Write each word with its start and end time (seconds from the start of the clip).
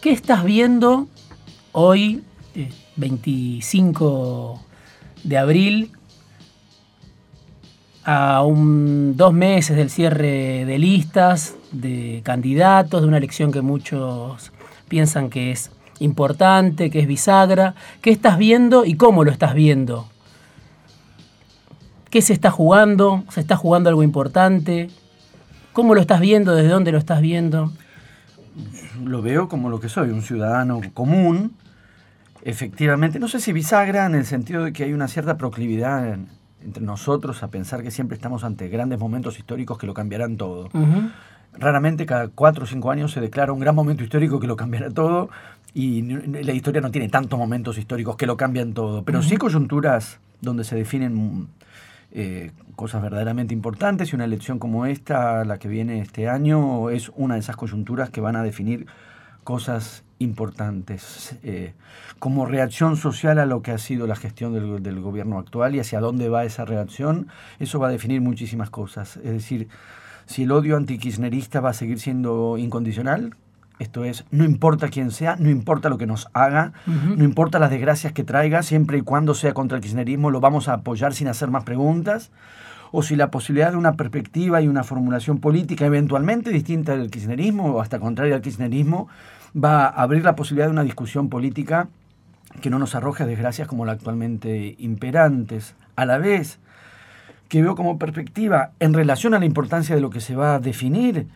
¿Qué 0.00 0.12
estás 0.12 0.44
viendo 0.44 1.08
hoy, 1.72 2.22
25 2.94 4.54
eh, 4.54 5.20
de 5.24 5.38
abril, 5.38 5.90
a 8.04 8.42
un, 8.42 9.16
dos 9.16 9.32
meses 9.32 9.76
del 9.76 9.90
cierre 9.90 10.64
de 10.64 10.78
listas, 10.78 11.56
de 11.72 12.20
candidatos, 12.22 13.02
de 13.02 13.08
una 13.08 13.16
elección 13.16 13.50
que 13.50 13.60
muchos 13.60 14.52
piensan 14.88 15.30
que 15.30 15.50
es 15.50 15.72
importante, 15.98 16.90
que 16.90 17.00
es 17.00 17.08
bisagra? 17.08 17.74
¿Qué 18.00 18.10
estás 18.10 18.38
viendo 18.38 18.84
y 18.84 18.94
cómo 18.94 19.24
lo 19.24 19.32
estás 19.32 19.52
viendo? 19.52 20.08
¿Qué 22.08 22.22
se 22.22 22.34
está 22.34 22.52
jugando? 22.52 23.24
¿Se 23.30 23.40
está 23.40 23.56
jugando 23.56 23.88
algo 23.88 24.04
importante? 24.04 24.90
¿Cómo 25.72 25.96
lo 25.96 26.00
estás 26.00 26.20
viendo? 26.20 26.54
¿Desde 26.54 26.70
dónde 26.70 26.92
lo 26.92 26.98
estás 26.98 27.20
viendo? 27.20 27.72
Lo 29.04 29.22
veo 29.22 29.48
como 29.48 29.70
lo 29.70 29.80
que 29.80 29.88
soy, 29.88 30.10
un 30.10 30.22
ciudadano 30.22 30.80
común. 30.94 31.54
Efectivamente, 32.42 33.18
no 33.18 33.28
sé 33.28 33.40
si 33.40 33.52
bisagra 33.52 34.06
en 34.06 34.14
el 34.14 34.24
sentido 34.24 34.64
de 34.64 34.72
que 34.72 34.84
hay 34.84 34.92
una 34.92 35.08
cierta 35.08 35.36
proclividad 35.36 36.18
entre 36.62 36.82
nosotros 36.82 37.42
a 37.42 37.48
pensar 37.48 37.82
que 37.82 37.90
siempre 37.90 38.16
estamos 38.16 38.44
ante 38.44 38.68
grandes 38.68 38.98
momentos 38.98 39.38
históricos 39.38 39.78
que 39.78 39.86
lo 39.86 39.94
cambiarán 39.94 40.36
todo. 40.36 40.68
Raramente 41.52 42.06
cada 42.06 42.28
cuatro 42.28 42.64
o 42.64 42.66
cinco 42.66 42.90
años 42.90 43.12
se 43.12 43.20
declara 43.20 43.52
un 43.52 43.60
gran 43.60 43.74
momento 43.74 44.04
histórico 44.04 44.38
que 44.38 44.46
lo 44.46 44.56
cambiará 44.56 44.90
todo 44.90 45.30
y 45.74 46.02
la 46.02 46.52
historia 46.52 46.80
no 46.80 46.90
tiene 46.90 47.08
tantos 47.08 47.38
momentos 47.38 47.78
históricos 47.78 48.16
que 48.16 48.26
lo 48.26 48.36
cambian 48.36 48.74
todo, 48.74 49.02
pero 49.02 49.22
sí 49.22 49.36
coyunturas 49.36 50.18
donde 50.40 50.64
se 50.64 50.76
definen 50.76 51.48
eh, 52.12 52.52
cosas 52.76 53.02
verdaderamente 53.02 53.52
importantes 53.54 54.12
y 54.12 54.14
una 54.14 54.24
elección 54.24 54.58
como 54.58 54.86
esta, 54.86 55.44
la 55.44 55.58
que 55.58 55.68
viene 55.68 56.00
este 56.00 56.28
año, 56.28 56.90
es 56.90 57.10
una 57.16 57.34
de 57.34 57.40
esas 57.40 57.56
coyunturas 57.56 58.10
que 58.10 58.20
van 58.20 58.36
a 58.36 58.42
definir 58.42 58.86
cosas 59.44 60.04
importantes 60.18 61.36
eh, 61.42 61.74
como 62.18 62.46
reacción 62.46 62.96
social 62.96 63.38
a 63.38 63.46
lo 63.46 63.62
que 63.62 63.70
ha 63.70 63.78
sido 63.78 64.06
la 64.06 64.16
gestión 64.16 64.52
del, 64.82 65.00
gobierno 65.00 65.38
actual 65.38 65.74
y 65.74 65.80
hacia 65.80 66.00
dónde 66.00 66.28
va 66.28 66.44
esa 66.44 66.64
reacción, 66.64 67.28
eso 67.58 67.78
va 67.78 67.88
a 67.88 67.90
definir 67.90 68.20
muchísimas 68.20 68.70
cosas. 68.70 69.16
Es 69.18 69.32
decir, 69.32 69.68
si 70.26 70.42
el 70.42 70.52
odio 70.52 70.76
antikirchnerista 70.76 71.60
va 71.60 71.70
a 71.70 71.74
seguir 71.74 72.00
siendo 72.00 72.58
incondicional, 72.58 73.34
esto 73.78 74.04
es, 74.04 74.24
no 74.30 74.44
importa 74.44 74.88
quién 74.88 75.10
sea, 75.10 75.36
no 75.36 75.50
importa 75.50 75.88
lo 75.88 75.98
que 75.98 76.06
nos 76.06 76.28
haga, 76.32 76.72
no 76.86 77.24
importa 77.24 77.58
las 77.58 77.70
desgracias 77.70 78.12
que 78.12 78.24
traiga, 78.24 78.62
siempre 78.62 78.98
y 78.98 79.02
cuando 79.02 79.34
sea 79.34 79.54
contra 79.54 79.76
el 79.76 79.82
kirchnerismo, 79.82 80.30
lo 80.30 80.40
vamos 80.40 80.68
a 80.68 80.74
apoyar 80.74 81.14
sin 81.14 81.28
hacer 81.28 81.50
más 81.50 81.64
preguntas. 81.64 82.30
O 82.90 83.02
si 83.02 83.16
la 83.16 83.30
posibilidad 83.30 83.70
de 83.70 83.76
una 83.76 83.94
perspectiva 83.94 84.62
y 84.62 84.68
una 84.68 84.82
formulación 84.82 85.38
política 85.38 85.84
eventualmente 85.84 86.50
distinta 86.50 86.96
del 86.96 87.10
kirchnerismo 87.10 87.74
o 87.74 87.80
hasta 87.82 88.00
contraria 88.00 88.34
al 88.34 88.40
kirchnerismo, 88.40 89.08
va 89.54 89.84
a 89.84 90.02
abrir 90.02 90.24
la 90.24 90.34
posibilidad 90.34 90.66
de 90.66 90.72
una 90.72 90.84
discusión 90.84 91.28
política 91.28 91.88
que 92.62 92.70
no 92.70 92.78
nos 92.78 92.94
arroje 92.94 93.26
desgracias 93.26 93.68
como 93.68 93.84
la 93.84 93.92
actualmente 93.92 94.74
imperantes. 94.78 95.74
A 95.96 96.06
la 96.06 96.18
vez 96.18 96.58
que 97.48 97.62
veo 97.62 97.74
como 97.74 97.98
perspectiva 97.98 98.72
en 98.80 98.94
relación 98.94 99.34
a 99.34 99.38
la 99.38 99.44
importancia 99.44 99.94
de 99.94 100.00
lo 100.00 100.10
que 100.10 100.20
se 100.20 100.34
va 100.34 100.54
a 100.54 100.58
definir, 100.58 101.28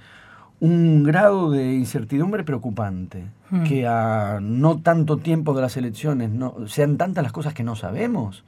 un 0.63 1.03
grado 1.03 1.51
de 1.51 1.75
incertidumbre 1.75 2.45
preocupante, 2.45 3.25
hmm. 3.51 3.65
que 3.65 3.89
a 3.89 4.39
no 4.41 4.79
tanto 4.79 5.17
tiempo 5.17 5.55
de 5.55 5.63
las 5.63 5.77
elecciones 5.77 6.31
no, 6.31 6.55
sean 6.69 6.99
tantas 6.99 7.25
las 7.25 7.33
cosas 7.33 7.53
que 7.53 7.65
no 7.65 7.75
sabemos. 7.75 8.45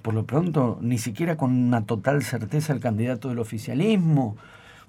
Por 0.00 0.14
lo 0.14 0.24
pronto, 0.24 0.78
ni 0.80 0.96
siquiera 0.96 1.36
con 1.36 1.52
una 1.52 1.84
total 1.84 2.22
certeza 2.22 2.72
el 2.72 2.80
candidato 2.80 3.28
del 3.28 3.38
oficialismo, 3.38 4.34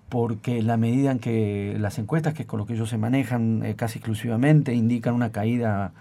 porque 0.07 0.61
la 0.61 0.77
medida 0.77 1.11
en 1.11 1.19
que 1.19 1.75
las 1.81 1.99
encuestas, 1.99 2.33
que 2.33 2.43
es 2.43 2.47
con 2.47 2.59
lo 2.59 2.65
que 2.65 2.75
ellos 2.75 2.89
se 2.89 2.97
manejan 2.97 3.65
eh, 3.65 3.75
casi 3.75 3.99
exclusivamente, 3.99 4.73
indican 4.73 5.15
una 5.15 5.33
caída 5.33 5.91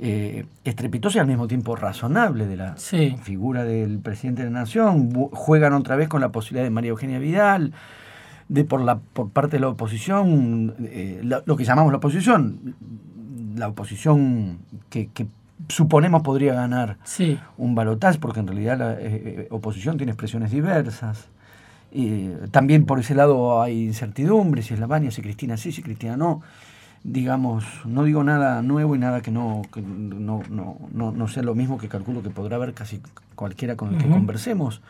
eh, 0.00 0.44
estrepitosa 0.64 1.18
y 1.18 1.20
al 1.20 1.28
mismo 1.28 1.46
tiempo 1.46 1.76
razonable 1.76 2.48
de 2.48 2.56
la 2.56 2.74
figura 2.74 3.62
del 3.62 4.00
presidente 4.00 4.42
de 4.42 4.50
la 4.50 4.58
Nación, 4.58 5.12
juegan 5.30 5.72
otra 5.72 5.94
vez 5.94 6.08
con 6.08 6.20
la 6.20 6.30
posibilidad 6.30 6.64
de 6.64 6.70
María 6.70 6.90
Eugenia 6.90 7.20
Vidal 7.20 7.72
de 8.48 8.64
por 8.64 8.80
la 8.80 8.98
por 8.98 9.30
parte 9.30 9.56
de 9.56 9.60
la 9.60 9.68
oposición, 9.68 10.74
eh, 10.80 11.20
lo, 11.22 11.56
que 11.56 11.64
llamamos 11.64 11.92
la 11.92 11.98
oposición, 11.98 12.74
la 13.56 13.68
oposición 13.68 14.58
que, 14.90 15.08
suponemos 15.68 16.22
podría 16.22 16.52
ganar 16.52 16.98
un 17.56 17.74
balotaje, 17.74 18.18
porque 18.18 18.40
en 18.40 18.46
realidad 18.48 18.78
la 18.78 18.92
eh, 18.94 18.98
eh, 19.02 19.48
oposición 19.50 19.96
tiene 19.96 20.12
expresiones 20.12 20.50
diversas. 20.50 21.28
también 22.50 22.84
por 22.86 22.98
ese 22.98 23.14
lado 23.14 23.62
hay 23.62 23.84
incertidumbre, 23.84 24.62
si 24.62 24.74
es 24.74 24.80
la 24.80 24.86
Baña, 24.86 25.10
si 25.10 25.22
Cristina 25.22 25.56
sí, 25.56 25.72
si 25.72 25.82
Cristina 25.82 26.16
no. 26.16 26.42
Digamos, 27.04 27.64
no 27.84 28.04
digo 28.04 28.24
nada 28.24 28.62
nuevo 28.62 28.96
y 28.96 28.98
nada 28.98 29.20
que 29.20 29.30
no, 29.30 29.60
no, 29.76 30.42
no, 30.48 31.12
no, 31.12 31.28
sea 31.28 31.42
lo 31.42 31.54
mismo 31.54 31.76
que 31.76 31.86
calculo 31.86 32.22
que 32.22 32.30
podrá 32.30 32.56
haber 32.56 32.72
casi 32.72 33.02
cualquiera 33.34 33.76
con 33.76 33.94
el 33.94 33.98
que 34.02 34.08
conversemos 34.08 34.80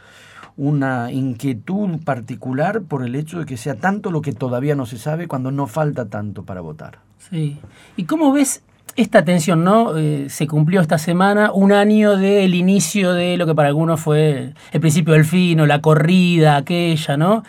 una 0.56 1.10
inquietud 1.10 1.98
particular 2.04 2.82
por 2.82 3.04
el 3.04 3.14
hecho 3.14 3.40
de 3.40 3.46
que 3.46 3.56
sea 3.56 3.74
tanto 3.74 4.10
lo 4.10 4.22
que 4.22 4.32
todavía 4.32 4.76
no 4.76 4.86
se 4.86 4.98
sabe 4.98 5.26
cuando 5.26 5.50
no 5.50 5.66
falta 5.66 6.06
tanto 6.06 6.44
para 6.44 6.60
votar. 6.60 6.98
Sí. 7.30 7.58
¿Y 7.96 8.04
cómo 8.04 8.32
ves 8.32 8.62
esta 8.96 9.24
tensión, 9.24 9.64
no? 9.64 9.96
Eh, 9.96 10.26
se 10.28 10.46
cumplió 10.46 10.80
esta 10.80 10.98
semana 10.98 11.50
un 11.52 11.72
año 11.72 12.16
del 12.16 12.54
inicio 12.54 13.12
de 13.12 13.36
lo 13.36 13.46
que 13.46 13.54
para 13.54 13.68
algunos 13.68 14.00
fue 14.00 14.52
el 14.72 14.80
principio 14.80 15.14
del 15.14 15.24
fin 15.24 15.60
o 15.60 15.66
la 15.66 15.80
corrida 15.80 16.56
aquella, 16.56 17.16
¿no? 17.16 17.42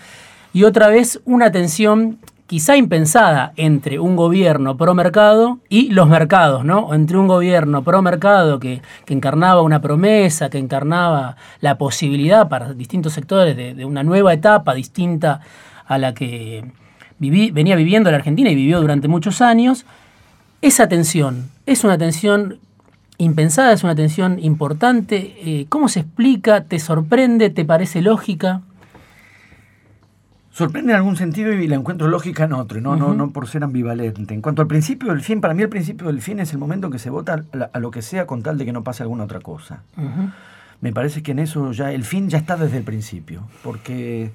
Y 0.53 0.63
otra 0.63 0.87
vez 0.87 1.21
una 1.25 1.51
tensión 1.51 2.17
quizá 2.47 2.77
impensada 2.77 3.53
entre 3.55 3.99
un 3.99 4.15
gobierno 4.15 4.77
pro 4.77 4.93
mercado 4.93 5.59
y 5.69 5.89
los 5.89 6.07
mercados, 6.07 6.63
¿no? 6.63 6.93
Entre 6.93 7.17
un 7.17 7.27
gobierno 7.27 7.83
pro 7.83 8.01
mercado 8.01 8.59
que, 8.59 8.81
encarnaba 9.07 9.61
una 9.61 9.81
promesa, 9.81 10.49
que 10.49 10.57
encarnaba 10.57 11.37
la 11.61 11.77
posibilidad 11.77 12.47
para 12.47 12.73
distintos 12.73 13.13
sectores 13.13 13.55
de, 13.55 13.85
una 13.85 14.03
nueva 14.03 14.33
etapa 14.33 14.73
distinta 14.73 15.41
a 15.87 15.97
la 15.97 16.13
que 16.13 16.65
venía 17.19 17.75
viviendo 17.75 18.11
la 18.11 18.17
Argentina 18.17 18.49
y 18.49 18.55
vivió 18.55 18.81
durante 18.81 19.07
muchos 19.07 19.41
años, 19.41 19.85
esa 20.61 20.87
tensión 20.87 21.49
es 21.65 21.83
una 21.83 21.97
tensión 21.97 22.59
impensada, 23.17 23.73
es 23.73 23.83
una 23.83 23.95
tensión 23.95 24.39
importante. 24.39 25.35
Eh, 25.39 25.65
¿Cómo 25.69 25.87
se 25.87 26.01
explica? 26.01 26.63
¿Te 26.65 26.79
sorprende? 26.79 27.49
¿Te 27.49 27.65
parece 27.65 28.01
lógica? 28.01 28.61
Sorprende 30.55 30.93
en 30.93 30.95
algún 30.95 31.17
sentido 31.17 31.51
y 31.51 31.67
la 31.67 31.75
encuentro 31.75 32.07
lógica 32.07 32.45
en 32.45 32.53
otro, 32.53 32.79
no, 32.79 32.95
no, 32.95 33.13
no 33.13 33.31
por 33.31 33.45
ser 33.49 33.65
ambivalente. 33.65 34.33
En 34.33 34.41
cuanto 34.41 34.61
al 34.61 34.69
principio 34.69 35.09
del 35.09 35.21
fin, 35.21 35.41
para 35.41 35.53
mí 35.53 35.61
el 35.61 35.67
principio 35.67 36.07
del 36.07 36.21
fin 36.21 36.39
es 36.39 36.53
el 36.53 36.59
momento 36.59 36.87
en 36.87 36.93
que 36.93 36.99
se 36.99 37.09
vota 37.09 37.43
a, 37.73 37.79
lo 37.79 37.91
que 37.91 38.01
sea 38.01 38.25
con 38.25 38.41
tal 38.41 38.57
de 38.57 38.63
que 38.63 38.71
no 38.71 38.81
pase 38.81 39.03
alguna 39.03 39.25
otra 39.25 39.41
cosa. 39.41 39.83
Me 40.79 40.93
parece 40.93 41.23
que 41.23 41.31
en 41.31 41.39
eso 41.39 41.73
ya 41.73 41.91
el 41.91 42.05
fin 42.05 42.29
ya 42.29 42.37
está 42.37 42.55
desde 42.55 42.77
el 42.77 42.83
principio, 42.85 43.49
porque, 43.63 44.31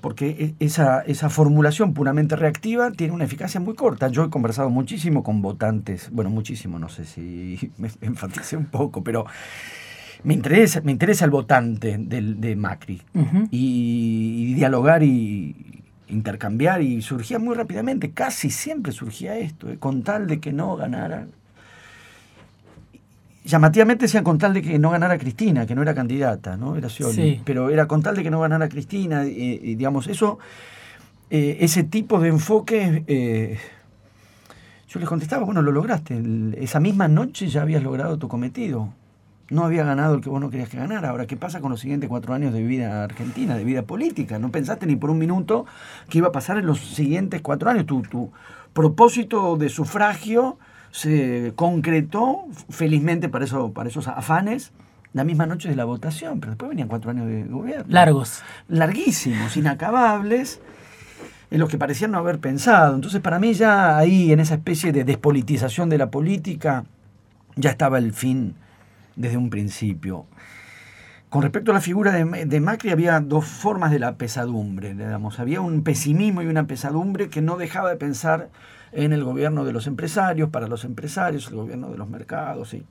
porque 0.00 0.54
e, 0.58 0.64
esa, 0.64 1.02
esa 1.02 1.28
formulación 1.28 1.92
puramente 1.92 2.36
reactiva 2.36 2.90
tiene 2.92 3.12
una 3.12 3.24
eficacia 3.24 3.60
muy 3.60 3.74
corta. 3.74 4.08
Yo 4.08 4.24
he 4.24 4.30
conversado 4.30 4.70
muchísimo 4.70 5.22
con 5.22 5.42
votantes, 5.42 6.08
bueno, 6.10 6.30
muchísimo, 6.30 6.78
no 6.78 6.88
sé 6.88 7.04
si 7.04 7.70
me 7.76 7.90
enfaticé 8.00 8.56
un 8.56 8.66
poco, 8.66 9.04
pero 9.04 9.26
me 10.24 10.34
interesa, 10.34 10.80
me 10.82 10.92
interesa 10.92 11.24
el 11.26 11.30
votante 11.30 11.96
de 11.98 12.56
Macri. 12.56 13.00
Y, 13.50 14.54
dialogar 14.54 15.02
y 15.02 15.82
intercambiar 16.08 16.82
y 16.82 17.02
surgía 17.02 17.38
muy 17.38 17.54
rápidamente, 17.54 18.12
casi 18.12 18.50
siempre 18.50 18.92
surgía 18.92 19.36
esto, 19.36 19.70
eh, 19.70 19.78
con 19.78 20.02
tal 20.02 20.26
de 20.26 20.40
que 20.40 20.52
no 20.52 20.76
ganara. 20.76 21.26
Llamativamente 23.44 24.04
decían 24.06 24.24
con 24.24 24.38
tal 24.38 24.54
de 24.54 24.62
que 24.62 24.78
no 24.78 24.90
ganara 24.90 25.18
Cristina, 25.18 25.66
que 25.66 25.74
no 25.74 25.82
era 25.82 25.94
candidata, 25.94 26.56
¿no? 26.56 26.76
Era 26.76 26.88
pero 27.44 27.68
era 27.68 27.86
con 27.86 28.02
tal 28.02 28.16
de 28.16 28.22
que 28.22 28.30
no 28.30 28.40
ganara 28.40 28.68
Cristina, 28.68 29.26
y, 29.26 29.74
digamos, 29.74 30.06
eso, 30.06 30.38
eh, 31.30 31.58
ese 31.60 31.84
tipo 31.84 32.20
de 32.20 32.28
enfoque, 32.28 33.04
eh, 33.06 33.58
yo 34.88 35.00
les 35.00 35.08
contestaba, 35.08 35.44
bueno, 35.44 35.60
lo 35.62 35.72
lograste, 35.72 36.22
esa 36.58 36.80
misma 36.80 37.08
noche 37.08 37.48
ya 37.48 37.62
habías 37.62 37.82
logrado 37.82 38.18
tu 38.18 38.28
cometido 38.28 38.92
no 39.50 39.64
había 39.64 39.84
ganado 39.84 40.14
el 40.14 40.20
que 40.20 40.28
vos 40.28 40.40
no 40.40 40.50
querías 40.50 40.68
que 40.68 40.76
ganara. 40.76 41.10
Ahora, 41.10 41.26
¿qué 41.26 41.36
pasa 41.36 41.60
con 41.60 41.70
los 41.70 41.80
siguientes 41.80 42.08
cuatro 42.08 42.34
años 42.34 42.52
de 42.52 42.62
vida 42.62 43.04
argentina, 43.04 43.56
de 43.56 43.64
vida 43.64 43.82
política? 43.82 44.38
No 44.38 44.50
pensaste 44.50 44.86
ni 44.86 44.96
por 44.96 45.10
un 45.10 45.18
minuto 45.18 45.66
qué 46.08 46.18
iba 46.18 46.28
a 46.28 46.32
pasar 46.32 46.58
en 46.58 46.66
los 46.66 46.80
siguientes 46.80 47.40
cuatro 47.42 47.70
años. 47.70 47.86
Tu, 47.86 48.02
tu 48.02 48.32
propósito 48.72 49.56
de 49.56 49.68
sufragio 49.68 50.58
se 50.90 51.52
concretó, 51.56 52.44
felizmente 52.70 53.28
para, 53.28 53.44
eso, 53.44 53.72
para 53.72 53.88
esos 53.88 54.08
afanes, 54.08 54.72
la 55.12 55.24
misma 55.24 55.46
noche 55.46 55.68
de 55.68 55.76
la 55.76 55.84
votación, 55.84 56.40
pero 56.40 56.52
después 56.52 56.68
venían 56.68 56.88
cuatro 56.88 57.10
años 57.10 57.26
de 57.26 57.44
gobierno. 57.44 57.84
Largos. 57.88 58.42
Larguísimos, 58.68 59.56
inacabables, 59.56 60.60
en 61.50 61.60
los 61.60 61.68
que 61.68 61.78
parecían 61.78 62.10
no 62.10 62.18
haber 62.18 62.38
pensado. 62.38 62.94
Entonces, 62.94 63.20
para 63.20 63.38
mí 63.38 63.54
ya 63.54 63.96
ahí, 63.96 64.32
en 64.32 64.40
esa 64.40 64.54
especie 64.54 64.92
de 64.92 65.04
despolitización 65.04 65.88
de 65.88 65.98
la 65.98 66.10
política, 66.10 66.84
ya 67.56 67.70
estaba 67.70 67.98
el 67.98 68.12
fin 68.12 68.54
desde 69.16 69.36
un 69.36 69.50
principio. 69.50 70.26
Con 71.34 71.42
respecto 71.42 71.72
a 71.72 71.74
la 71.74 71.80
figura 71.80 72.12
de, 72.12 72.60
Macri 72.60 72.90
había 72.90 73.18
dos 73.18 73.44
formas 73.44 73.90
de 73.90 73.98
la 73.98 74.16
pesadumbre, 74.16 74.94
digamos. 74.94 75.40
Había 75.40 75.60
un 75.60 75.82
pesimismo 75.82 76.42
y 76.42 76.46
una 76.46 76.68
pesadumbre 76.68 77.28
que 77.28 77.42
no 77.42 77.56
dejaba 77.56 77.90
de 77.90 77.96
pensar 77.96 78.50
en 78.92 79.12
el 79.12 79.24
gobierno 79.24 79.64
de 79.64 79.72
los 79.72 79.88
empresarios, 79.88 80.50
para 80.50 80.68
los 80.68 80.84
empresarios, 80.84 81.48
el 81.48 81.56
gobierno 81.56 81.90
de 81.90 81.98
los 81.98 82.08
mercados. 82.08 82.72
Y, 82.72 82.84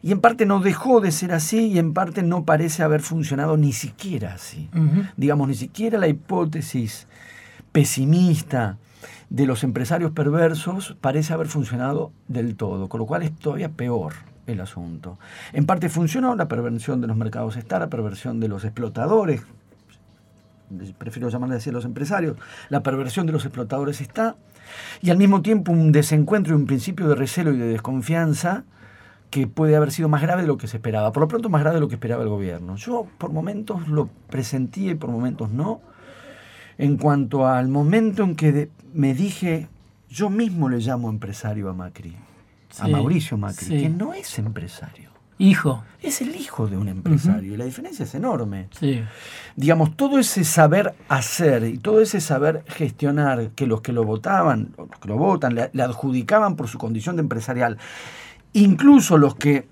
y 0.00 0.10
en 0.10 0.22
parte 0.22 0.46
no 0.46 0.60
dejó 0.60 1.02
de 1.02 1.12
ser 1.12 1.32
así 1.32 1.66
y 1.66 1.78
en 1.78 1.92
parte 1.92 2.22
no 2.22 2.44
parece 2.44 2.82
haber 2.82 3.02
funcionado 3.02 3.58
ni 3.58 3.74
siquiera 3.74 4.34
así. 4.34 4.70
Digamos, 5.18 5.48
ni 5.48 5.54
siquiera 5.54 5.98
la 5.98 6.08
hipótesis 6.08 7.06
pesimista 7.72 8.78
de 9.28 9.44
los 9.44 9.64
empresarios 9.64 10.12
perversos 10.12 10.96
parece 11.02 11.34
haber 11.34 11.48
funcionado 11.48 12.10
del 12.26 12.56
todo, 12.56 12.88
con 12.88 13.00
lo 13.00 13.06
cual 13.06 13.22
es 13.22 13.36
todavía 13.36 13.68
peor 13.68 14.14
el 14.46 14.60
asunto. 14.60 15.18
En 15.52 15.66
parte 15.66 15.88
funcionó 15.88 16.34
la 16.34 16.48
perversión 16.48 17.00
de 17.00 17.06
los 17.06 17.16
mercados 17.16 17.56
está, 17.56 17.78
la 17.78 17.90
perversión 17.90 18.40
de 18.40 18.48
los 18.48 18.64
explotadores, 18.64 19.42
prefiero 20.98 21.28
llamarle 21.28 21.56
así 21.56 21.70
a 21.70 21.72
los 21.72 21.84
empresarios, 21.84 22.36
la 22.68 22.82
perversión 22.82 23.26
de 23.26 23.32
los 23.32 23.44
explotadores 23.44 24.00
está, 24.00 24.36
y 25.00 25.10
al 25.10 25.18
mismo 25.18 25.42
tiempo 25.42 25.72
un 25.72 25.92
desencuentro 25.92 26.54
y 26.54 26.56
un 26.56 26.66
principio 26.66 27.08
de 27.08 27.14
recelo 27.14 27.52
y 27.52 27.58
de 27.58 27.66
desconfianza 27.66 28.64
que 29.30 29.46
puede 29.46 29.76
haber 29.76 29.92
sido 29.92 30.08
más 30.08 30.20
grave 30.20 30.42
de 30.42 30.48
lo 30.48 30.58
que 30.58 30.68
se 30.68 30.76
esperaba, 30.76 31.12
por 31.12 31.22
lo 31.22 31.28
pronto 31.28 31.48
más 31.48 31.62
grave 31.62 31.76
de 31.76 31.80
lo 31.80 31.88
que 31.88 31.94
esperaba 31.94 32.22
el 32.22 32.28
gobierno. 32.28 32.76
Yo 32.76 33.06
por 33.18 33.32
momentos 33.32 33.88
lo 33.88 34.10
presentí 34.28 34.90
y 34.90 34.94
por 34.94 35.10
momentos 35.10 35.50
no, 35.50 35.80
en 36.78 36.96
cuanto 36.98 37.46
al 37.46 37.68
momento 37.68 38.24
en 38.24 38.36
que 38.36 38.68
me 38.92 39.14
dije, 39.14 39.68
yo 40.08 40.28
mismo 40.28 40.68
le 40.68 40.78
llamo 40.78 41.08
empresario 41.08 41.70
a 41.70 41.72
Macri, 41.72 42.14
a 42.78 42.88
Mauricio 42.88 43.36
Macri, 43.36 43.82
que 43.82 43.88
no 43.88 44.14
es 44.14 44.38
empresario. 44.38 45.12
Hijo. 45.38 45.82
Es 46.00 46.20
el 46.20 46.36
hijo 46.36 46.68
de 46.68 46.76
un 46.76 46.88
empresario 46.88 47.54
y 47.54 47.56
la 47.56 47.64
diferencia 47.64 48.04
es 48.04 48.14
enorme. 48.14 48.68
Digamos, 49.56 49.96
todo 49.96 50.18
ese 50.18 50.44
saber 50.44 50.94
hacer 51.08 51.64
y 51.64 51.78
todo 51.78 52.00
ese 52.00 52.20
saber 52.20 52.64
gestionar 52.68 53.50
que 53.50 53.66
los 53.66 53.80
que 53.80 53.92
lo 53.92 54.04
votaban, 54.04 54.74
los 54.76 55.00
que 55.00 55.08
lo 55.08 55.16
votan, 55.16 55.54
le, 55.54 55.82
adjudicaban 55.82 56.54
por 56.54 56.68
su 56.68 56.78
condición 56.78 57.16
de 57.16 57.22
empresarial, 57.22 57.78
incluso 58.52 59.18
los 59.18 59.34
que 59.34 59.66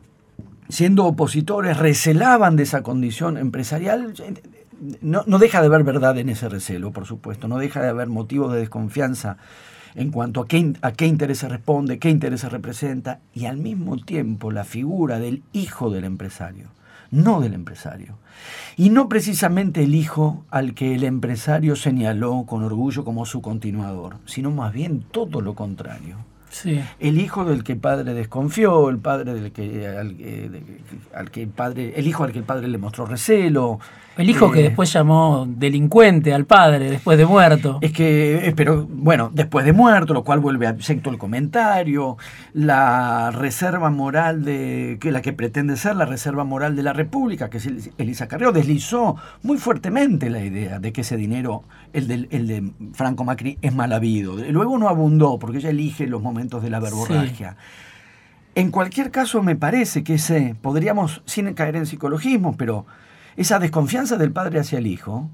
siendo 0.68 1.04
opositores 1.04 1.76
recelaban 1.76 2.56
de 2.56 2.64
esa 2.64 2.82
condición 2.82 3.36
empresarial, 3.36 4.14
no, 5.02 5.24
no, 5.26 5.38
deja 5.38 5.60
de 5.60 5.66
haber 5.66 5.84
verdad 5.84 6.16
en 6.18 6.30
ese 6.30 6.48
recelo, 6.48 6.92
por 6.92 7.06
supuesto, 7.06 7.48
no 7.48 7.58
deja 7.58 7.82
de 7.82 7.88
haber 7.88 8.08
motivos 8.08 8.52
de 8.52 8.60
desconfianza 8.60 9.36
en 9.94 10.10
cuanto 10.10 10.40
a 10.40 10.46
qué, 10.46 10.72
a 10.82 10.92
qué 10.92 11.06
intereses 11.06 11.50
responde, 11.50 11.98
qué 11.98 12.10
intereses 12.10 12.50
representa, 12.50 13.20
y 13.34 13.46
al 13.46 13.56
mismo 13.56 13.96
tiempo 13.96 14.50
la 14.50 14.64
figura 14.64 15.18
del 15.18 15.42
hijo 15.52 15.90
del 15.90 16.04
empresario, 16.04 16.68
no 17.10 17.40
del 17.40 17.54
empresario. 17.54 18.18
Y 18.76 18.90
no 18.90 19.08
precisamente 19.08 19.82
el 19.82 19.94
hijo 19.94 20.44
al 20.50 20.74
que 20.74 20.94
el 20.94 21.04
empresario 21.04 21.76
señaló 21.76 22.44
con 22.46 22.62
orgullo 22.62 23.04
como 23.04 23.26
su 23.26 23.42
continuador, 23.42 24.16
sino 24.26 24.50
más 24.50 24.72
bien 24.72 25.04
todo 25.10 25.40
lo 25.40 25.54
contrario. 25.54 26.16
El 26.98 27.20
hijo 27.20 27.44
del 27.44 27.62
que 27.62 27.72
el 27.72 27.78
padre 27.78 28.12
desconfió, 28.12 28.88
el 28.88 28.98
padre 28.98 29.34
del 29.34 29.52
que 29.52 29.84
eh, 29.84 29.96
al, 31.14 31.30
que 31.30 31.42
el 31.42 31.48
padre, 31.48 31.92
el 31.96 32.06
hijo 32.06 32.24
al 32.24 32.32
que 32.32 32.38
el 32.38 32.44
padre 32.44 32.68
le 32.68 32.78
mostró 32.78 33.06
recelo, 33.06 33.78
el 34.16 34.28
hijo 34.28 34.50
que 34.50 34.60
eh, 34.60 34.62
después 34.64 34.92
llamó 34.92 35.46
delincuente 35.48 36.34
al 36.34 36.44
padre 36.44 36.90
después 36.90 37.16
de 37.16 37.26
muerto. 37.26 37.78
Es 37.80 37.92
que, 37.92 38.48
eh, 38.48 38.52
pero 38.54 38.86
bueno, 38.88 39.30
después 39.32 39.64
de 39.64 39.72
muerto, 39.72 40.12
lo 40.12 40.24
cual 40.24 40.40
vuelve 40.40 40.66
a 40.66 40.76
el 40.80 41.18
comentario, 41.18 42.16
la 42.52 43.30
reserva 43.30 43.90
moral 43.90 44.44
de, 44.44 44.98
que 45.00 45.12
la 45.12 45.22
que 45.22 45.32
pretende 45.32 45.76
ser 45.76 45.96
la 45.96 46.04
reserva 46.04 46.44
moral 46.44 46.76
de 46.76 46.82
la 46.82 46.92
República, 46.92 47.48
que 47.48 47.58
es 47.58 47.68
Elisa 47.98 48.28
Carrero, 48.28 48.52
deslizó 48.52 49.16
muy 49.42 49.58
fuertemente 49.58 50.28
la 50.30 50.44
idea 50.44 50.78
de 50.78 50.92
que 50.92 51.02
ese 51.02 51.16
dinero, 51.16 51.62
el 51.92 52.08
de, 52.08 52.28
el 52.30 52.46
de 52.46 52.70
Franco 52.92 53.24
Macri, 53.24 53.58
es 53.62 53.74
mal 53.74 53.92
habido. 53.92 54.36
Luego 54.36 54.78
no 54.78 54.88
abundó, 54.88 55.38
porque 55.38 55.58
ella 55.58 55.70
elige 55.70 56.06
los 56.06 56.22
momentos 56.22 56.62
de 56.62 56.70
la 56.70 56.80
verborragia. 56.80 57.56
En 58.54 58.70
cualquier 58.70 59.10
caso, 59.10 59.42
me 59.42 59.56
parece 59.56 60.02
que 60.02 60.14
ese, 60.14 60.56
podríamos, 60.60 61.22
sin 61.24 61.52
caer 61.54 61.76
en 61.76 61.86
psicologismo, 61.86 62.56
pero 62.56 62.84
esa 63.40 63.58
desconfianza 63.58 64.18
del 64.18 64.32
padre 64.32 64.60
hacia 64.60 64.78
el 64.78 64.86
hijo, 64.86 65.30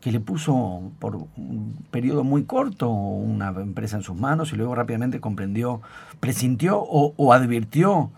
que 0.00 0.10
le 0.10 0.18
puso 0.18 0.90
por 0.98 1.14
un 1.14 1.78
periodo 1.92 2.24
muy 2.24 2.42
corto 2.42 2.90
una 2.90 3.50
empresa 3.50 3.98
en 3.98 4.02
sus 4.02 4.16
manos 4.16 4.52
y 4.52 4.56
luego 4.56 4.74
rápidamente 4.74 5.20
comprendió, 5.20 5.80
presintió 6.18 6.80
o, 6.80 7.32
advirtió 7.32 8.10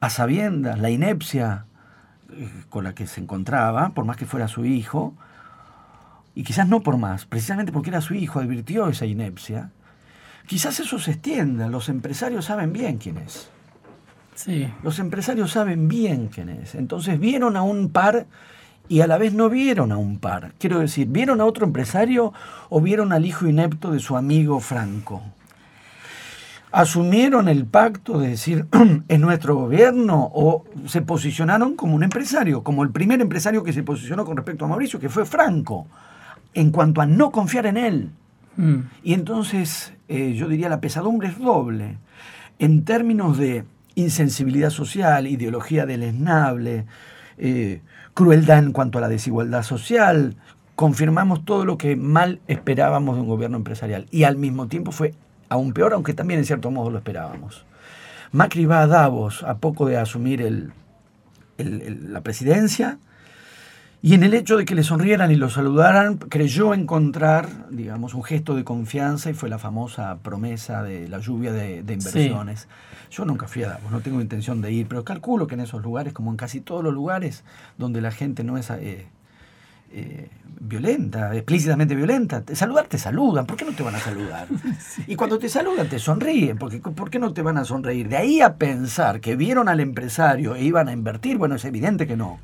a 0.00 0.10
sabiendas 0.10 0.78
la 0.78 0.90
inepcia 0.90 1.64
eh, 2.32 2.50
con 2.68 2.84
la 2.84 2.94
que 2.94 3.06
se 3.06 3.22
encontraba, 3.22 3.94
por 3.94 4.04
más 4.04 4.18
que 4.18 4.26
fuera 4.26 4.46
su 4.46 4.66
hijo, 4.66 5.14
y 6.34 6.42
quizás 6.42 6.68
no 6.68 6.82
por 6.82 6.98
más, 6.98 7.24
precisamente 7.24 7.72
porque 7.72 7.88
era 7.88 8.02
su 8.02 8.12
hijo, 8.12 8.40
advirtió 8.40 8.88
esa 8.88 9.06
inepcia, 9.06 9.70
quizás 10.46 10.80
eso 10.80 10.98
se 10.98 11.12
extienda, 11.12 11.68
los 11.68 11.88
empresarios 11.88 12.44
saben 12.44 12.74
bien 12.74 12.98
quién 12.98 13.16
es. 13.16 13.48
Sí. 14.34 14.70
Los 14.82 14.98
empresarios 14.98 15.52
saben 15.52 15.88
bien 15.88 16.28
quién 16.28 16.50
es. 16.50 16.74
Entonces 16.74 17.18
vieron 17.18 17.56
a 17.56 17.62
un 17.62 17.88
par 17.88 18.26
y 18.88 19.00
a 19.00 19.06
la 19.06 19.18
vez 19.18 19.32
no 19.32 19.48
vieron 19.48 19.92
a 19.92 19.96
un 19.96 20.18
par. 20.18 20.52
Quiero 20.58 20.78
decir, 20.80 21.08
¿vieron 21.08 21.40
a 21.40 21.44
otro 21.44 21.66
empresario 21.66 22.32
o 22.68 22.80
vieron 22.80 23.12
al 23.12 23.26
hijo 23.26 23.46
inepto 23.46 23.90
de 23.90 24.00
su 24.00 24.16
amigo 24.16 24.60
Franco? 24.60 25.22
¿Asumieron 26.72 27.48
el 27.48 27.64
pacto 27.64 28.18
de 28.18 28.28
decir 28.28 28.66
en 29.08 29.20
nuestro 29.20 29.56
gobierno 29.56 30.30
o 30.34 30.64
se 30.86 31.02
posicionaron 31.02 31.74
como 31.74 31.94
un 31.94 32.02
empresario, 32.02 32.62
como 32.62 32.82
el 32.82 32.90
primer 32.90 33.20
empresario 33.20 33.62
que 33.62 33.72
se 33.72 33.82
posicionó 33.82 34.24
con 34.24 34.36
respecto 34.36 34.64
a 34.64 34.68
Mauricio, 34.68 35.00
que 35.00 35.08
fue 35.08 35.24
Franco, 35.24 35.86
en 36.54 36.70
cuanto 36.70 37.00
a 37.00 37.06
no 37.06 37.30
confiar 37.30 37.66
en 37.66 37.76
él? 37.76 38.10
Mm. 38.56 38.80
Y 39.04 39.14
entonces 39.14 39.92
eh, 40.08 40.34
yo 40.34 40.48
diría 40.48 40.68
la 40.68 40.80
pesadumbre 40.80 41.28
es 41.28 41.38
doble. 41.38 41.98
En 42.58 42.84
términos 42.84 43.38
de 43.38 43.64
insensibilidad 43.94 44.70
social, 44.70 45.26
ideología 45.26 45.86
deleznable, 45.86 46.84
eh, 47.38 47.80
crueldad 48.16 48.60
en 48.60 48.72
cuanto 48.72 48.96
a 48.96 49.02
la 49.02 49.10
desigualdad 49.10 49.62
social, 49.62 50.36
confirmamos 50.74 51.44
todo 51.44 51.66
lo 51.66 51.76
que 51.76 51.96
mal 51.96 52.40
esperábamos 52.48 53.14
de 53.14 53.20
un 53.20 53.28
gobierno 53.28 53.58
empresarial 53.58 54.06
y 54.10 54.24
al 54.24 54.36
mismo 54.36 54.68
tiempo 54.68 54.90
fue 54.90 55.12
aún 55.50 55.74
peor, 55.74 55.92
aunque 55.92 56.14
también 56.14 56.40
en 56.40 56.46
cierto 56.46 56.70
modo 56.70 56.90
lo 56.90 56.96
esperábamos. 56.96 57.66
Macri 58.32 58.64
va 58.64 58.80
a 58.80 58.86
Davos 58.86 59.42
a 59.42 59.58
poco 59.58 59.84
de 59.84 59.98
asumir 59.98 60.40
el, 60.40 60.72
la 61.58 62.22
presidencia 62.22 62.98
y 64.00 64.14
en 64.14 64.22
el 64.22 64.32
hecho 64.32 64.56
de 64.56 64.64
que 64.64 64.74
le 64.74 64.82
sonrieran 64.82 65.30
y 65.30 65.36
lo 65.36 65.50
saludaran 65.50 66.16
creyó 66.16 66.72
encontrar, 66.72 67.68
digamos, 67.68 68.14
un 68.14 68.24
gesto 68.24 68.56
de 68.56 68.64
confianza 68.64 69.28
y 69.28 69.34
fue 69.34 69.50
la 69.50 69.58
famosa 69.58 70.16
promesa 70.22 70.82
de 70.82 71.06
la 71.06 71.18
lluvia 71.18 71.52
de, 71.52 71.80
inversiones. 71.80 72.66
Yo 73.10 73.24
nunca 73.24 73.48
fui 73.48 73.62
a 73.62 73.70
Davos, 73.70 73.90
no 73.90 74.00
tengo 74.00 74.20
intención 74.20 74.60
de 74.60 74.72
ir, 74.72 74.86
pero 74.88 75.04
calculo 75.04 75.46
que 75.46 75.54
en 75.54 75.60
esos 75.60 75.82
lugares, 75.82 76.12
como 76.12 76.30
en 76.30 76.36
casi 76.36 76.60
todos 76.60 76.82
los 76.82 76.92
lugares 76.92 77.44
donde 77.78 78.00
la 78.00 78.10
gente 78.10 78.44
no 78.44 78.56
es 78.58 78.70
eh, 78.70 79.06
eh, 79.92 80.28
violenta, 80.60 81.34
explícitamente 81.34 81.94
violenta, 81.94 82.42
te, 82.42 82.56
saludar 82.56 82.86
te 82.86 82.98
saludan, 82.98 83.46
¿por 83.46 83.56
qué 83.56 83.64
no 83.64 83.72
te 83.72 83.82
van 83.82 83.94
a 83.94 84.00
saludar? 84.00 84.48
Y 85.06 85.14
cuando 85.14 85.38
te 85.38 85.48
saludan 85.48 85.88
te 85.88 85.98
sonríen, 85.98 86.58
porque 86.58 86.78
¿por 86.78 87.10
qué 87.10 87.18
no 87.18 87.32
te 87.32 87.42
van 87.42 87.58
a 87.58 87.64
sonreír? 87.64 88.08
De 88.08 88.16
ahí 88.16 88.40
a 88.40 88.56
pensar 88.56 89.20
que 89.20 89.36
vieron 89.36 89.68
al 89.68 89.80
empresario 89.80 90.54
e 90.54 90.64
iban 90.64 90.88
a 90.88 90.92
invertir, 90.92 91.38
bueno, 91.38 91.54
es 91.54 91.64
evidente 91.64 92.06
que 92.06 92.16
no. 92.16 92.38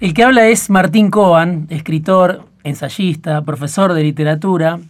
El 0.00 0.12
que 0.12 0.24
habla 0.24 0.48
es 0.48 0.70
Martín 0.70 1.10
Coan, 1.10 1.66
escritor, 1.70 2.46
ensayista, 2.64 3.42
profesor 3.42 3.92
de 3.92 4.02
literatura, 4.02 4.80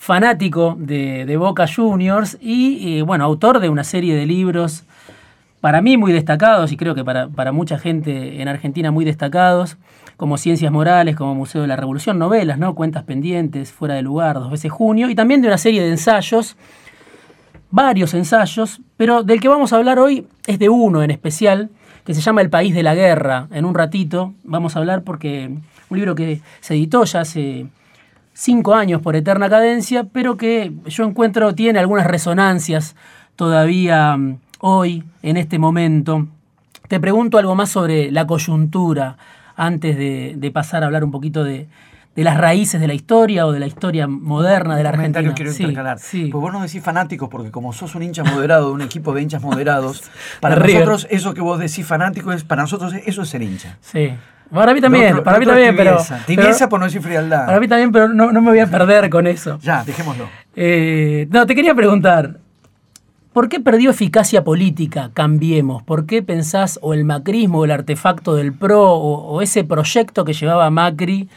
fanático 0.00 0.76
de, 0.78 1.36
Boca 1.36 1.66
Juniors 1.68 2.38
y, 2.40 2.96
eh, 2.96 3.02
bueno, 3.02 3.22
autor 3.22 3.60
de 3.60 3.68
una 3.68 3.84
serie 3.84 4.16
de 4.16 4.24
libros 4.24 4.84
para 5.60 5.82
mí 5.82 5.98
muy 5.98 6.10
destacados 6.10 6.72
y 6.72 6.78
creo 6.78 6.94
que 6.94 7.04
para, 7.04 7.52
mucha 7.52 7.78
gente 7.78 8.40
en 8.40 8.48
Argentina 8.48 8.90
muy 8.90 9.04
destacados, 9.04 9.76
como 10.16 10.38
Ciencias 10.38 10.72
Morales, 10.72 11.16
como 11.16 11.34
Museo 11.34 11.60
de 11.60 11.68
la 11.68 11.76
Revolución, 11.76 12.18
novelas, 12.18 12.58
¿no? 12.58 12.74
Cuentas 12.74 13.04
pendientes, 13.04 13.72
Fuera 13.72 13.94
de 13.94 14.00
lugar, 14.00 14.36
dos 14.36 14.50
veces 14.50 14.72
junio, 14.72 15.10
y 15.10 15.14
también 15.14 15.42
de 15.42 15.48
una 15.48 15.58
serie 15.58 15.82
de 15.82 15.90
ensayos, 15.90 16.56
varios 17.70 18.14
ensayos, 18.14 18.80
pero 18.96 19.22
del 19.22 19.38
que 19.38 19.48
vamos 19.48 19.74
a 19.74 19.76
hablar 19.76 19.98
hoy 19.98 20.26
es 20.46 20.58
de 20.58 20.70
uno 20.70 21.02
en 21.02 21.10
especial, 21.10 21.68
que 22.06 22.14
se 22.14 22.22
llama 22.22 22.40
El 22.40 22.48
País 22.48 22.74
de 22.74 22.82
la 22.82 22.94
Guerra. 22.94 23.48
En 23.52 23.66
un 23.66 23.74
ratito 23.74 24.32
vamos 24.44 24.76
a 24.76 24.78
hablar 24.78 25.02
porque 25.02 25.50
un 25.90 25.96
libro 25.96 26.14
que 26.14 26.40
se 26.60 26.72
editó 26.72 27.04
ya 27.04 27.20
hace 27.20 27.66
cinco 28.32 28.74
años 28.74 29.02
por 29.02 29.16
eterna 29.16 29.48
cadencia, 29.48 30.04
pero 30.04 30.36
que 30.36 30.72
yo 30.86 31.04
encuentro 31.04 31.54
tiene 31.54 31.78
algunas 31.78 32.06
resonancias 32.06 32.96
todavía 33.36 34.16
mm, 34.16 34.38
hoy, 34.60 35.04
en 35.22 35.36
este 35.36 35.58
momento. 35.58 36.26
Te 36.88 37.00
pregunto 37.00 37.38
algo 37.38 37.54
más 37.54 37.70
sobre 37.70 38.10
la 38.10 38.26
coyuntura 38.26 39.16
antes 39.56 39.96
de, 39.96 40.50
pasar 40.52 40.82
a 40.82 40.86
hablar 40.86 41.04
un 41.04 41.10
poquito 41.10 41.44
de, 41.44 41.68
las 42.16 42.36
raíces 42.36 42.80
de 42.80 42.86
la 42.86 42.94
historia 42.94 43.46
o 43.46 43.52
de 43.52 43.60
la 43.60 43.66
historia 43.66 44.06
moderna 44.06 44.76
de 44.76 44.82
la 44.82 44.88
Argentina. 44.90 45.32
quiero 45.34 45.52
intercalar. 45.52 45.98
Pues 45.98 46.32
vos 46.32 46.52
no 46.52 46.60
decís 46.60 46.82
fanáticos 46.82 47.28
porque 47.28 47.50
como 47.50 47.72
sos 47.72 47.94
un 47.94 48.02
hincha 48.02 48.24
moderado 48.24 48.68
de 48.68 48.72
un 48.74 48.82
equipo 48.82 49.14
de 49.14 49.22
hinchas 49.22 49.42
moderados, 49.42 50.02
para 50.40 50.56
nosotros 50.56 51.06
eso 51.10 51.32
que 51.32 51.40
vos 51.40 51.58
decís 51.58 51.86
fanático 51.86 52.32
es 52.32 52.44
para 52.44 52.62
nosotros 52.62 52.94
eso 53.06 53.22
es 53.22 53.28
ser 53.28 53.42
hincha. 53.42 53.78
Sí. 53.80 54.12
Para 54.52 54.74
mí 54.74 54.80
también, 54.80 55.12
otro- 55.12 55.24
para 55.24 55.38
mí 55.38 55.46
también, 55.46 55.76
pero, 55.76 55.96
tibieza. 56.26 56.58
Pero- 56.58 56.68
por 56.68 56.80
no 56.80 56.86
decir 56.86 57.00
frialdad. 57.02 57.46
para 57.46 57.60
mí 57.60 57.68
también, 57.68 57.92
pero 57.92 58.08
no, 58.08 58.32
no 58.32 58.40
me 58.40 58.50
voy 58.50 58.58
a 58.60 58.66
perder 58.66 59.08
con 59.10 59.26
eso. 59.26 59.58
Ya, 59.62 59.84
dejémoslo. 59.84 60.28
Eh, 60.56 61.28
no, 61.30 61.46
te 61.46 61.54
quería 61.54 61.74
preguntar, 61.74 62.38
¿por 63.32 63.48
qué 63.48 63.60
perdió 63.60 63.90
eficacia 63.90 64.42
política 64.42 65.10
Cambiemos? 65.14 65.82
¿Por 65.84 66.06
qué 66.06 66.22
pensás 66.22 66.78
o 66.82 66.94
el 66.94 67.04
macrismo 67.04 67.60
o 67.60 67.64
el 67.64 67.70
artefacto 67.70 68.34
del 68.34 68.52
PRO 68.52 68.92
o, 68.92 69.14
o 69.34 69.42
ese 69.42 69.62
proyecto 69.64 70.24
que 70.24 70.32
llevaba 70.32 70.68
Macri 70.70 71.28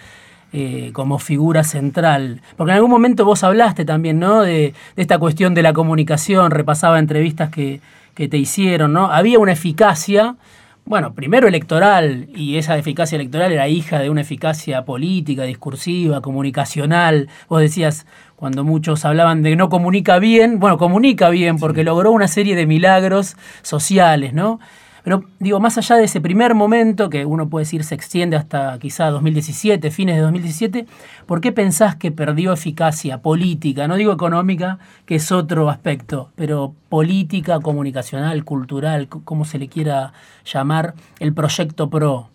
eh, 0.51 0.89
como 0.93 1.19
figura 1.19 1.63
central? 1.63 2.41
Porque 2.57 2.71
en 2.71 2.77
algún 2.77 2.89
momento 2.91 3.25
vos 3.25 3.43
hablaste 3.43 3.85
también, 3.85 4.19
¿no? 4.19 4.41
De, 4.41 4.73
de 4.95 5.01
esta 5.01 5.19
cuestión 5.19 5.53
de 5.53 5.61
la 5.61 5.73
comunicación, 5.73 6.49
repasaba 6.51 6.97
entrevistas 6.99 7.49
que, 7.51 7.79
que 8.15 8.27
te 8.27 8.37
hicieron, 8.37 8.93
¿no? 8.93 9.11
Había 9.11 9.37
una 9.39 9.51
eficacia, 9.51 10.35
bueno, 10.85 11.13
primero 11.13 11.47
electoral, 11.47 12.27
y 12.35 12.57
esa 12.57 12.77
eficacia 12.77 13.15
electoral 13.15 13.51
era 13.53 13.69
hija 13.69 13.99
de 13.99 14.09
una 14.09 14.21
eficacia 14.21 14.83
política, 14.83 15.43
discursiva, 15.43 16.21
comunicacional. 16.21 17.29
Vos 17.47 17.61
decías, 17.61 18.05
cuando 18.35 18.65
muchos 18.65 19.05
hablaban 19.05 19.43
de 19.43 19.55
no 19.55 19.69
comunica 19.69 20.19
bien, 20.19 20.59
bueno, 20.59 20.77
comunica 20.77 21.29
bien 21.29 21.57
porque 21.57 21.85
logró 21.85 22.11
una 22.11 22.27
serie 22.27 22.55
de 22.57 22.65
milagros 22.65 23.37
sociales, 23.61 24.33
¿no? 24.33 24.59
Pero 25.03 25.25
digo, 25.39 25.59
más 25.59 25.77
allá 25.77 25.97
de 25.97 26.05
ese 26.05 26.21
primer 26.21 26.55
momento, 26.55 27.09
que 27.09 27.25
uno 27.25 27.49
puede 27.49 27.63
decir 27.63 27.83
se 27.83 27.93
extiende 27.93 28.37
hasta 28.37 28.79
quizá 28.79 29.09
2017, 29.09 29.91
fines 29.91 30.15
de 30.15 30.21
2017, 30.21 30.87
¿por 31.25 31.41
qué 31.41 31.51
pensás 31.51 31.95
que 31.97 32.11
perdió 32.11 32.53
eficacia 32.53 33.21
política? 33.21 33.87
No 33.87 33.97
digo 33.97 34.13
económica, 34.13 34.79
que 35.05 35.15
es 35.15 35.31
otro 35.31 35.69
aspecto, 35.69 36.31
pero 36.35 36.73
política, 36.87 37.59
comunicacional, 37.59 38.45
cultural, 38.45 39.09
como 39.09 39.43
se 39.43 39.59
le 39.59 39.67
quiera 39.67 40.13
llamar, 40.45 40.93
el 41.19 41.33
proyecto 41.33 41.89
PRO. 41.89 42.29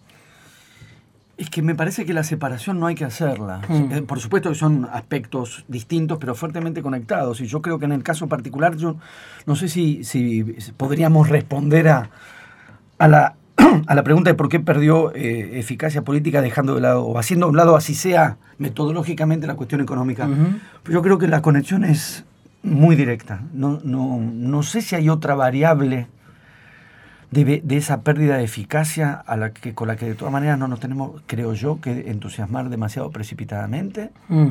Es 1.39 1.51
que 1.51 1.63
me 1.63 1.77
parece 1.77 2.05
que 2.05 2.13
la 2.13 2.25
separación 2.25 2.81
no 2.81 2.89
hay 2.89 2.97
que 2.97 3.05
hacerla. 3.05 3.63
Mm. 3.69 3.93
Eh, 3.93 4.03
Por 4.03 4.19
supuesto 4.19 4.49
que 4.51 4.57
son 4.57 4.89
aspectos 4.93 5.65
distintos, 5.69 6.19
pero 6.19 6.35
fuertemente 6.35 6.83
conectados. 6.83 7.41
Y 7.41 7.47
yo 7.47 7.63
creo 7.63 7.79
que 7.79 7.85
en 7.85 7.93
el 7.93 8.03
caso 8.03 8.27
particular, 8.27 8.77
yo 8.77 8.97
no 9.47 9.55
sé 9.55 9.69
si, 9.69 10.03
si 10.03 10.43
podríamos 10.77 11.29
responder 11.29 11.89
a, 11.89 12.11
a, 12.99 13.09
la, 13.09 13.35
a 13.87 13.95
la 13.95 14.03
pregunta 14.03 14.31
de 14.31 14.35
por 14.35 14.49
qué 14.49 14.61
perdió 14.61 15.15
eh, 15.15 15.59
eficacia 15.59 16.03
política 16.03 16.43
dejando 16.43 16.75
de 16.75 16.81
lado, 16.81 17.05
o 17.05 17.19
haciendo 17.19 17.47
a 17.47 17.49
un 17.49 17.57
lado, 17.57 17.77
así 17.77 17.95
sea 17.95 18.37
metodológicamente, 18.59 19.47
la 19.47 19.55
cuestión 19.55 19.81
económica. 19.81 20.27
Ujú. 20.27 20.59
Pero 20.83 20.99
yo 20.99 21.03
creo 21.03 21.19
que 21.19 21.29
la 21.29 21.43
conexión 21.43 21.85
es 21.85 22.25
muy 22.63 22.97
directa. 22.97 23.43
No, 23.53 23.81
no, 23.85 24.19
no 24.19 24.63
sé 24.63 24.83
si 24.83 24.97
hay 24.97 25.09
otra 25.09 25.35
variable 25.35 26.09
de, 27.31 27.61
de 27.63 27.77
esa 27.77 28.03
pérdida 28.03 28.37
de 28.37 28.45
eficacia 28.45 29.13
a 29.13 29.37
la 29.37 29.53
que, 29.53 29.75
con 29.75 29.89
la 29.89 29.97
que 29.97 30.07
de 30.07 30.15
todas 30.15 30.33
maneras 30.33 30.59
no 30.59 30.69
nos 30.69 30.81
tenemos, 30.81 31.23
creo 31.27 31.55
yo, 31.55 31.81
que 31.81 32.11
entusiasmar 32.11 32.69
demasiado 32.69 33.11
precipitadamente. 33.11 34.11
Mm. 34.29 34.49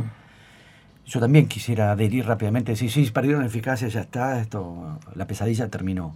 Yo 1.05 1.19
también 1.19 1.47
quisiera 1.47 1.91
adherir 1.91 2.25
rápidamente, 2.25 2.73
decir, 2.73 2.91
sí, 2.91 3.09
perdieron 3.11 3.43
eficacia, 3.43 3.87
ya 3.87 4.01
está, 4.01 4.39
esto, 4.41 4.99
la 5.15 5.25
pesadilla 5.25 5.69
terminó. 5.69 6.15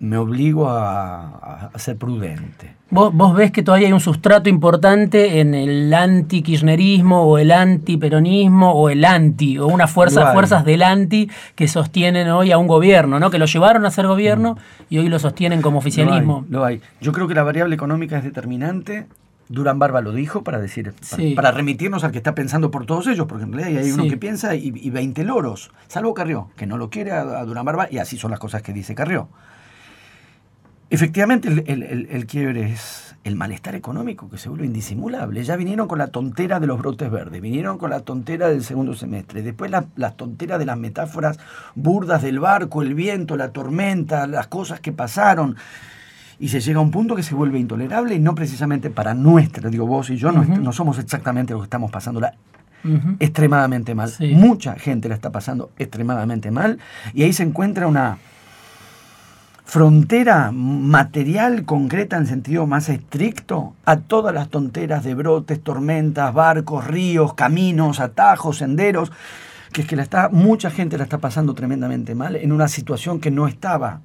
Me 0.00 0.16
obligo 0.16 0.68
a, 0.68 1.70
a 1.72 1.78
ser 1.78 1.96
prudente. 1.96 2.74
¿Vos, 2.90 3.12
vos 3.14 3.34
ves 3.34 3.52
que 3.52 3.62
todavía 3.62 3.86
hay 3.86 3.92
un 3.92 4.00
sustrato 4.00 4.48
importante 4.48 5.40
en 5.40 5.54
el 5.54 5.92
anti-kirchnerismo 5.92 7.22
o 7.22 7.38
el 7.38 7.50
anti-peronismo 7.52 8.72
o 8.72 8.88
el 8.88 9.04
anti, 9.04 9.58
o 9.58 9.66
una 9.66 9.86
fuerza, 9.86 10.20
Lo 10.20 10.26
hay. 10.28 10.32
fuerzas 10.32 10.64
del 10.64 10.82
anti 10.82 11.30
que 11.54 11.68
sostienen 11.68 12.28
hoy 12.30 12.50
a 12.50 12.58
un 12.58 12.66
gobierno, 12.66 13.20
¿no? 13.20 13.30
que 13.30 13.38
lo 13.38 13.44
llevaron 13.46 13.84
a 13.84 13.90
ser 13.90 14.06
gobierno 14.06 14.56
y 14.88 14.98
hoy 14.98 15.08
lo 15.08 15.18
sostienen 15.18 15.60
como 15.62 15.78
oficialismo. 15.78 16.44
Lo 16.48 16.64
hay, 16.64 16.76
lo 16.78 16.82
hay. 16.82 16.88
Yo 17.00 17.12
creo 17.12 17.28
que 17.28 17.34
la 17.34 17.42
variable 17.42 17.74
económica 17.74 18.16
es 18.18 18.24
determinante. 18.24 19.06
Durán 19.48 19.78
Barba 19.78 20.00
lo 20.00 20.12
dijo 20.12 20.42
para 20.44 20.58
decir, 20.60 20.92
para, 20.92 21.04
Sí. 21.22 21.34
para 21.34 21.50
remitirnos 21.50 22.04
al 22.04 22.12
que 22.12 22.18
está 22.18 22.34
pensando 22.34 22.70
por 22.70 22.86
todos 22.86 23.06
ellos, 23.08 23.26
porque 23.28 23.44
en 23.44 23.52
realidad 23.52 23.82
hay 23.82 23.92
uno 23.92 24.04
que 24.08 24.16
piensa 24.16 24.54
y, 24.54 24.72
y 24.74 24.90
20 24.90 25.24
loros, 25.24 25.72
salvo 25.88 26.14
Carrió, 26.14 26.48
que 26.56 26.66
no 26.66 26.78
lo 26.78 26.88
quiere 26.88 27.10
a, 27.12 27.20
a 27.20 27.44
Durán 27.44 27.64
Barba, 27.66 27.88
y 27.90 27.98
así 27.98 28.16
son 28.16 28.30
las 28.30 28.38
cosas 28.40 28.62
que 28.62 28.72
dice 28.72 28.94
Carrió. 28.94 29.28
Efectivamente, 30.90 31.48
el, 31.48 31.64
el- 31.66 31.82
el- 31.84 32.08
el 32.10 32.26
quiebre 32.26 32.72
es 32.72 33.14
el 33.22 33.36
malestar 33.36 33.74
económico 33.74 34.28
que 34.30 34.38
se 34.38 34.48
vuelve 34.48 34.66
indisimulable. 34.66 35.44
Ya 35.44 35.54
vinieron 35.56 35.86
con 35.86 35.98
la 35.98 36.08
tontera 36.08 36.58
de 36.58 36.66
los 36.66 36.78
brotes 36.78 37.10
verdes, 37.10 37.40
vinieron 37.40 37.78
con 37.78 37.90
la 37.90 38.00
tontera 38.00 38.48
del 38.48 38.64
segundo 38.64 38.94
semestre, 38.94 39.42
después 39.42 39.70
la- 39.70 39.84
las 39.96 40.16
tonteras 40.16 40.58
de 40.58 40.64
las 40.66 40.78
metáforas 40.78 41.38
burdas 41.74 42.22
del 42.22 42.40
barco, 42.40 42.82
el 42.82 42.94
viento, 42.94 43.36
la 43.36 43.52
tormenta, 43.52 44.26
las 44.26 44.46
cosas 44.48 44.80
que 44.80 44.90
pasaron. 44.92 45.56
Y 46.38 46.48
se 46.48 46.60
llega 46.60 46.78
a 46.78 46.82
un 46.82 46.90
punto 46.90 47.14
que 47.14 47.22
se 47.22 47.34
vuelve 47.34 47.58
intolerable 47.58 48.14
y 48.14 48.18
no 48.18 48.34
precisamente 48.34 48.88
para 48.88 49.12
nuestra, 49.12 49.68
digo 49.68 49.86
vos 49.86 50.08
y 50.10 50.16
yo, 50.16 50.32
no, 50.32 50.72
somos 50.72 50.98
exactamente 50.98 51.52
los 51.52 51.62
que 51.62 51.66
estamos 51.66 51.90
pasándola 51.90 52.32
extremadamente 53.18 53.94
mal. 53.94 54.08
Sí. 54.08 54.32
Mucha 54.34 54.74
gente 54.76 55.08
la 55.10 55.14
está 55.14 55.30
pasando 55.30 55.70
extremadamente 55.78 56.50
mal 56.50 56.78
y 57.12 57.22
ahí 57.24 57.32
se 57.34 57.42
encuentra 57.42 57.86
una 57.86 58.16
frontera 59.70 60.50
material 60.50 61.64
concreta 61.64 62.16
en 62.16 62.26
sentido 62.26 62.66
más 62.66 62.88
estricto 62.88 63.76
a 63.84 63.98
todas 63.98 64.34
las 64.34 64.48
tonteras 64.48 65.04
de 65.04 65.14
brotes, 65.14 65.62
tormentas, 65.62 66.34
barcos, 66.34 66.88
ríos, 66.88 67.34
caminos, 67.34 68.00
atajos, 68.00 68.56
senderos, 68.56 69.12
que 69.72 69.82
es 69.82 69.86
que 69.86 69.94
la 69.94 70.02
está, 70.02 70.28
mucha 70.28 70.72
gente 70.72 70.98
la 70.98 71.04
está 71.04 71.18
pasando 71.18 71.54
tremendamente 71.54 72.16
mal 72.16 72.34
en 72.34 72.50
una 72.50 72.66
situación 72.66 73.20
que 73.20 73.30
no 73.30 73.46
estaba 73.46 74.00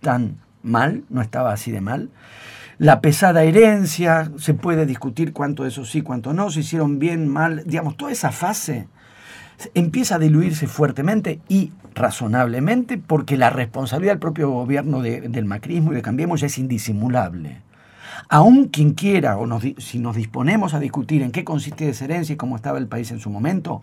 tan 0.00 0.38
mal, 0.62 1.04
no 1.10 1.20
estaba 1.20 1.52
así 1.52 1.70
de 1.70 1.82
mal. 1.82 2.08
La 2.78 3.02
pesada 3.02 3.42
herencia, 3.42 4.32
se 4.38 4.54
puede 4.54 4.86
discutir 4.86 5.34
cuánto 5.34 5.64
de 5.64 5.68
eso 5.68 5.84
sí, 5.84 6.00
cuánto 6.00 6.32
no, 6.32 6.50
se 6.50 6.60
hicieron 6.60 6.98
bien, 6.98 7.28
mal, 7.28 7.64
digamos, 7.66 7.98
toda 7.98 8.12
esa 8.12 8.32
fase 8.32 8.88
empieza 9.74 10.16
a 10.16 10.18
diluirse 10.18 10.66
fuertemente 10.66 11.40
y 11.48 11.72
razonablemente 11.94 12.98
porque 12.98 13.36
la 13.36 13.50
responsabilidad 13.50 14.12
del 14.12 14.20
propio 14.20 14.50
gobierno 14.50 15.02
de- 15.02 15.20
del 15.22 15.44
macrismo 15.44 15.92
y 15.92 15.96
de 15.96 16.02
Cambiemos 16.02 16.40
ya 16.40 16.46
es 16.46 16.58
indisimulable. 16.58 17.58
Aún 18.28 18.68
quien 18.68 18.92
quiera, 18.94 19.36
o 19.38 19.60
si 19.78 19.98
nos 19.98 20.16
disponemos 20.16 20.74
a 20.74 20.80
discutir 20.80 21.22
en 21.22 21.32
qué 21.32 21.44
consiste 21.44 21.88
esa 21.88 22.04
herencia 22.04 22.32
y 22.32 22.36
cómo 22.36 22.56
estaba 22.56 22.78
el 22.78 22.86
país 22.86 23.10
en 23.10 23.20
su 23.20 23.30
momento, 23.30 23.82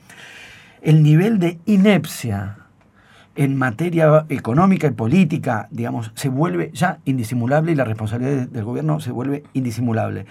el 0.81 1.03
nivel 1.03 1.39
de 1.39 1.59
inepcia 1.65 2.57
en 3.35 3.55
materia 3.55 4.25
económica 4.29 4.87
y 4.87 4.91
política, 4.91 5.67
digamos, 5.71 6.11
se 6.15 6.29
vuelve 6.29 6.71
ya 6.73 6.99
indisimulable 7.05 7.71
y 7.71 7.75
la 7.75 7.85
responsabilidad 7.85 8.31
de- 8.37 8.47
del 8.47 8.63
gobierno 8.63 8.99
se 8.99 9.11
vuelve 9.11 9.43
indisimulable. 9.53 10.25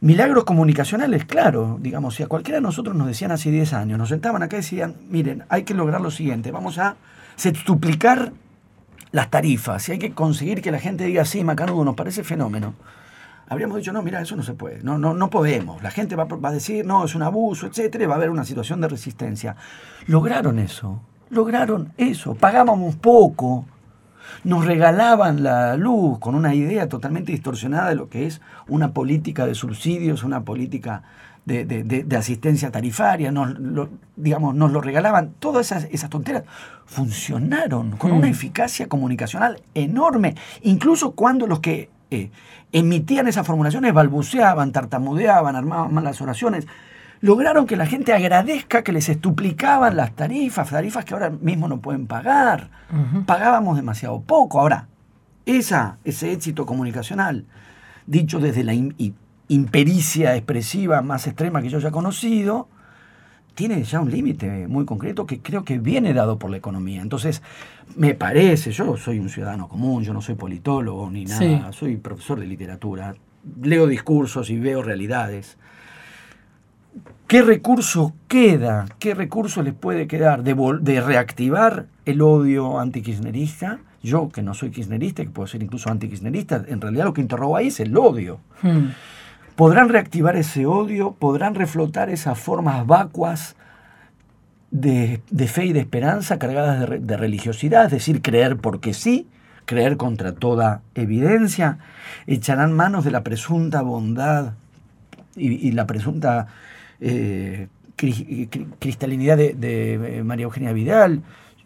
Milagros 0.00 0.44
comunicacionales, 0.44 1.24
claro, 1.24 1.78
digamos, 1.80 2.16
si 2.16 2.22
a 2.22 2.26
cualquiera 2.26 2.58
de 2.58 2.62
nosotros 2.62 2.94
nos 2.94 3.06
decían 3.06 3.32
hace 3.32 3.50
10 3.50 3.72
años, 3.72 3.98
nos 3.98 4.10
sentaban 4.10 4.42
acá 4.42 4.56
y 4.56 4.60
decían, 4.60 4.96
miren, 5.08 5.44
hay 5.48 5.62
que 5.62 5.72
lograr 5.72 6.02
lo 6.02 6.10
siguiente, 6.10 6.50
vamos 6.50 6.78
a 6.78 6.96
sextuplicar 7.36 8.32
las 9.12 9.30
tarifas 9.30 9.88
y 9.88 9.92
hay 9.92 9.98
que 9.98 10.12
conseguir 10.12 10.60
que 10.60 10.70
la 10.70 10.80
gente 10.80 11.04
diga, 11.04 11.24
sí, 11.24 11.42
Macanudo, 11.44 11.84
nos 11.84 11.94
parece 11.94 12.24
fenómeno. 12.24 12.74
Habríamos 13.48 13.78
dicho, 13.78 13.92
no, 13.92 14.02
mira, 14.02 14.20
eso 14.20 14.36
no 14.36 14.42
se 14.42 14.52
puede, 14.52 14.82
no, 14.82 14.98
no, 14.98 15.14
no 15.14 15.30
podemos. 15.30 15.82
La 15.82 15.90
gente 15.90 16.14
va, 16.14 16.24
va 16.24 16.48
a 16.50 16.52
decir, 16.52 16.84
no, 16.84 17.04
es 17.04 17.14
un 17.14 17.22
abuso, 17.22 17.66
etcétera, 17.66 18.04
y 18.04 18.06
va 18.06 18.14
a 18.14 18.16
haber 18.18 18.30
una 18.30 18.44
situación 18.44 18.82
de 18.82 18.88
resistencia. 18.88 19.56
Lograron 20.08 20.58
eso, 20.58 21.00
lograron 21.30 21.92
eso, 21.96 22.34
pagábamos 22.34 22.96
poco, 22.96 23.64
nos 24.44 24.64
regalaban 24.64 25.42
la 25.42 25.76
luz 25.76 26.18
con 26.18 26.34
una 26.34 26.54
idea 26.54 26.88
totalmente 26.88 27.32
distorsionada 27.32 27.88
de 27.90 27.94
lo 27.96 28.08
que 28.08 28.26
es 28.26 28.40
una 28.68 28.92
política 28.92 29.46
de 29.46 29.54
subsidios, 29.54 30.24
una 30.24 30.40
política 30.42 31.02
de, 31.44 31.64
de- 31.64 31.84
de- 31.84 32.02
de 32.02 32.16
asistencia 32.16 32.72
tarifaria, 32.72 33.30
nos 33.30 33.58
lo, 33.58 33.88
digamos, 34.16 34.54
nos 34.56 34.72
lo 34.72 34.80
regalaban, 34.80 35.32
todas 35.38 35.66
esas, 35.66 35.84
esas 35.92 36.10
tonteras 36.10 36.42
funcionaron 36.86 37.92
con 37.96 38.10
una 38.12 38.26
Mm. 38.26 38.30
eficacia 38.30 38.88
comunicacional 38.88 39.60
enorme, 39.74 40.34
incluso 40.62 41.12
cuando 41.12 41.46
los 41.46 41.60
que 41.60 41.88
eh, 42.10 42.30
emitían 42.72 43.26
esas 43.28 43.46
formulaciones 43.46 43.92
balbuceaban, 43.92 44.72
tartamudeaban, 44.72 45.56
armaban 45.56 45.92
malas 45.94 46.20
oraciones, 46.20 46.66
lograron 47.20 47.66
que 47.66 47.76
la 47.76 47.86
gente 47.86 48.12
agradezca 48.12 48.82
que 48.82 48.92
les 48.92 49.08
estuplicaban 49.08 49.96
las 49.96 50.12
tarifas, 50.14 50.70
tarifas 50.70 51.04
que 51.04 51.14
ahora 51.14 51.30
mismo 51.30 51.68
no 51.68 51.80
pueden 51.80 52.06
pagar. 52.06 52.70
Pagábamos 53.26 53.76
demasiado 53.76 54.20
poco. 54.20 54.60
Ahora, 54.60 54.88
esa, 55.46 55.98
ese 56.04 56.32
éxito 56.32 56.66
comunicacional, 56.66 57.44
dicho 58.06 58.38
desde 58.40 58.64
la 58.64 58.74
impericia 59.48 60.36
expresiva 60.36 61.02
más 61.02 61.26
extrema 61.26 61.62
que 61.62 61.68
yo 61.68 61.78
ya 61.78 61.88
he 61.88 61.92
conocido, 61.92 62.68
tiene 63.54 63.82
ya 63.84 64.00
un 64.00 64.10
límite 64.10 64.68
muy 64.68 64.84
concreto 64.84 65.24
que 65.26 65.40
creo 65.40 65.64
que 65.64 65.78
viene 65.78 66.12
dado 66.12 66.38
por 66.38 66.50
la 66.50 66.58
economía. 66.58 67.00
Entonces, 67.00 67.42
me 67.96 68.14
parece, 68.14 68.70
yo 68.70 68.96
soy 68.98 69.18
un 69.18 69.30
ciudadano 69.30 69.66
común, 69.68 70.02
yo 70.02 70.12
no 70.12 70.20
soy 70.20 70.34
politólogo 70.34 71.10
ni 71.10 71.24
nada, 71.24 71.38
Sí. 71.38 71.78
soy 71.78 71.96
profesor 71.96 72.38
de 72.38 72.46
literatura, 72.46 73.14
leo 73.62 73.86
discursos 73.86 74.50
y 74.50 74.58
veo 74.58 74.82
realidades. 74.82 75.56
¿Qué 77.26 77.42
recurso 77.42 78.14
queda? 78.28 78.86
¿Qué 79.00 79.12
recurso 79.14 79.62
les 79.62 79.74
puede 79.74 80.06
quedar 80.06 80.44
de, 80.44 81.00
reactivar 81.00 81.86
el 82.04 82.22
odio 82.22 82.78
antikirchnerista? 82.78 83.80
Yo, 84.00 84.28
que 84.28 84.42
no 84.42 84.54
soy 84.54 84.70
kirchnerista, 84.70 85.24
que 85.24 85.30
puedo 85.30 85.48
ser 85.48 85.62
incluso 85.62 85.90
antikirchnerista, 85.90 86.64
en 86.68 86.80
realidad 86.80 87.06
lo 87.06 87.12
que 87.12 87.20
interrogo 87.20 87.56
ahí 87.56 87.68
es 87.68 87.80
el 87.80 87.96
odio. 87.96 88.38
Hmm. 88.62 88.90
podrán 89.56 89.88
reactivar 89.88 90.36
ese 90.36 90.66
odio, 90.66 91.16
podrán 91.18 91.56
reflotar 91.56 92.10
esas 92.10 92.38
formas 92.38 92.86
vacuas 92.86 93.56
de, 94.70 95.20
fe 95.48 95.66
y 95.66 95.72
de 95.72 95.80
esperanza 95.80 96.38
cargadas 96.38 96.88
de, 96.88 97.16
religiosidad, 97.16 97.86
es 97.86 97.92
decir, 97.92 98.22
creer 98.22 98.58
porque 98.58 98.94
sí, 98.94 99.26
creer 99.64 99.96
contra 99.96 100.32
toda 100.32 100.82
evidencia, 100.94 101.78
echarán 102.28 102.72
manos 102.72 103.04
de 103.04 103.10
la 103.10 103.24
presunta 103.24 103.82
bondad 103.82 104.52
y, 105.34 105.72
la 105.72 105.86
presunta 105.86 106.46
eh, 107.00 107.68
cristalinidad 108.78 109.36
de, 109.36 109.54
de, 109.54 110.22
María 110.24 110.44
Eugenia 110.44 110.72
Vidal. 110.72 111.22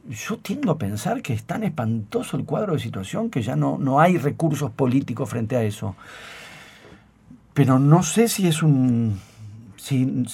Yo 0.08 0.38
tiendo 0.38 0.72
a 0.72 0.78
pensar 0.78 1.22
que 1.22 1.32
es 1.32 1.44
tan 1.44 1.62
espantoso 1.62 2.37
el 2.37 2.44
cuadro 2.44 2.75
de 2.75 2.80
situación 2.80 3.30
que 3.30 3.42
ya 3.42 3.56
no, 3.56 3.78
no 3.78 4.00
hay 4.00 4.16
recursos 4.18 4.70
políticos 4.70 5.28
frente 5.28 5.56
a 5.56 5.62
eso. 5.62 5.94
Pero 7.54 7.78
no 7.78 8.02
sé 8.02 8.28
si 8.28 8.46
es 8.46 8.62
un. 8.62 9.18
si, 9.76 10.25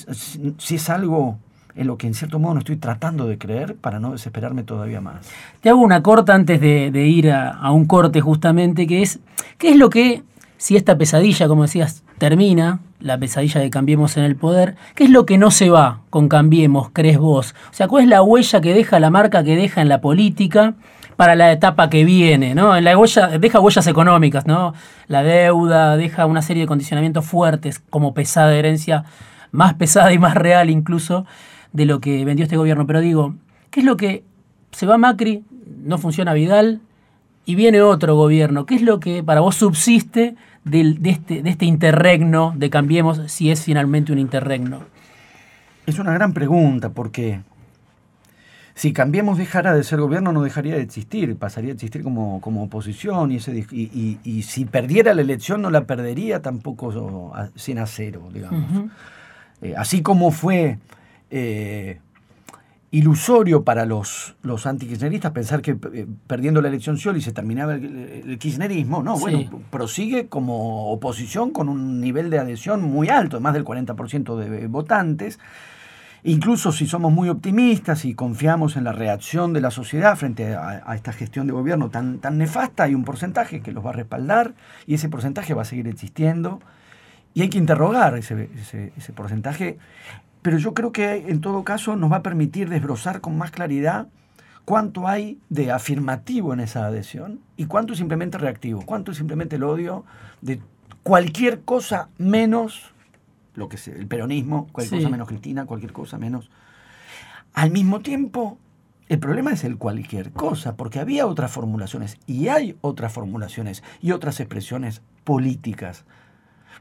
si 0.58 0.74
es 0.76 0.90
algo 0.90 1.38
en 1.76 1.86
lo 1.86 1.98
que 1.98 2.06
en 2.06 2.14
cierto 2.14 2.38
modo 2.38 2.54
no 2.54 2.60
estoy 2.60 2.76
tratando 2.76 3.26
de 3.26 3.38
creer 3.38 3.76
para 3.76 4.00
no 4.00 4.12
desesperarme 4.12 4.62
todavía 4.62 5.00
más. 5.00 5.28
Te 5.60 5.68
hago 5.68 5.80
una 5.80 6.02
corta 6.02 6.34
antes 6.34 6.60
de, 6.60 7.06
ir 7.06 7.30
a, 7.30 7.70
un 7.70 7.84
corte 7.84 8.20
justamente, 8.20 8.86
que 8.86 9.02
es, 9.02 9.20
¿qué 9.58 9.70
es 9.70 9.76
lo 9.76 9.90
que, 9.90 10.22
si 10.56 10.76
esta 10.76 10.96
pesadilla, 10.96 11.46
como 11.48 11.62
decías, 11.62 12.02
termina, 12.18 12.80
la 13.00 13.18
pesadilla 13.18 13.60
de 13.60 13.70
Cambiemos 13.70 14.16
en 14.16 14.24
el 14.24 14.36
Poder, 14.36 14.76
¿qué 14.94 15.04
es 15.04 15.10
lo 15.10 15.26
que 15.26 15.38
no 15.38 15.50
se 15.50 15.70
va 15.70 16.00
con 16.10 16.28
Cambiemos, 16.28 16.90
crees 16.92 17.18
vos? 17.18 17.54
O 17.70 17.74
sea, 17.74 17.88
¿cuál 17.88 18.04
es 18.04 18.08
la 18.08 18.22
huella 18.22 18.60
que 18.60 18.74
deja, 18.74 19.00
la 19.00 19.10
marca 19.10 19.44
que 19.44 19.56
deja 19.56 19.82
en 19.82 19.88
la 19.88 20.00
política? 20.00 20.74
para 21.16 21.34
la 21.34 21.50
etapa 21.50 21.88
que 21.88 22.04
viene, 22.04 22.54
¿no? 22.54 22.78
La 22.78 22.96
huella, 22.96 23.38
deja 23.38 23.58
huellas 23.58 23.86
económicas, 23.86 24.46
¿no? 24.46 24.74
La 25.08 25.22
deuda, 25.22 25.96
deja 25.96 26.26
una 26.26 26.42
serie 26.42 26.64
de 26.64 26.66
condicionamientos 26.66 27.24
fuertes 27.24 27.78
como 27.90 28.12
pesada 28.12 28.54
herencia, 28.54 29.04
más 29.50 29.72
pesada 29.74 30.12
y 30.12 30.18
más 30.18 30.34
real 30.34 30.68
incluso, 30.68 31.24
de 31.72 31.86
lo 31.86 32.00
que 32.00 32.22
vendió 32.26 32.44
este 32.44 32.58
gobierno. 32.58 32.86
Pero 32.86 33.00
digo, 33.00 33.34
¿qué 33.70 33.80
es 33.80 33.86
lo 33.86 33.96
que 33.96 34.24
se 34.72 34.84
va 34.84 34.98
Macri, 34.98 35.42
no 35.84 35.96
funciona 35.96 36.34
Vidal 36.34 36.80
y 37.46 37.54
viene 37.54 37.80
otro 37.80 38.14
gobierno? 38.16 38.66
¿Qué 38.66 38.74
es 38.74 38.82
lo 38.82 39.00
que 39.00 39.22
para 39.22 39.40
vos 39.40 39.54
subsiste 39.54 40.34
de, 40.64 40.98
este, 41.04 41.42
de 41.42 41.50
este 41.50 41.64
interregno 41.64 42.52
de 42.56 42.68
Cambiemos 42.68 43.22
si 43.28 43.50
es 43.50 43.62
finalmente 43.62 44.12
un 44.12 44.18
interregno? 44.18 44.82
Es 45.86 45.98
una 45.98 46.12
gran 46.12 46.34
pregunta 46.34 46.90
porque 46.90 47.40
si 48.74 48.92
Cambiemos 48.92 49.38
dejara 49.38 49.74
de 49.74 49.84
ser 49.84 50.00
gobierno 50.00 50.32
no 50.32 50.42
dejaría 50.42 50.74
de 50.74 50.82
existir, 50.82 51.36
pasaría 51.36 51.70
a 51.70 51.74
existir 51.74 52.02
como, 52.02 52.40
como 52.40 52.64
oposición 52.64 53.30
y, 53.30 53.36
ese, 53.36 53.64
y, 53.70 54.42
si 54.42 54.64
perdiera 54.64 55.14
la 55.14 55.22
elección 55.22 55.62
no 55.62 55.70
la 55.70 55.86
perdería 55.86 56.42
tampoco 56.42 57.32
sin 57.54 57.78
acero, 57.78 58.28
digamos. 58.34 58.90
Eh, 59.62 59.74
así 59.78 60.02
como 60.02 60.32
fue 60.32 60.78
eh, 61.30 62.00
ilusorio 62.96 63.62
para 63.62 63.84
los, 63.84 64.36
los 64.42 64.66
antikirchneristas 64.66 65.32
pensar 65.32 65.60
que 65.60 65.76
eh, 65.92 66.06
perdiendo 66.26 66.62
la 66.62 66.68
elección 66.68 66.96
Scioli 66.96 67.20
se 67.20 67.32
terminaba 67.32 67.74
el, 67.74 68.38
kirchnerismo. 68.38 69.02
No, 69.02 69.18
bueno, 69.18 69.62
prosigue 69.70 70.28
como 70.28 70.90
oposición 70.90 71.50
con 71.50 71.68
un 71.68 72.00
nivel 72.00 72.30
de 72.30 72.38
adhesión 72.38 72.80
muy 72.82 73.10
alto, 73.10 73.38
más 73.40 73.52
del 73.52 73.64
40% 73.64 74.36
de 74.36 74.66
votantes. 74.66 75.38
Incluso 76.24 76.72
si 76.72 76.86
somos 76.86 77.12
muy 77.12 77.28
optimistas 77.28 78.04
y 78.06 78.14
confiamos 78.14 78.76
en 78.76 78.84
la 78.84 78.92
reacción 78.92 79.52
de 79.52 79.60
la 79.60 79.70
sociedad 79.70 80.16
frente 80.16 80.54
a, 80.56 80.94
esta 80.94 81.12
gestión 81.12 81.46
de 81.46 81.52
gobierno 81.52 81.90
tan, 81.90 82.18
tan 82.18 82.38
nefasta, 82.38 82.84
hay 82.84 82.94
un 82.94 83.04
porcentaje 83.04 83.60
que 83.60 83.72
los 83.72 83.84
va 83.84 83.90
a 83.90 83.92
respaldar 83.92 84.54
y 84.86 84.94
ese 84.94 85.10
porcentaje 85.10 85.52
va 85.52 85.62
a 85.62 85.66
seguir 85.66 85.86
existiendo. 85.86 86.60
Y 87.34 87.42
hay 87.42 87.50
que 87.50 87.58
interrogar 87.58 88.16
ese, 88.16 88.48
ese, 88.56 88.92
ese 88.96 89.12
porcentaje 89.12 89.78
pero 90.43 90.59
yo 90.59 90.75
creo 90.75 90.93
que 90.93 91.26
en 91.28 91.40
todo 91.40 91.64
caso 91.64 91.97
nos 91.97 92.11
va 92.11 92.16
a 92.16 92.23
permitir 92.23 92.69
desbrozar 92.69 93.21
con 93.21 93.37
más 93.37 93.50
claridad 93.50 94.09
cuánto 94.64 95.09
hay 95.09 95.38
de 95.49 95.71
afirmativo 95.71 96.52
en 96.52 96.61
esa 96.61 96.87
adhesión 96.87 97.40
y 97.57 97.66
cuánto 97.66 97.92
es 97.92 97.99
simplemente 97.99 98.38
reactivo, 98.38 98.83
cuánto 98.85 99.12
es 99.12 99.16
simplemente 99.16 99.57
el 99.57 99.64
odio 99.64 100.05
de 100.40 100.61
cualquier 101.03 101.62
cosa 101.62 102.09
menos 102.18 102.92
lo 103.55 103.68
que 103.68 103.79
sea, 103.79 103.94
el 103.94 104.07
peronismo, 104.07 104.68
cualquier 104.72 105.01
cosa 105.01 105.11
menos 105.11 105.29
Cristina, 105.29 105.66
cualquier 105.66 105.92
cosa 105.92 106.18
menos. 106.18 106.51
Al 107.55 107.70
mismo 107.70 108.01
tiempo, 108.01 108.59
el 109.09 109.18
problema 109.18 109.53
es 109.53 109.64
el 109.64 109.79
cualquier 109.79 110.33
cosa, 110.33 110.77
porque 110.77 110.99
había 111.01 111.27
otras 111.27 111.51
formulaciones 111.51 112.18
y 112.27 112.49
hay 112.49 112.77
otras 112.83 113.12
formulaciones 113.12 113.83
y 114.03 114.12
otras 114.12 114.40
expresiones 114.40 115.01
políticas 115.25 116.05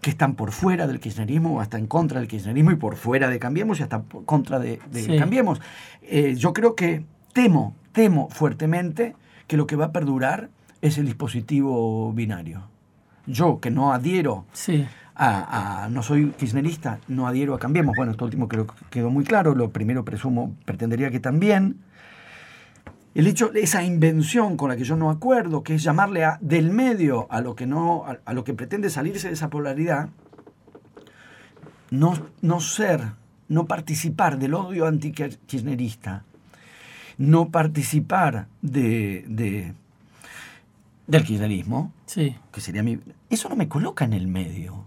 que 0.06 0.12
están 0.12 0.36
por 0.36 0.52
fuera 0.52 0.86
del 0.86 1.00
kirchnerismo 1.00 1.56
o 1.56 1.62
hasta 1.62 1.80
en 1.80 1.88
contra 1.88 2.20
del 2.20 2.30
kirchnerismo 2.30 2.70
y 2.70 2.76
por 2.76 2.96
fuera 2.96 3.28
de 3.28 3.40
Cambiemos 3.40 3.80
y 3.80 3.82
hasta 3.82 4.04
por 4.04 4.24
contra 4.24 4.60
de, 4.60 4.78
Cambiemos. 5.18 5.60
Eh, 6.04 6.36
yo 6.38 6.54
creo 6.54 6.76
que 6.76 7.04
temo, 7.34 7.74
temo 7.92 8.30
fuertemente 8.30 9.16
que 9.48 9.58
lo 9.58 9.66
que 9.66 9.76
va 9.76 9.86
a 9.86 9.92
perdurar 9.92 10.50
es 10.80 11.00
el 11.00 11.08
dispositivo 11.08 12.14
binario. 12.14 12.68
Yo, 13.26 13.60
que 13.60 13.72
no 13.72 13.94
adhiero 13.94 14.46
a, 15.16 15.88
no 15.90 16.04
soy 16.04 16.30
kirchnerista, 16.38 17.00
no 17.08 17.26
adhiero 17.26 17.56
a 17.56 17.60
Cambiemos. 17.60 17.96
Bueno, 17.98 18.12
esto 18.12 18.26
último 18.26 18.48
creo 18.48 18.68
que 18.68 18.74
quedó 18.92 19.10
muy 19.10 19.24
claro. 19.24 19.56
Lo 19.56 19.72
primero 19.72 20.06
presumo, 20.06 20.54
pretendería 20.66 21.10
que 21.10 21.20
también 21.20 21.78
el 23.16 23.28
hecho, 23.28 23.52
esa 23.54 23.82
invención 23.82 24.58
con 24.58 24.70
la 24.70 24.76
que 24.76 24.84
yo 24.84 24.98
no 24.98 25.10
acuerdo, 25.10 25.64
que 25.64 25.76
es 25.76 25.84
llamarle 25.84 26.26
a, 26.26 26.38
del 26.42 26.70
medio 26.70 27.28
a 27.30 27.40
lo 27.40 27.56
que 27.56 27.66
no, 27.66 28.06
a, 28.26 28.34
lo 28.34 28.44
que 28.44 28.54
pretende 28.54 28.90
salirse 28.90 29.30
de 29.30 29.36
esa 29.36 29.50
polaridad, 29.50 30.10
no, 31.92 32.20
no 32.42 32.60
ser, 32.60 33.14
no 33.48 33.68
participar 33.68 34.38
del 34.38 34.54
odio 34.54 34.86
antikirchnerista, 34.86 36.26
no 37.18 37.52
participar 37.52 38.48
de, 38.62 39.24
de, 39.30 39.74
del 41.08 41.24
kirchnerismo, 41.24 41.94
sí. 42.06 42.36
que 42.52 42.60
sería 42.60 42.84
mi. 42.84 43.00
Eso 43.30 43.48
no 43.48 43.56
me 43.56 43.70
coloca 43.70 44.04
en 44.04 44.12
el 44.12 44.28
medio. 44.28 44.84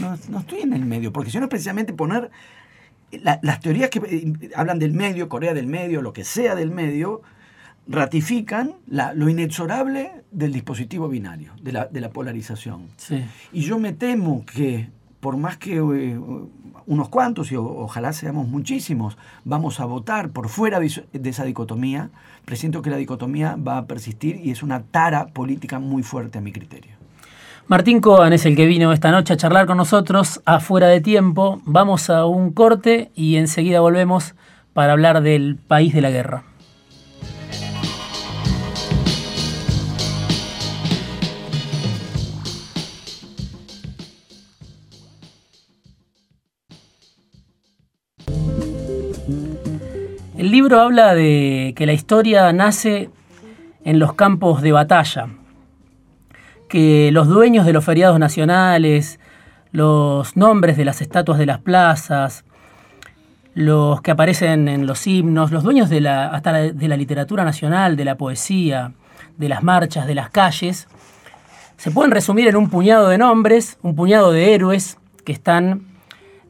No, 0.00 0.18
no, 0.28 0.40
estoy 0.40 0.62
en 0.62 0.72
el 0.72 0.84
medio, 0.84 1.12
porque 1.12 1.30
si 1.30 1.38
no 1.38 1.44
es 1.44 1.50
precisamente 1.50 1.92
poner 1.92 2.32
las 3.12 3.60
teorías 3.60 3.90
que 3.90 4.00
eh, 4.00 4.50
hablan 4.56 4.80
del 4.80 4.92
medio, 4.92 5.28
Corea 5.28 5.54
del 5.54 5.68
medio, 5.68 6.02
lo 6.02 6.12
que 6.12 6.24
sea 6.24 6.56
del 6.56 6.72
medio, 6.72 7.22
ratifican 7.90 8.74
lo 8.88 9.28
inexorable 9.28 10.12
del 10.30 10.52
dispositivo 10.52 11.08
binario, 11.08 11.52
de 11.60 11.72
la, 11.72 12.10
polarización. 12.10 12.86
Y 13.52 13.62
yo 13.62 13.80
me 13.80 13.92
temo 13.92 14.44
que, 14.46 14.88
por 15.18 15.36
más 15.36 15.56
que 15.56 15.78
eh, 15.78 16.20
unos 16.86 17.08
cuantos, 17.08 17.50
y 17.50 17.56
ojalá 17.56 18.12
seamos 18.12 18.46
muchísimos, 18.46 19.18
vamos 19.44 19.80
a 19.80 19.86
votar 19.86 20.30
por 20.30 20.48
fuera 20.48 20.78
de, 20.78 20.86
esa 21.24 21.44
dicotomía, 21.44 22.10
presiento 22.44 22.80
que 22.80 22.90
la 22.90 22.96
dicotomía 22.96 23.56
va 23.56 23.78
a 23.78 23.86
persistir 23.86 24.36
y 24.36 24.52
es 24.52 24.62
una 24.62 24.82
tara 24.82 25.26
política 25.26 25.80
muy 25.80 26.04
fuerte 26.04 26.38
a 26.38 26.40
mi 26.40 26.52
criterio. 26.52 26.92
Martín 27.66 28.00
Coan 28.00 28.32
es 28.32 28.46
el 28.46 28.54
que 28.54 28.66
vino 28.66 28.92
esta 28.92 29.10
noche 29.10 29.32
a 29.32 29.36
charlar 29.36 29.66
con 29.66 29.76
nosotros 29.76 30.40
afuera 30.44 30.86
de 30.86 31.00
tiempo. 31.00 31.60
Vamos 31.64 32.08
a 32.08 32.24
un 32.26 32.52
corte 32.52 33.10
y 33.16 33.36
enseguida 33.36 33.80
volvemos 33.80 34.34
para 34.74 34.92
hablar 34.92 35.22
del 35.22 35.56
país 35.56 35.92
de 35.92 36.00
la 36.00 36.10
guerra. 36.10 36.49
El 50.50 50.56
libro 50.56 50.80
habla 50.80 51.14
de 51.14 51.74
que 51.76 51.86
la 51.86 51.92
historia 51.92 52.52
nace 52.52 53.08
en 53.84 54.00
los 54.00 54.14
campos 54.14 54.62
de 54.62 54.72
batalla, 54.72 55.28
que 56.68 57.10
los 57.12 57.28
dueños 57.28 57.64
de 57.66 57.72
los 57.72 57.84
feriados 57.84 58.18
nacionales, 58.18 59.20
los 59.70 60.36
nombres 60.36 60.76
de 60.76 60.84
las 60.84 61.02
estatuas 61.02 61.38
de 61.38 61.46
las 61.46 61.60
plazas, 61.60 62.44
los 63.54 64.00
que 64.00 64.10
aparecen 64.10 64.66
en 64.66 64.88
los 64.88 65.06
himnos, 65.06 65.52
los 65.52 65.62
dueños 65.62 65.88
de 65.88 66.00
la, 66.00 66.26
hasta 66.26 66.52
de 66.54 66.88
la 66.88 66.96
literatura 66.96 67.44
nacional, 67.44 67.94
de 67.96 68.06
la 68.06 68.16
poesía, 68.16 68.92
de 69.38 69.48
las 69.48 69.62
marchas, 69.62 70.08
de 70.08 70.16
las 70.16 70.30
calles, 70.30 70.88
se 71.76 71.92
pueden 71.92 72.10
resumir 72.10 72.48
en 72.48 72.56
un 72.56 72.70
puñado 72.70 73.06
de 73.06 73.18
nombres, 73.18 73.78
un 73.82 73.94
puñado 73.94 74.32
de 74.32 74.52
héroes 74.52 74.98
que 75.24 75.30
están 75.30 75.86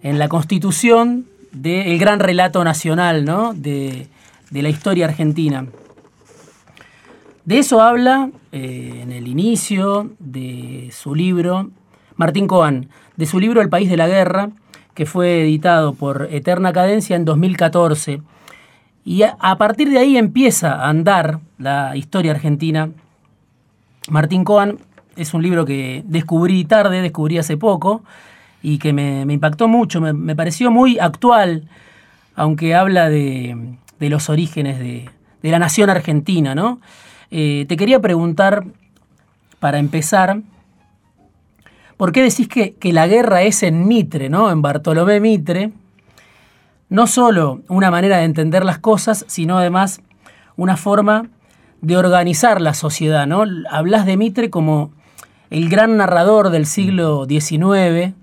en 0.01 0.19
la 0.19 0.29
constitución 0.29 1.27
del 1.53 1.99
gran 1.99 2.21
relato 2.21 2.63
nacional 2.65 3.25
¿no? 3.25 3.53
de, 3.55 4.09
la 4.51 4.69
historia 4.69 5.07
argentina. 5.07 5.67
De 7.45 7.59
eso 7.59 7.81
habla 7.81 8.31
eh, 8.53 9.01
en 9.03 9.13
el 9.13 9.27
inicio 9.27 10.11
de 10.19 10.91
su 10.93 11.15
libro 11.15 11.71
Martín 12.17 12.47
Coan, 12.47 12.89
de 13.17 13.27
su 13.27 13.41
libro 13.41 13.61
El 13.61 13.69
País 13.69 13.89
de 13.91 13.97
la 13.97 14.07
Guerra, 14.09 14.51
que 14.95 15.07
fue 15.07 15.43
editado 15.43 15.95
por 15.95 16.29
Eterna 16.31 16.73
Cadencia 16.73 17.17
en 17.17 17.25
2014. 17.25 18.23
Y 19.05 19.23
a, 19.23 19.37
a 19.41 19.57
partir 19.57 19.89
de 19.91 19.99
ahí 19.99 20.17
empieza 20.17 20.75
a 20.75 20.89
andar 20.89 21.41
la 21.59 21.97
historia 21.97 22.33
argentina. 22.33 22.91
Martín 24.09 24.45
Coan 24.45 24.79
es 25.17 25.35
un 25.35 25.43
libro 25.43 25.65
que 25.65 26.03
descubrí 26.07 26.65
tarde, 26.65 27.03
descubrí 27.03 27.39
hace 27.39 27.57
poco, 27.57 28.03
y 28.63 28.79
que 28.79 28.93
me, 28.93 29.23
impactó 29.23 29.69
mucho, 29.69 30.01
me, 30.01 30.37
pareció 30.37 30.71
muy 30.71 30.99
actual, 30.99 31.69
aunque 32.35 32.75
habla 32.75 33.09
de, 33.09 33.77
los 33.99 34.29
orígenes 34.29 34.79
de, 34.79 35.11
la 35.43 35.59
nación 35.59 35.91
argentina, 35.91 36.55
¿no? 36.55 36.81
Eh, 37.31 37.65
te 37.69 37.77
quería 37.77 38.01
preguntar, 38.01 38.65
para 39.61 39.79
empezar, 39.79 40.41
¿por 41.97 42.13
qué 42.13 42.23
decís 42.23 42.49
que, 42.49 42.75
que, 42.75 42.93
la 42.93 43.07
guerra 43.07 43.43
es 43.43 43.63
en 43.63 43.87
Mitre, 43.87 44.29
¿no? 44.29 44.51
En 44.51 44.63
Bartolomé 44.63 45.21
Mitre, 45.21 45.71
no 46.89 47.07
solo 47.07 47.63
una 47.69 47.91
manera 47.91 48.19
de 48.19 48.25
entender 48.25 48.65
las 48.65 48.79
cosas, 48.79 49.25
sino 49.29 49.59
además 49.59 50.01
una 50.57 50.77
forma 50.77 51.29
de 51.81 51.97
organizar 51.97 52.61
la 52.61 52.75
sociedad, 52.75 53.27
¿no? 53.27 53.45
Hablas 53.71 54.07
de 54.07 54.17
Mitre 54.17 54.51
como 54.51 54.91
el 55.51 55.69
gran 55.69 55.97
narrador 55.97 56.51
del 56.51 56.67
siglo 56.67 57.27
XIX, 57.29 58.15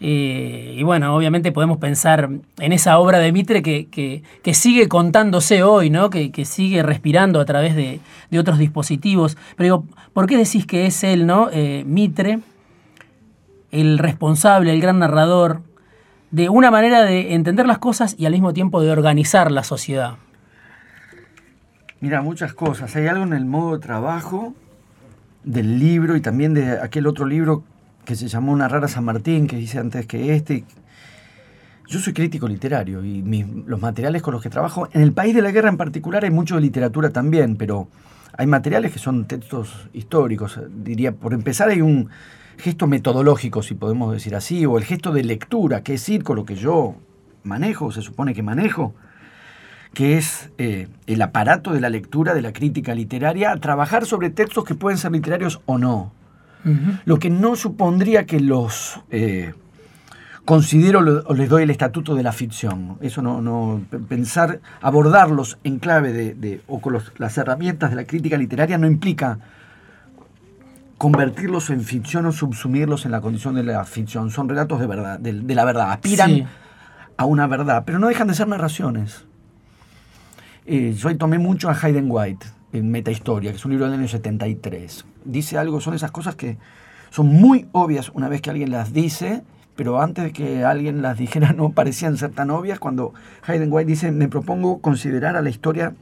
eh, 0.00 0.76
y 0.76 0.82
bueno, 0.84 1.14
obviamente 1.14 1.50
podemos 1.50 1.78
pensar 1.78 2.30
en 2.58 2.72
esa 2.72 2.98
obra 2.98 3.18
de 3.18 3.32
Mitre 3.32 3.62
que, 3.62 4.22
sigue 4.52 4.88
contándose 4.88 5.62
hoy, 5.62 5.90
¿no? 5.90 6.10
Que, 6.10 6.44
sigue 6.44 6.82
respirando 6.82 7.40
a 7.40 7.44
través 7.44 7.74
de, 7.74 8.00
otros 8.38 8.58
dispositivos. 8.58 9.36
Pero 9.56 9.64
digo, 9.64 9.84
¿por 10.12 10.26
qué 10.26 10.36
decís 10.36 10.66
que 10.66 10.86
es 10.86 11.02
él, 11.02 11.26
¿no? 11.26 11.48
Eh, 11.52 11.84
Mitre, 11.86 12.40
el 13.70 13.98
responsable, 13.98 14.72
el 14.72 14.80
gran 14.80 15.00
narrador, 15.00 15.62
de 16.30 16.48
una 16.48 16.70
manera 16.70 17.02
de 17.02 17.34
entender 17.34 17.66
las 17.66 17.78
cosas 17.78 18.14
y 18.18 18.26
al 18.26 18.32
mismo 18.32 18.52
tiempo 18.52 18.80
de 18.82 18.90
organizar 18.90 19.50
la 19.50 19.64
sociedad? 19.64 20.16
Mira, 22.00 22.22
muchas 22.22 22.52
cosas. 22.54 22.94
Hay 22.94 23.08
algo 23.08 23.24
en 23.24 23.32
el 23.32 23.44
modo 23.44 23.76
de 23.76 23.82
trabajo 23.82 24.54
del 25.42 25.80
libro 25.80 26.14
y 26.14 26.20
también 26.20 26.54
de 26.54 26.80
aquel 26.80 27.06
otro 27.08 27.26
libro 27.26 27.64
que 28.08 28.16
se 28.16 28.26
llamó 28.26 28.52
Una 28.52 28.68
rara 28.68 28.88
San 28.88 29.04
Martín, 29.04 29.46
que 29.46 29.56
dice 29.56 29.78
antes 29.78 30.06
que 30.06 30.34
este. 30.34 30.64
Yo 31.88 31.98
soy 31.98 32.14
crítico 32.14 32.48
literario 32.48 33.04
y 33.04 33.22
los 33.66 33.82
materiales 33.82 34.22
con 34.22 34.32
los 34.32 34.42
que 34.42 34.48
trabajo, 34.48 34.88
en 34.92 35.02
el 35.02 35.12
país 35.12 35.34
de 35.34 35.42
la 35.42 35.50
guerra 35.50 35.68
en 35.68 35.76
particular 35.76 36.24
hay 36.24 36.30
mucho 36.30 36.54
de 36.54 36.62
literatura 36.62 37.10
también, 37.10 37.56
pero 37.56 37.88
hay 38.32 38.46
materiales 38.46 38.92
que 38.92 38.98
son 38.98 39.26
textos 39.26 39.90
históricos. 39.92 40.58
Diría, 40.70 41.12
por 41.12 41.34
empezar, 41.34 41.68
hay 41.68 41.82
un 41.82 42.08
gesto 42.56 42.86
metodológico, 42.86 43.62
si 43.62 43.74
podemos 43.74 44.10
decir 44.10 44.34
así, 44.34 44.64
o 44.64 44.78
el 44.78 44.84
gesto 44.84 45.12
de 45.12 45.24
lectura, 45.24 45.82
que 45.82 45.94
es 45.94 46.08
ir 46.08 46.24
con 46.24 46.36
lo 46.36 46.46
que 46.46 46.54
yo 46.54 46.94
manejo, 47.42 47.92
se 47.92 48.00
supone 48.00 48.32
que 48.32 48.42
manejo, 48.42 48.94
que 49.92 50.16
es 50.16 50.48
eh, 50.56 50.88
el 51.06 51.20
aparato 51.20 51.74
de 51.74 51.80
la 51.80 51.90
lectura, 51.90 52.32
de 52.32 52.40
la 52.40 52.54
crítica 52.54 52.94
literaria, 52.94 53.52
a 53.52 53.56
trabajar 53.58 54.06
sobre 54.06 54.30
textos 54.30 54.64
que 54.64 54.74
pueden 54.74 54.96
ser 54.96 55.12
literarios 55.12 55.60
o 55.66 55.76
no. 55.76 56.17
Lo 57.04 57.18
que 57.18 57.30
no 57.30 57.56
supondría 57.56 58.26
que 58.26 58.40
los 58.40 59.00
eh, 59.10 59.54
considero 60.44 61.00
o 61.26 61.34
les 61.34 61.48
doy 61.48 61.64
el 61.64 61.70
estatuto 61.70 62.14
de 62.14 62.22
la 62.22 62.32
ficción. 62.32 62.96
Eso 63.02 63.20
no, 63.20 63.42
no 63.42 63.82
pensar, 64.08 64.60
abordarlos 64.80 65.58
en 65.62 65.78
clave 65.78 66.12
de, 66.12 66.62
o 66.66 66.80
con 66.80 66.98
las 67.18 67.36
herramientas 67.38 67.90
de 67.90 67.96
la 67.96 68.04
crítica 68.04 68.38
literaria 68.38 68.78
no 68.78 68.86
implica 68.86 69.38
convertirlos 70.96 71.68
en 71.68 71.82
ficción 71.82 72.24
o 72.24 72.32
subsumirlos 72.32 73.04
en 73.04 73.12
la 73.12 73.20
condición 73.20 73.56
de 73.56 73.62
la 73.62 73.84
ficción. 73.84 74.30
Son 74.30 74.48
relatos 74.48 74.80
de 74.80 74.86
verdad, 74.86 75.18
de, 75.20 75.54
la 75.54 75.64
verdad. 75.66 75.92
Aspiran 75.92 76.48
a 77.16 77.24
una 77.24 77.46
verdad, 77.46 77.84
pero 77.84 77.98
no 77.98 78.08
dejan 78.08 78.28
de 78.28 78.34
ser 78.34 78.48
narraciones. 78.48 79.26
Eh, 80.66 80.94
yo 80.96 81.14
tomé 81.18 81.38
mucho 81.38 81.68
a 81.68 81.78
Hayden 81.78 82.06
White 82.08 82.46
en 82.72 82.90
Metahistoria, 82.90 83.50
que 83.50 83.56
es 83.56 83.64
un 83.64 83.72
libro 83.72 83.86
del 83.86 83.98
año 83.98 84.08
73. 84.08 85.04
Dice 85.24 85.58
algo, 85.58 85.80
son 85.80 85.94
esas 85.94 86.10
cosas 86.10 86.36
que 86.36 86.58
son 87.10 87.26
muy 87.26 87.66
obvias 87.72 88.10
una 88.14 88.28
vez 88.28 88.42
que 88.42 88.50
alguien 88.50 88.70
las 88.70 88.92
dice, 88.92 89.42
pero 89.76 90.00
antes 90.00 90.24
de 90.24 90.32
que 90.32 90.64
alguien 90.64 91.02
las 91.02 91.18
dijera 91.18 91.52
no 91.56 91.70
parecían 91.70 92.16
ser 92.16 92.30
tan 92.32 92.50
obvias. 92.50 92.78
Cuando 92.78 93.14
Hayden 93.46 93.72
White 93.72 93.88
dice, 93.88 94.12
me 94.12 94.28
propongo 94.28 94.80
considerar 94.80 95.36
a 95.36 95.42
la 95.42 95.50
historia 95.50 95.94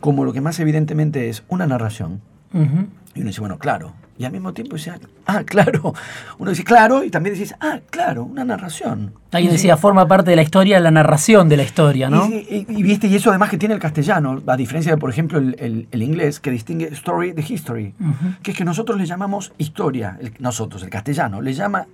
como 0.00 0.24
lo 0.24 0.32
que 0.32 0.40
más 0.40 0.60
evidentemente 0.60 1.28
es 1.28 1.42
una 1.48 1.66
narración. 1.66 2.20
Y 2.52 3.20
uno 3.20 3.26
dice, 3.26 3.40
bueno, 3.40 3.58
claro, 3.58 3.92
y 4.18 4.24
al 4.24 4.32
mismo 4.32 4.52
tiempo 4.52 4.76
decía, 4.76 4.98
ah, 5.26 5.44
claro. 5.44 5.94
Uno 6.38 6.50
dice, 6.50 6.64
claro, 6.64 7.04
y 7.04 7.10
también 7.10 7.34
decís, 7.34 7.54
ah, 7.60 7.80
claro, 7.88 8.24
una 8.24 8.44
narración. 8.44 9.14
Alguien 9.30 9.52
decía, 9.52 9.76
forma 9.76 10.08
parte 10.08 10.30
de 10.30 10.36
la 10.36 10.42
historia, 10.42 10.80
la 10.80 10.90
narración 10.90 11.48
de 11.48 11.56
la 11.56 11.62
historia, 11.62 12.10
¿no? 12.10 12.26
Y, 12.26 12.82
viste, 12.82 13.06
y 13.06 13.14
eso 13.14 13.30
además 13.30 13.50
que 13.50 13.58
tiene 13.58 13.74
el 13.74 13.80
castellano, 13.80 14.42
a 14.46 14.56
diferencia 14.56 14.92
de, 14.92 14.98
por 14.98 15.10
ejemplo, 15.10 15.38
el, 15.38 15.86
inglés, 15.92 16.40
que 16.40 16.50
distingue 16.50 16.86
story 16.88 17.32
de 17.32 17.44
history, 17.46 17.94
que 18.42 18.50
es 18.50 18.56
que 18.56 18.64
nosotros 18.64 18.98
le 18.98 19.06
llamamos 19.06 19.52
historia, 19.58 20.18
nosotros, 20.38 20.82
el 20.82 20.90
castellano, 20.90 21.40
le 21.40 21.52
llama 21.52 21.86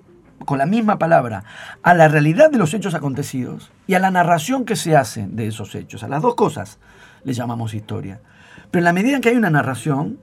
con 0.45 0.59
la 0.59 0.67
misma 0.67 0.99
palabra 0.99 1.45
a 1.83 1.95
la 1.95 2.09
realidad 2.09 2.51
de 2.51 2.59
los 2.59 2.73
hechos 2.75 2.95
acontecidos 2.95 3.71
y 3.87 3.95
a 3.95 3.99
la 3.99 4.11
narración 4.11 4.65
que 4.65 4.77
se 4.77 4.97
hace 4.97 5.27
de 5.29 5.47
esos 5.47 5.75
hechos. 5.75 6.03
A 6.03 6.09
las 6.09 6.23
dos 6.23 6.35
cosas 6.35 6.79
le 7.25 7.33
llamamos 7.33 7.75
historia. 7.75 8.21
Pero 8.71 8.81
en 8.81 8.85
la 8.85 8.93
medida 8.93 9.17
en 9.17 9.23
que 9.23 9.31
hay 9.31 9.37
una 9.37 9.51
narración, 9.51 10.19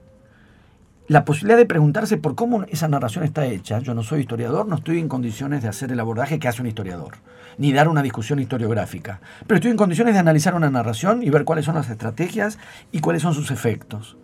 la 1.08 1.24
posibilidad 1.24 1.58
de 1.58 1.66
preguntarse 1.66 2.16
por 2.16 2.34
cómo 2.34 2.64
esa 2.64 2.88
narración 2.88 3.24
está 3.24 3.46
hecha. 3.46 3.80
Yo 3.80 3.94
no 3.94 4.02
soy 4.02 4.20
historiador, 4.20 4.66
no 4.66 4.76
estoy 4.76 4.98
en 4.98 5.08
condiciones 5.08 5.62
de 5.62 5.68
hacer 5.68 5.92
el 5.92 6.00
abordaje 6.00 6.38
que 6.38 6.48
hace 6.48 6.62
un 6.62 6.68
historiador, 6.68 7.14
ni 7.58 7.72
dar 7.72 7.88
una 7.88 8.02
discusión 8.02 8.38
historiográfica, 8.38 9.20
pero 9.46 9.56
estoy 9.56 9.70
en 9.70 9.76
condiciones 9.76 10.14
de 10.14 10.20
analizar 10.20 10.54
una 10.54 10.70
narración 10.70 11.22
y 11.22 11.30
ver 11.30 11.44
cuáles 11.44 11.64
son 11.64 11.74
las 11.74 11.90
estrategias 11.90 12.58
y 12.92 13.00
cuáles 13.00 13.22
son 13.22 13.34
sus 13.34 13.50
efectos. 13.50 14.16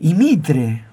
Y 0.00 0.14
Mitre 0.14 0.84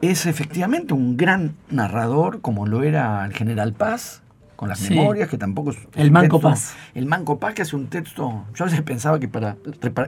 es 0.00 0.26
efectivamente 0.26 0.94
un 0.94 1.16
gran 1.16 1.54
narrador, 1.70 2.40
como 2.40 2.66
lo 2.66 2.82
era 2.82 3.24
el 3.24 3.32
general 3.32 3.72
Paz, 3.74 4.22
con 4.56 4.68
las 4.68 4.80
memorias, 4.90 5.28
que 5.28 5.38
tampoco 5.38 5.70
es... 5.70 5.76
El 5.94 6.10
Manco 6.10 6.40
Paz. 6.40 6.74
El 6.94 7.06
Manco 7.06 7.38
Paz, 7.38 7.54
que 7.54 7.62
hace 7.62 7.76
un 7.76 7.86
texto, 7.86 8.44
yo 8.54 8.64
a 8.64 8.66
veces 8.66 8.82
pensaba 8.82 9.20
que 9.20 9.28
para, 9.28 9.56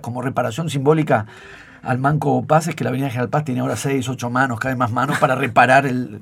como 0.00 0.22
reparación 0.22 0.68
simbólica 0.68 1.26
al 1.82 1.98
Manco 1.98 2.44
Paz 2.46 2.68
es 2.68 2.74
que 2.74 2.84
la 2.84 2.90
Avenida 2.90 3.08
General 3.08 3.28
Paz 3.28 3.44
tiene 3.44 3.60
ahora 3.60 3.76
seis, 3.76 4.08
ocho 4.08 4.30
manos, 4.30 4.58
cada 4.60 4.74
vez 4.74 4.78
más 4.78 4.92
manos 4.92 5.18
para 5.18 5.34
reparar 5.34 5.86
el, 5.86 6.20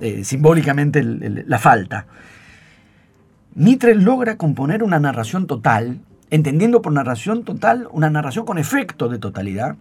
eh, 0.00 0.24
simbólicamente 0.24 1.02
la 1.02 1.58
falta. 1.58 2.06
Mitre 3.54 3.94
logra 3.94 4.36
componer 4.36 4.82
una 4.82 5.00
narración 5.00 5.46
total, 5.46 6.00
entendiendo 6.30 6.82
por 6.82 6.92
narración 6.92 7.44
total 7.44 7.88
una 7.90 8.10
narración 8.10 8.44
con 8.44 8.58
efecto 8.58 9.08
de 9.08 9.18
totalidad, 9.18 9.76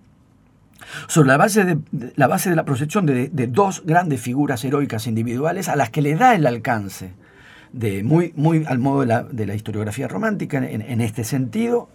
sobre 1.08 1.28
la 1.28 1.38
base 1.38 1.66
de, 1.66 1.78
la, 2.16 2.28
base 2.28 2.50
de 2.50 2.56
la 2.56 2.66
proyección 2.66 3.06
de, 3.06 3.30
dos 3.48 3.84
grandes 3.86 4.22
figuras 4.22 4.64
heroicas 4.64 5.08
individuales 5.08 5.68
a 5.68 5.76
las 5.76 5.90
que 5.90 6.02
le 6.02 6.16
da 6.16 6.34
el 6.36 6.48
alcance, 6.48 7.14
de 7.74 8.02
muy, 8.04 8.34
muy 8.36 8.66
al 8.66 8.80
modo 8.80 9.06
de 9.06 9.46
la, 9.46 9.56
historiografía 9.56 10.08
romántica 10.08 10.58
en 10.58 11.02
este 11.02 11.24
sentido, 11.24 11.90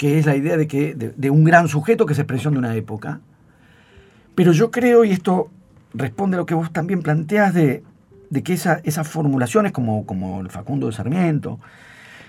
que 0.00 0.18
es 0.18 0.24
la 0.24 0.34
idea 0.34 0.56
de, 0.56 0.66
que, 0.66 0.94
de, 0.94 1.28
un 1.28 1.44
gran 1.44 1.68
sujeto 1.68 2.06
que 2.06 2.14
es 2.14 2.18
expresión 2.18 2.54
de 2.54 2.58
una 2.58 2.74
época. 2.74 3.20
Pero 4.34 4.52
yo 4.52 4.70
creo, 4.70 5.04
y 5.04 5.10
esto 5.10 5.50
responde 5.92 6.36
a 6.36 6.38
lo 6.38 6.46
que 6.46 6.54
vos 6.54 6.72
también 6.72 7.02
planteas, 7.02 7.52
de, 7.52 7.82
que 8.42 8.54
esa, 8.54 8.80
esas 8.84 9.06
formulaciones, 9.06 9.72
como, 9.72 10.06
como 10.06 10.40
el 10.40 10.48
Facundo 10.48 10.86
de 10.86 10.94
Sarmiento, 10.94 11.60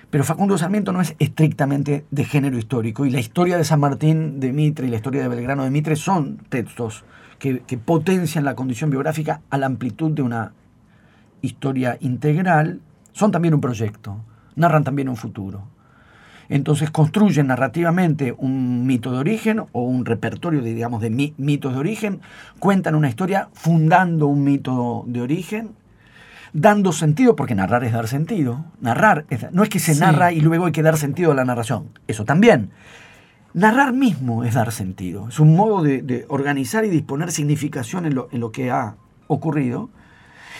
pero 0.09 0.25
Facundo 0.25 0.55
de 0.55 0.59
Sarmiento 0.59 0.91
no 0.91 0.99
es 0.99 1.15
estrictamente 1.17 2.03
de 2.11 2.25
género 2.25 2.57
histórico, 2.57 3.05
y 3.05 3.09
la 3.09 3.21
historia 3.21 3.57
de 3.57 3.63
San 3.63 3.79
Martín 3.79 4.41
de 4.41 4.51
Mitre 4.51 4.87
y 4.87 4.89
la 4.89 4.97
historia 4.97 5.21
de 5.21 5.29
Belgrano 5.29 5.63
de 5.63 5.71
Mitre 5.71 5.95
son 5.95 6.39
textos 6.49 7.05
que 7.39 7.77
potencian 7.77 8.43
la 8.43 8.53
condición 8.53 8.89
biográfica 8.89 9.39
a 9.49 9.57
la 9.57 9.67
amplitud 9.67 10.11
de 10.11 10.23
una 10.23 10.51
historia 11.41 11.97
integral, 12.01 12.81
son 13.13 13.31
también 13.31 13.53
un 13.53 13.61
proyecto, 13.61 14.17
narran 14.57 14.83
también 14.83 15.07
un 15.07 15.15
futuro. 15.15 15.69
Entonces 16.51 16.91
construyen 16.91 17.47
narrativamente 17.47 18.35
un 18.37 18.85
mito 18.85 19.13
de 19.13 19.19
origen 19.19 19.61
o 19.71 19.83
un 19.83 20.03
repertorio 20.05 20.61
de, 20.61 20.73
digamos, 20.73 21.01
de 21.01 21.09
mitos 21.09 21.73
de 21.73 21.79
origen, 21.79 22.19
cuentan 22.59 22.93
una 22.95 23.07
historia 23.07 23.47
fundando 23.53 24.27
un 24.27 24.43
mito 24.43 25.05
de 25.07 25.21
origen, 25.21 25.69
dando 26.51 26.91
sentido, 26.91 27.37
porque 27.37 27.55
narrar 27.55 27.85
es 27.85 27.93
dar 27.93 28.09
sentido. 28.09 28.65
Narrar, 28.81 29.25
no 29.53 29.63
es 29.63 29.69
que 29.69 29.79
se 29.79 29.95
narra 29.95 30.33
y 30.33 30.41
luego 30.41 30.65
hay 30.65 30.73
que 30.73 30.83
dar 30.83 30.97
sentido 30.97 31.31
a 31.31 31.35
la 31.35 31.45
narración, 31.45 31.97
eso 32.09 32.25
también. 32.25 32.71
Narrar 33.53 33.93
mismo 33.93 34.43
es 34.43 34.53
dar 34.53 34.73
sentido, 34.73 35.29
es 35.29 35.39
un 35.39 35.55
modo 35.55 35.81
de, 35.81 36.25
organizar 36.27 36.83
y 36.83 36.89
disponer 36.89 37.31
significación 37.31 38.05
en 38.05 38.15
lo, 38.15 38.27
en 38.29 38.41
lo 38.41 38.51
que 38.51 38.71
ha 38.71 38.97
ocurrido. 39.27 39.89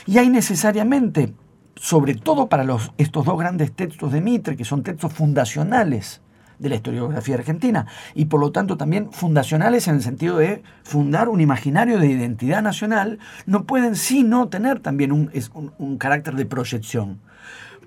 Y 0.06 0.20
hay 0.20 0.30
necesariamente 0.30 1.34
sobre 1.82 2.14
todo 2.14 2.48
para 2.48 2.64
los, 2.64 2.94
estos 3.00 3.26
dos 3.26 3.40
grandes 3.40 3.72
textos 3.72 4.12
de 4.12 4.22
Mitre, 4.22 4.56
que 4.56 4.66
son 4.66 4.84
textos 4.84 5.12
fundacionales 5.12 6.22
de 6.60 6.70
la 6.70 6.76
historiografía 6.76 7.34
argentina, 7.34 7.88
y 8.14 8.26
por 8.26 8.40
lo 8.40 8.52
tanto 8.52 8.78
también 8.78 9.12
fundacionales 9.12 9.88
en 9.88 9.96
el 9.96 10.04
sentido 10.04 10.38
de 10.38 10.62
fundar 10.84 11.28
un 11.28 11.42
imaginario 11.42 11.98
de 11.98 12.06
identidad 12.06 12.62
nacional, 12.62 13.18
no 13.48 13.64
pueden 13.64 13.96
sino 13.96 14.48
tener 14.48 14.80
también 14.80 15.12
un, 15.12 15.32
un 15.80 15.98
carácter 15.98 16.36
de 16.36 16.46
proyección. 16.46 17.20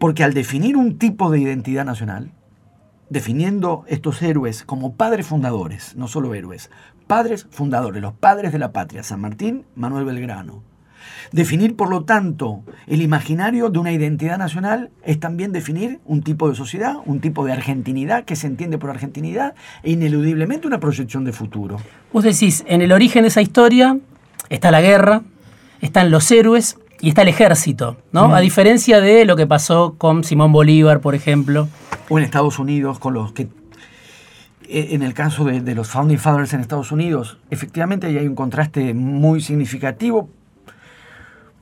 Porque 0.01 0.25
al 0.25 0.35
definir 0.35 0.77
un 0.77 0.99
tipo 0.99 1.31
de 1.31 1.39
identidad 1.39 1.85
nacional, 1.85 2.33
definiendo 3.11 3.85
estos 3.87 4.21
héroes 4.23 4.65
como 4.65 4.97
padres 4.97 5.29
fundadores, 5.29 5.95
no 5.95 6.09
solo 6.09 6.35
héroes, 6.35 6.69
padres 7.07 7.47
fundadores, 7.49 8.03
los 8.03 8.15
padres 8.15 8.51
de 8.51 8.59
la 8.59 8.73
patria, 8.73 9.05
San 9.05 9.21
Martín, 9.21 9.67
Manuel 9.77 10.05
Belgrano, 10.05 10.65
Definir, 11.33 11.77
por 11.77 11.91
lo 11.91 12.05
tanto, 12.05 12.63
el 12.87 13.03
imaginario 13.03 13.71
de 13.71 13.79
una 13.79 13.93
identidad 13.93 14.39
nacional 14.39 14.91
es 15.05 15.19
también 15.19 15.53
definir 15.53 16.01
un 16.05 16.23
tipo 16.23 16.49
de 16.49 16.55
sociedad, 16.55 16.97
un 17.07 17.21
tipo 17.21 17.45
de 17.45 17.53
argentinidad 17.53 18.25
que 18.25 18.37
se 18.37 18.47
entiende 18.47 18.79
por 18.79 18.91
argentinidad 18.91 19.55
e 19.83 19.93
ineludiblemente 19.93 20.67
una 20.67 20.81
proyección 20.81 21.25
de 21.25 21.33
futuro. 21.33 21.79
Vos 22.13 22.25
decís, 22.25 22.65
en 22.67 22.83
el 22.83 22.93
origen 22.93 23.23
de 23.23 23.29
esa 23.29 23.43
historia 23.43 23.99
está 24.49 24.71
la 24.71 24.81
guerra, 24.81 25.23
están 25.81 26.11
los 26.11 26.31
héroes 26.31 26.79
y 27.01 27.09
está 27.09 27.23
el 27.23 27.29
ejército, 27.29 27.97
¿no? 28.13 28.35
A 28.35 28.41
diferencia 28.41 29.01
de 29.01 29.25
lo 29.25 29.37
que 29.37 29.47
pasó 29.47 29.95
con 29.99 30.25
Simón 30.25 30.53
Bolívar, 30.53 31.01
por 31.01 31.15
ejemplo. 31.15 31.69
O 32.09 32.19
en 32.19 32.25
Estados 32.25 32.59
Unidos, 32.59 32.99
con 32.99 33.15
los 33.15 33.33
que 33.33 33.49
eh, 34.69 34.89
en 34.93 35.03
el 35.03 35.13
caso 35.13 35.45
de, 35.45 35.75
los 35.75 35.89
Founding 35.89 36.19
Fathers 36.19 36.55
en 36.55 36.61
Estados 36.61 36.91
Unidos, 36.91 37.39
efectivamente 37.51 38.07
ahí 38.07 38.17
hay 38.17 38.27
un 38.27 38.35
contraste 38.35 38.95
muy 38.95 39.41
significativo, 39.41 40.31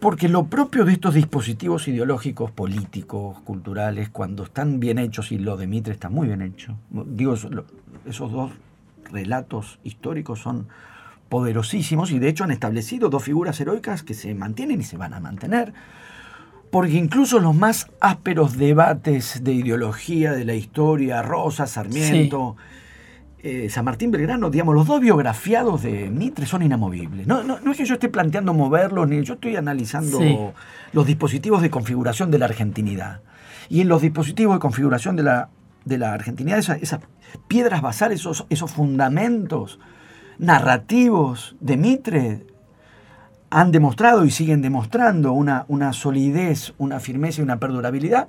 porque 0.03 0.29
lo 0.29 0.49
propio 0.49 0.85
de 0.85 0.95
estos 0.95 1.15
dispositivos 1.15 1.87
ideológicos, 1.87 2.51
políticos, 2.51 3.39
culturales, 3.45 4.09
cuando 4.09 4.43
están 4.43 4.81
bien 4.81 4.99
hechos, 4.99 5.31
y 5.31 5.39
lo 5.39 5.57
de 5.57 5.69
Mitre 5.69 5.93
está 5.93 6.09
muy 6.09 6.27
bien 6.27 6.43
hecho, 6.43 6.77
digo, 6.91 7.35
esos 8.05 8.33
dos 8.33 8.51
relatos 9.13 9.79
históricos 9.85 10.41
son 10.41 10.67
poderosísimos 11.29 12.11
y 12.11 12.19
de 12.19 12.29
hecho 12.29 12.43
han 12.43 12.51
establecido 12.51 13.11
dos 13.11 13.23
figuras 13.23 13.61
heroicas 13.61 14.03
que 14.03 14.15
se 14.15 14.35
mantienen 14.35 14.81
y 14.81 14.85
se 14.85 14.97
van 14.97 15.15
a 15.15 15.21
mantener 15.21 15.73
porque 16.73 16.95
incluso 16.95 17.39
los 17.39 17.55
más 17.55 17.87
ásperos 18.01 18.57
debates 18.57 19.45
de 19.45 19.53
ideología 19.53 20.33
de 20.33 20.45
la 20.45 20.55
historia, 20.55 21.23
Rosa, 21.23 21.67
Sarmiento, 21.67 22.57
eh, 23.45 23.69
San 23.71 23.85
Martín 23.85 24.13
Belgrano, 24.13 24.51
digamos, 24.51 24.75
los 24.75 24.87
dos 24.87 25.01
biografiados 25.01 25.83
de 25.83 26.09
Mitre 26.11 26.47
son 26.47 26.63
inamovibles. 26.63 27.27
No, 27.27 27.43
no, 27.43 27.59
es 27.73 27.77
que 27.77 27.85
yo 27.85 27.95
esté 27.95 28.09
planteando 28.09 28.55
moverlos, 28.55 29.09
ni 29.09 29.21
yo 29.23 29.35
estoy 29.35 29.57
analizando 29.57 30.55
los 30.93 31.07
dispositivos 31.07 31.61
de 31.61 31.69
configuración 31.69 32.31
de 32.31 32.39
la 32.39 32.45
argentinidad. 32.45 33.21
Y 33.69 33.81
en 33.81 33.89
los 33.89 34.01
dispositivos 34.01 34.55
de 34.55 34.61
configuración 34.61 35.17
de 35.17 35.25
la, 35.25 35.49
de 35.85 35.99
la 35.99 36.13
argentinidad, 36.13 36.59
esas, 36.59 37.01
piedras 37.49 37.83
basales, 37.83 38.21
esos, 38.21 38.47
esos 38.49 38.71
fundamentos 38.71 39.81
narrativos 40.39 41.57
de 41.59 41.77
Mitre 41.77 42.47
han 43.51 43.73
demostrado 43.73 44.25
y 44.25 44.31
siguen 44.31 44.63
demostrando 44.63 45.33
una, 45.33 45.65
una, 45.67 45.93
solidez, 45.93 46.75
una 46.79 47.01
firmeza 47.01 47.41
y 47.41 47.45
una 47.45 47.59
perdurabilidad 47.59 48.29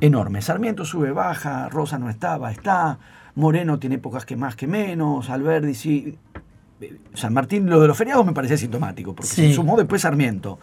enorme. 0.00 0.40
Sarmiento 0.40 0.86
sube, 0.86 1.12
baja, 1.12 1.68
Rosa 1.68 1.98
no 1.98 2.08
estaba, 2.08 2.50
está, 2.50 2.98
Moreno 3.34 3.78
tiene 3.78 3.96
épocas 3.96 4.24
que 4.24 4.36
más 4.36 4.56
que 4.56 4.66
menos, 4.66 5.30
Alberdi 5.30 5.74
sí. 5.74 6.18
San 7.14 7.32
Martín, 7.32 7.70
lo 7.70 7.80
de 7.80 7.88
los 7.88 7.96
feriados 7.96 8.26
me 8.26 8.32
parece 8.32 8.58
sintomático, 8.58 9.14
porque 9.14 9.28
se 9.28 9.52
sumó 9.52 9.76
después 9.76 10.02
Sarmiento. 10.02 10.58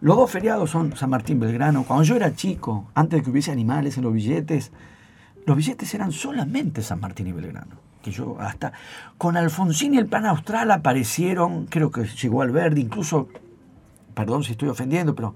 Los 0.00 0.16
dos 0.16 0.30
feriados 0.30 0.70
son 0.70 0.96
San 0.96 1.10
Martín 1.10 1.40
Belgrano. 1.40 1.84
Cuando 1.84 2.04
yo 2.04 2.16
era 2.16 2.34
chico, 2.34 2.90
antes 2.94 3.18
de 3.18 3.24
que 3.24 3.30
hubiese 3.30 3.50
animales 3.50 3.96
en 3.96 4.04
los 4.04 4.12
billetes, 4.12 4.70
los 5.46 5.56
billetes 5.56 5.92
eran 5.94 6.12
solamente 6.12 6.82
San 6.82 7.00
Martín 7.00 7.26
y 7.28 7.32
Belgrano. 7.32 7.76
Que 8.02 8.12
yo 8.12 8.36
hasta 8.40 8.72
con 9.16 9.36
Alfonsín 9.36 9.94
y 9.94 9.98
el 9.98 10.06
plan 10.06 10.26
austral 10.26 10.70
aparecieron, 10.70 11.66
creo 11.66 11.90
que 11.90 12.04
llegó 12.04 12.42
Alberdi, 12.42 12.82
incluso, 12.82 13.28
perdón 14.14 14.44
si 14.44 14.52
estoy 14.52 14.68
ofendiendo, 14.68 15.14
pero 15.16 15.34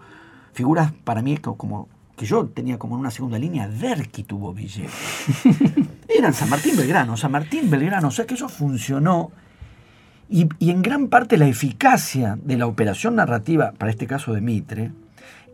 figuras 0.53 0.93
para 1.05 1.23
mí 1.23 1.39
como 1.39 1.89
que 2.17 2.27
yo 2.27 2.47
tenía 2.47 2.79
como 2.79 2.95
en 2.95 3.01
una 3.01 3.11
segunda 3.11 3.39
línea, 3.39 3.69
Derqui 3.69 4.25
tuvo 4.25 4.53
billetes. 4.53 4.93
Eran 6.09 6.35
San 6.35 6.51
Martín 6.51 6.77
Belgrano, 6.77 7.17
San 7.17 7.33
Martín 7.33 7.71
Belgrano, 7.71 8.09
o 8.09 8.11
sea 8.11 8.27
que 8.27 8.35
eso 8.35 8.49
funcionó. 8.49 9.31
Y, 10.29 10.49
en 10.61 10.83
gran 10.83 11.09
parte 11.09 11.37
la 11.37 11.47
eficacia 11.47 12.39
de 12.43 12.57
la 12.57 12.67
operación 12.67 13.17
narrativa, 13.17 13.73
para 13.73 13.91
este 13.91 14.07
caso 14.07 14.33
de 14.33 14.41
Mitre, 14.41 14.93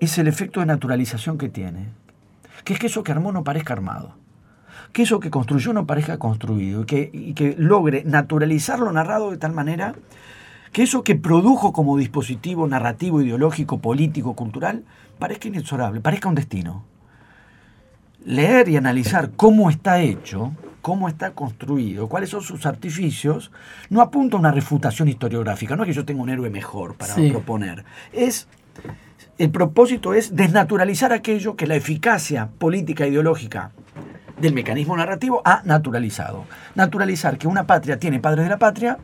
es 0.00 0.18
el 0.18 0.28
efecto 0.28 0.60
de 0.60 0.66
naturalización 0.66 1.38
que 1.38 1.48
tiene. 1.48 1.88
Que 2.64 2.74
es 2.74 2.78
que 2.78 2.86
eso 2.86 3.02
que 3.02 3.12
armó 3.12 3.32
no 3.32 3.44
parezca 3.44 3.72
armado. 3.72 4.14
Que 4.92 5.02
eso 5.02 5.20
que 5.20 5.30
construyó 5.30 5.72
no 5.72 5.86
parezca 5.86 6.18
construido. 6.18 6.86
que, 6.86 7.10
y 7.12 7.34
que 7.34 7.56
logre 7.58 8.04
naturalizar 8.04 8.78
lo 8.78 8.92
narrado 8.92 9.30
de 9.30 9.38
tal 9.38 9.52
manera 9.52 9.94
que 10.72 10.82
eso 10.82 11.02
que 11.02 11.14
produjo 11.14 11.72
como 11.72 11.96
dispositivo 11.96 12.66
narrativo, 12.66 13.22
ideológico, 13.22 13.78
político, 13.78 14.34
cultural, 14.34 14.84
parezca 15.18 15.48
inexorable, 15.48 16.00
parezca 16.00 16.28
un 16.28 16.34
destino. 16.34 16.84
Leer 18.24 18.68
y 18.68 18.76
analizar 18.76 19.30
cómo 19.36 19.70
está 19.70 20.00
hecho, 20.00 20.52
cómo 20.82 21.08
está 21.08 21.32
construido, 21.32 22.08
cuáles 22.08 22.30
son 22.30 22.42
sus 22.42 22.66
artificios, 22.66 23.50
no 23.90 24.00
apunta 24.00 24.36
a 24.36 24.40
una 24.40 24.52
refutación 24.52 25.08
historiográfica, 25.08 25.76
no 25.76 25.82
es 25.82 25.88
que 25.88 25.94
yo 25.94 26.04
tenga 26.04 26.22
un 26.22 26.30
héroe 26.30 26.50
mejor 26.50 26.96
para 26.96 27.14
proponer. 27.14 27.84
Es, 28.12 28.48
el 29.38 29.50
propósito 29.50 30.14
es 30.14 30.34
desnaturalizar 30.34 31.12
aquello 31.12 31.56
que 31.56 31.66
la 31.66 31.76
eficacia 31.76 32.48
política 32.58 33.04
e 33.04 33.08
ideológica 33.08 33.72
del 34.40 34.54
mecanismo 34.54 34.96
narrativo 34.96 35.42
ha 35.44 35.62
naturalizado. 35.64 36.44
Naturalizar 36.74 37.38
que 37.38 37.48
una 37.48 37.66
patria 37.66 37.98
tiene 37.98 38.20
padres 38.20 38.44
de 38.44 38.50
la 38.50 38.58
patria, 38.58 38.98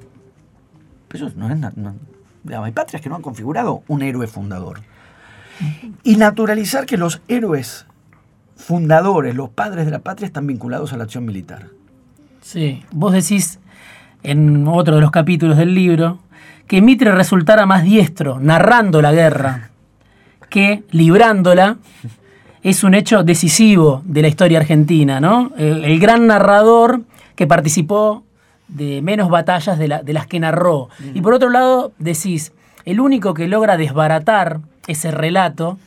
eso 1.13 1.31
no 1.37 1.49
es... 1.49 2.59
hay 2.63 2.73
patrias 2.73 3.01
que 3.03 3.09
no 3.09 3.17
han 3.17 3.23
configurado 3.23 3.83
un 3.89 4.03
héroe 4.03 4.27
fundador. 4.27 4.81
Y 6.03 6.17
naturalizar 6.17 6.87
que 6.87 6.97
los 6.97 7.21
héroes 7.29 7.87
fundadores, 8.57 9.35
los 9.35 9.51
padres 9.51 9.85
de 9.85 9.91
la 9.91 10.01
patria, 10.01 10.27
están 10.27 10.47
vinculados 10.47 10.93
a 10.93 10.97
la 10.97 11.05
acción 11.05 11.25
militar. 11.25 11.69
Sí, 12.41 12.83
vos 12.91 13.13
decís 13.13 13.59
en 14.23 14.67
otro 14.69 14.97
de 14.97 15.01
los 15.01 15.11
capítulos 15.11 15.57
del 15.57 15.75
libro 15.75 16.19
que 16.67 16.81
Mitre 16.81 17.13
resultara 17.13 17.67
más 17.67 17.85
diestro 17.85 18.39
narrando 18.41 19.03
la 19.03 19.13
guerra 19.13 19.71
que 20.49 20.85
librándola 20.91 21.79
es 22.63 22.85
un 22.85 22.95
hecho 22.95 23.23
decisivo 23.23 24.03
de 24.07 24.23
la 24.23 24.29
historia 24.29 24.61
argentina, 24.61 25.21
¿no? 25.21 25.53
El, 25.59 25.99
gran 25.99 26.27
narrador 26.27 27.03
que 27.35 27.47
participó 27.47 28.25
de 28.69 29.03
menos 29.03 29.29
batallas 29.29 29.79
de, 29.79 30.01
de 30.03 30.13
las 30.13 30.27
que 30.27 30.41
narró. 30.41 30.89
Y 31.13 31.21
por 31.21 31.35
otro 31.35 31.51
lado, 31.51 31.93
decís, 31.99 32.53
el 32.87 33.01
único 33.01 33.35
que 33.35 33.49
logra 33.49 33.77
desbaratar 33.77 34.61
ese 34.87 35.11
relato, 35.11 35.79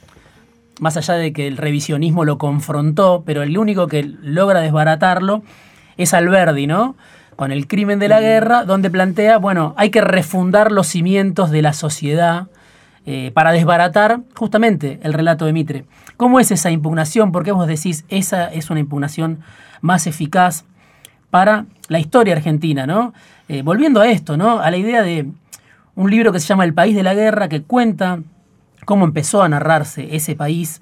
más 0.80 0.98
allá 0.98 1.16
de 1.16 1.34
que 1.34 1.48
el 1.48 1.58
revisionismo 1.58 2.26
lo 2.26 2.38
confrontó, 2.38 3.24
pero 3.26 3.44
el 3.44 3.58
único 3.58 3.88
que 3.88 4.04
logra 4.04 4.62
desbaratarlo 4.62 5.44
es 5.98 6.14
Alberdi, 6.14 6.68
¿no? 6.68 6.96
Con 7.36 7.52
el 7.52 7.68
crimen 7.68 8.00
de 8.00 8.08
la 8.08 8.20
guerra, 8.20 8.64
donde 8.64 8.90
plantea, 8.90 9.38
bueno, 9.38 9.74
hay 9.78 9.90
que 9.90 10.02
refundar 10.02 10.72
los 10.72 10.88
cimientos 10.88 11.52
de 11.52 11.62
la 11.62 11.74
sociedad 11.74 12.48
eh, 13.06 13.32
para 13.34 13.52
desbaratar 13.52 14.22
justamente 14.36 15.00
el 15.04 15.14
relato 15.14 15.46
de 15.46 15.54
Mitre. 15.54 15.86
¿Cómo 16.18 16.40
es 16.40 16.52
esa 16.52 16.72
impugnación? 16.72 17.32
¿Por 17.32 17.44
qué 17.44 17.52
vos 17.52 17.68
decís 17.68 18.06
esa 18.10 18.48
es 18.48 18.70
una 18.70 18.80
impugnación 18.80 19.40
más 19.82 20.08
eficaz 20.08 20.66
para 21.30 21.66
la 21.90 22.00
historia 22.00 22.36
argentina, 22.36 22.88
¿no? 22.88 23.14
Eh, 23.50 23.62
volviendo 23.62 24.02
a 24.02 24.08
esto, 24.08 24.36
¿no? 24.36 24.60
A 24.60 24.70
la 24.72 24.78
idea 24.78 25.04
de 25.04 25.28
un 25.96 26.12
libro 26.12 26.32
que 26.32 26.40
se 26.40 26.48
llama 26.48 26.66
El 26.66 26.74
País 26.74 26.96
de 26.96 27.04
la 27.04 27.14
Guerra, 27.14 27.48
que 27.50 27.62
cuenta 27.62 28.20
cómo 28.88 29.04
empezó 29.04 29.44
a 29.44 29.50
narrarse 29.50 30.16
ese 30.16 30.34
país 30.34 30.82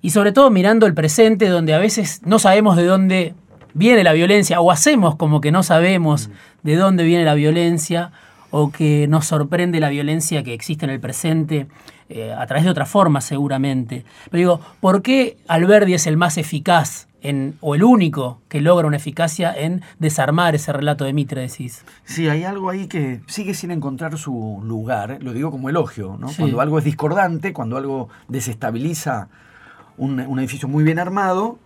y 0.00 0.10
sobre 0.10 0.32
todo 0.32 0.48
mirando 0.48 0.86
el 0.86 0.94
presente 0.94 1.46
donde 1.48 1.74
a 1.74 1.78
veces 1.78 2.22
no 2.24 2.38
sabemos 2.38 2.74
de 2.74 2.86
dónde 2.86 3.34
viene 3.74 4.02
la 4.02 4.14
violencia 4.14 4.62
o 4.62 4.70
hacemos 4.70 5.16
como 5.16 5.42
que 5.42 5.52
no 5.52 5.62
sabemos 5.62 6.28
mm. 6.28 6.32
de 6.62 6.76
dónde 6.76 7.04
viene 7.04 7.26
la 7.26 7.34
violencia 7.34 8.12
o 8.50 8.72
que 8.72 9.06
nos 9.08 9.26
sorprende 9.26 9.78
la 9.78 9.90
violencia 9.90 10.42
que 10.42 10.54
existe 10.54 10.86
en 10.86 10.90
el 10.90 11.00
presente 11.00 11.66
eh, 12.08 12.32
a 12.32 12.46
través 12.46 12.64
de 12.64 12.70
otra 12.70 12.86
forma 12.86 13.20
seguramente. 13.20 14.06
Pero 14.30 14.38
digo, 14.38 14.60
¿por 14.80 15.02
qué 15.02 15.36
Alberdi 15.48 15.92
es 15.92 16.06
el 16.06 16.16
más 16.16 16.38
eficaz 16.38 17.08
o 17.60 17.74
el 17.74 17.84
único 17.84 18.40
que 18.48 18.60
logra 18.60 18.86
una 18.86 18.96
eficacia 18.96 19.54
en 19.56 19.82
desarmar 19.98 20.54
ese 20.54 20.72
relato 20.72 21.04
de 21.04 21.12
Mitre, 21.12 21.42
decís. 21.42 21.84
Sí, 22.04 22.28
hay 22.28 22.42
algo 22.44 22.68
ahí 22.68 22.88
que 22.88 23.20
sigue 23.26 23.54
sin 23.54 23.70
encontrar 23.70 24.18
su 24.18 24.60
lugar, 24.64 25.18
lo 25.20 25.32
digo 25.32 25.50
como 25.50 25.68
elogio, 25.68 26.16
¿no? 26.18 26.28
Cuando 26.36 26.60
algo 26.60 26.78
es 26.78 26.84
discordante, 26.84 27.52
cuando 27.52 27.76
algo 27.76 28.08
desestabiliza 28.28 29.28
un, 29.96 30.20
edificio 30.38 30.68
muy 30.68 30.82
bien 30.82 30.98
armado, 30.98 31.58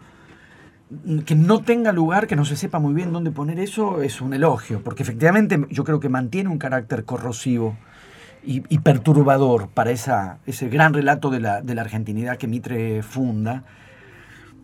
que 1.24 1.34
no 1.34 1.62
tenga 1.62 1.90
lugar, 1.90 2.26
que 2.26 2.36
no 2.36 2.44
se 2.44 2.54
sepa 2.54 2.78
muy 2.78 2.92
bien 2.92 3.12
dónde 3.12 3.30
poner 3.30 3.58
eso, 3.58 4.02
es 4.02 4.20
un 4.20 4.34
elogio, 4.34 4.82
porque 4.82 5.02
efectivamente 5.02 5.66
yo 5.70 5.84
creo 5.84 6.00
que 6.00 6.08
mantiene 6.08 6.50
un 6.50 6.58
carácter 6.58 7.04
corrosivo 7.04 7.76
y, 8.44 8.60
perturbador 8.78 9.68
para 9.68 9.90
esa, 9.90 10.38
ese 10.46 10.68
gran 10.68 10.94
relato 10.94 11.30
de 11.30 11.40
la, 11.40 11.62
de 11.62 11.74
la 11.74 11.80
argentinidad 11.80 12.36
que 12.36 12.46
Mitre 12.46 13.02
funda 13.02 13.64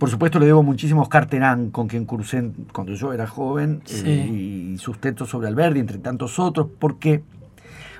por 0.03 0.11
supuesto 0.11 0.41
le 0.41 0.47
debo 0.47 0.65
muchísimo 0.65 0.99
a 0.99 1.03
Oscar 1.05 1.27
Terán, 1.27 1.71
con 1.71 1.87
quien 1.87 2.07
cursé 2.07 2.51
cuando 2.73 2.93
yo 2.95 3.13
era 3.13 3.29
joven, 3.29 3.83
eh, 3.89 4.73
y 4.75 4.77
sus 4.79 4.99
textos 4.99 5.29
sobre 5.29 5.47
Alberti, 5.47 5.79
entre 5.79 5.99
tantos 5.99 6.41
otros, 6.41 6.67
porque 6.81 7.23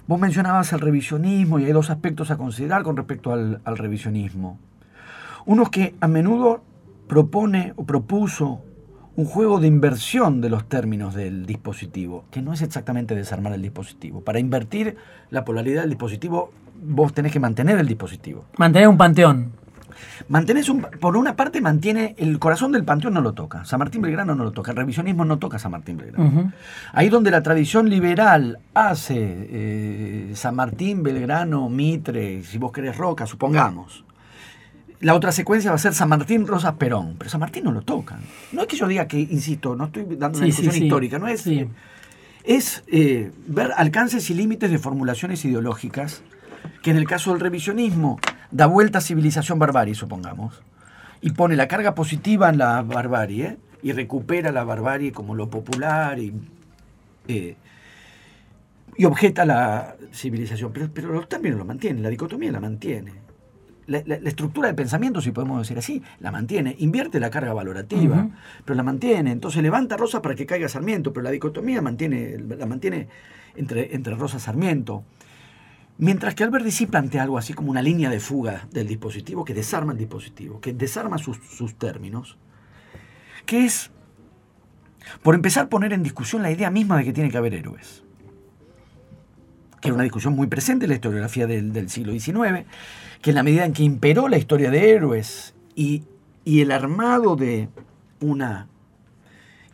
vos 0.09 0.19
mencionabas 0.19 0.73
el 0.73 0.81
revisionismo 0.81 1.61
y 1.61 1.67
hay 1.67 1.71
dos 1.71 1.91
aspectos 1.91 2.33
a 2.33 2.37
considerar 2.37 2.83
con 2.83 2.97
respecto 2.97 3.33
al, 3.33 3.61
al 3.65 3.79
revisionismo. 3.79 4.59
Uno 5.47 5.63
es 5.63 5.69
que 5.69 5.95
a 6.01 6.09
menudo 6.09 6.65
propone 7.07 7.73
o 7.77 7.85
propuso 7.85 8.63
un 9.15 9.25
juego 9.25 9.61
de 9.61 9.69
inversión 9.69 10.41
de 10.41 10.51
los 10.51 10.69
términos 10.69 11.15
del 11.15 11.47
dispositivo, 11.47 12.25
que 12.33 12.43
no 12.43 12.53
es 12.53 12.63
exactamente 12.63 13.15
desarmar 13.15 13.53
el 13.53 13.63
dispositivo. 13.63 14.23
Para 14.23 14.41
invertir 14.41 14.97
la 15.31 15.45
polaridad 15.45 15.83
del 15.83 15.91
dispositivo 15.91 16.51
vos 16.83 17.15
tenés 17.15 17.31
que 17.31 17.39
mantener 17.39 17.79
el 17.79 17.87
dispositivo. 17.87 18.47
Mantener 18.59 18.89
un 18.89 18.97
panteón. 18.97 19.62
Mantenés 20.29 20.69
un, 20.69 20.83
por 20.83 21.17
una 21.17 21.37
parte 21.37 21.61
mantiene, 21.61 22.15
el 22.19 22.39
corazón 22.39 22.73
del 22.73 22.85
panteón 22.85 23.15
no 23.15 23.21
lo 23.21 23.33
toca, 23.33 23.65
San 23.65 23.79
Martín 23.79 24.03
Belgrano 24.03 24.35
no 24.35 24.45
lo 24.45 24.53
toca, 24.53 24.71
el 24.71 24.77
revisionismo 24.77 25.25
no 25.25 25.39
toca 25.39 25.59
San 25.59 25.73
Martín 25.73 25.97
Belgrano. 25.97 26.53
Ahí 26.93 27.09
donde 27.09 27.31
la 27.31 27.43
tradición 27.43 27.89
liberal 27.89 28.59
hace 28.75 29.17
eh, 29.19 30.33
San 30.35 30.55
Martín, 30.55 31.03
Belgrano, 31.03 31.69
Mitre, 31.69 32.43
si 32.45 32.59
vos 32.59 32.73
querés 32.73 32.97
Roca, 32.97 33.27
supongamos. 33.27 34.05
La 35.01 35.15
otra 35.15 35.33
secuencia 35.33 35.71
va 35.71 35.75
a 35.75 35.79
ser 35.79 35.95
San 35.95 36.09
Martín, 36.09 36.47
Rosas, 36.47 36.75
Perón, 36.75 37.17
pero 37.19 37.29
San 37.29 37.41
Martín 37.41 37.65
no 37.65 37.73
lo 37.73 37.83
toca. 37.83 38.21
No 38.53 38.63
es 38.63 38.69
que 38.69 38.77
yo 38.77 38.87
diga 38.87 39.09
que, 39.09 39.19
insisto, 39.19 39.75
no 39.75 39.87
estoy 39.87 40.07
dando 40.17 40.39
una 40.39 40.47
discusión 40.47 40.77
histórica, 40.77 41.19
no 41.19 41.29
es... 41.29 41.49
Es 42.45 42.83
eh, 42.89 43.31
ver 43.47 43.71
alcances 43.77 44.29
y 44.31 44.35
límites 44.35 44.69
de 44.69 44.79
formulaciones 44.79 45.45
ideológicas 45.45 46.23
que 46.83 46.91
en 46.91 46.97
el 46.97 47.07
caso 47.07 47.31
del 47.31 47.41
revisionismo 47.41 48.19
da 48.53 48.67
vuelta 48.67 48.99
a 48.99 49.01
civilización-barbarie, 49.01 49.95
supongamos, 49.95 50.63
y 51.21 51.31
pone 51.33 51.57
la 51.57 51.67
carga 51.69 51.95
positiva 51.95 52.51
en 52.51 52.59
la 52.59 52.83
barbarie 52.83 53.57
y 53.83 53.93
recupera 53.93 54.53
la 54.53 54.63
barbarie 54.65 55.11
como 55.13 55.35
lo 55.35 55.51
popular 55.51 56.19
y, 56.19 56.35
eh, 57.29 57.57
y 58.97 59.05
objeta 59.05 59.45
la 59.45 59.97
civilización. 60.13 60.73
Pero, 60.73 60.91
pero 60.93 61.27
también 61.27 61.57
lo 61.57 61.65
mantiene, 61.65 62.01
la 62.01 62.11
dicotomía 62.11 62.53
la 62.53 62.61
mantiene. 62.61 63.13
La, 63.87 63.99
estructura 63.99 64.69
de 64.69 64.75
pensamiento, 64.75 65.21
si 65.21 65.33
podemos 65.33 65.59
decir 65.59 65.77
así, 65.77 66.03
la 66.21 66.31
mantiene. 66.31 66.77
Invierte 66.79 67.19
la 67.19 67.31
carga 67.31 67.53
valorativa, 67.53 68.29
pero 68.65 68.77
la 68.77 68.85
mantiene. 68.85 69.33
Entonces 69.33 69.61
levanta 69.61 69.97
Rosa 69.97 70.23
para 70.23 70.35
que 70.35 70.47
caiga 70.47 70.69
Sarmiento, 70.69 71.13
pero 71.13 71.25
la 71.25 71.31
dicotomía 71.31 71.83
mantiene, 71.83 72.39
la 72.39 72.67
mantiene 72.67 73.09
entre, 73.57 73.95
entre 73.95 74.15
Rosa 74.15 74.37
y 74.37 74.41
Sarmiento. 74.41 75.05
Mientras 75.99 76.35
que 76.35 76.43
Alberti 76.43 76.71
sí 76.71 76.87
plantea 76.87 77.23
algo 77.23 77.39
así 77.39 77.53
como 77.53 77.71
una 77.71 77.83
línea 77.83 78.11
de 78.11 78.19
fuga 78.19 78.67
del 78.73 78.89
dispositivo 78.89 79.45
que 79.45 79.55
desarma 79.55 79.93
el 79.93 79.99
dispositivo, 79.99 80.61
que 80.61 80.73
desarma 80.73 81.19
sus, 81.19 81.39
términos, 81.77 82.39
que 83.47 83.65
es, 83.65 83.91
por 85.23 85.35
empezar, 85.35 85.69
poner 85.69 85.93
en 85.93 86.03
discusión 86.03 86.43
la 86.43 86.51
idea 86.51 86.71
misma 86.71 86.97
de 86.97 87.05
que 87.05 87.13
tiene 87.13 87.31
que 87.31 87.37
haber 87.37 87.55
héroes, 87.55 88.03
que 89.81 89.89
es 89.89 89.95
una 89.95 90.05
discusión 90.05 90.35
muy 90.35 90.47
presente 90.47 90.87
en 90.87 90.91
la 90.91 90.95
historiografía 90.95 91.47
del, 91.47 91.91
siglo 91.91 92.13
XIX, 92.13 92.67
que 93.21 93.31
en 93.31 93.37
la 93.37 93.43
medida 93.43 93.65
en 93.65 93.73
que 93.73 93.83
imperó 93.83 94.29
la 94.29 94.39
historia 94.39 94.71
de 94.71 94.91
héroes 94.91 95.55
y, 95.75 96.05
y 96.45 96.63
el 96.63 96.73
armado 96.73 97.37
de 97.37 97.69
una 98.21 98.69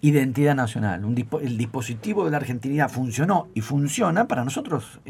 identidad 0.01 0.55
nacional. 0.55 1.05
el 1.43 1.59
dispositivo 1.59 2.25
de 2.25 2.31
la 2.31 2.37
argentinidad 2.37 2.91
funcionó 2.91 3.49
y 3.55 3.61
funciona, 3.61 4.29
para 4.29 4.45
nosotros, 4.45 5.01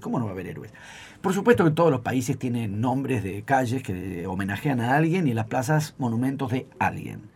¿cómo 0.00 0.18
no 0.18 0.26
va 0.26 0.32
a 0.32 0.34
haber 0.34 0.48
héroes? 0.48 0.72
Por 1.20 1.32
supuesto 1.32 1.64
que 1.64 1.70
todos 1.70 1.90
los 1.90 2.00
países 2.00 2.38
tienen 2.38 2.80
nombres 2.80 3.22
de 3.22 3.42
calles 3.42 3.82
que 3.82 4.26
homenajean 4.26 4.80
a 4.80 4.96
alguien 4.96 5.26
y 5.26 5.34
las 5.34 5.46
plazas 5.46 5.94
monumentos 5.98 6.50
de 6.50 6.66
alguien. 6.78 7.30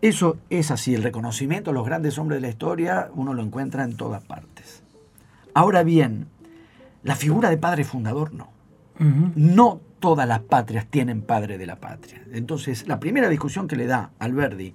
Eso 0.00 0.38
es 0.50 0.72
así, 0.72 0.94
el 0.94 1.04
reconocimiento 1.04 1.70
a 1.70 1.74
los 1.74 1.86
grandes 1.86 2.18
hombres 2.18 2.38
de 2.38 2.48
la 2.48 2.48
historia 2.48 3.10
uno 3.14 3.34
lo 3.34 3.42
encuentra 3.42 3.84
en 3.84 3.96
todas 3.96 4.24
partes. 4.24 4.82
Ahora 5.54 5.84
bien, 5.84 6.26
la 7.04 7.14
figura 7.14 7.50
de 7.50 7.58
padre 7.58 7.84
fundador 7.84 8.32
no. 8.34 8.50
No 9.34 9.80
todas 10.00 10.28
las 10.28 10.40
patrias 10.40 10.86
tienen 10.86 11.22
padre 11.22 11.58
de 11.58 11.66
la 11.66 11.76
patria. 11.76 12.22
Entonces, 12.32 12.86
la 12.88 12.98
primera 12.98 13.28
discusión 13.28 13.68
que 13.68 13.76
le 13.76 13.86
da 13.86 14.10
Alberdi 14.18 14.74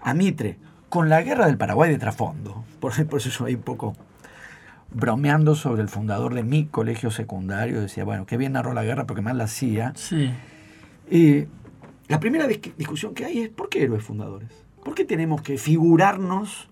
a 0.00 0.14
Mitre, 0.14 0.58
con 0.88 1.08
la 1.08 1.22
guerra 1.22 1.46
del 1.46 1.56
Paraguay 1.56 1.90
de 1.90 1.98
trasfondo, 1.98 2.64
por, 2.80 3.06
por 3.06 3.20
eso 3.20 3.44
ahí 3.44 3.54
un 3.54 3.62
poco 3.62 3.96
bromeando 4.92 5.54
sobre 5.54 5.82
el 5.82 5.88
fundador 5.88 6.34
de 6.34 6.42
mi 6.42 6.66
colegio 6.66 7.10
secundario, 7.10 7.80
decía, 7.80 8.04
bueno, 8.04 8.26
qué 8.26 8.36
bien 8.36 8.52
narró 8.52 8.72
la 8.72 8.82
guerra, 8.82 9.06
porque 9.06 9.22
mal 9.22 9.38
la 9.38 9.44
hacía. 9.44 9.92
Sí. 9.94 10.32
Eh, 11.10 11.48
la 12.08 12.18
primera 12.18 12.46
discusión 12.46 13.14
que 13.14 13.24
hay 13.24 13.38
es, 13.38 13.48
¿por 13.50 13.68
qué 13.68 13.84
héroes 13.84 14.02
fundadores? 14.02 14.50
¿Por 14.84 14.94
qué 14.94 15.04
tenemos 15.04 15.42
que 15.42 15.58
figurarnos 15.58 16.68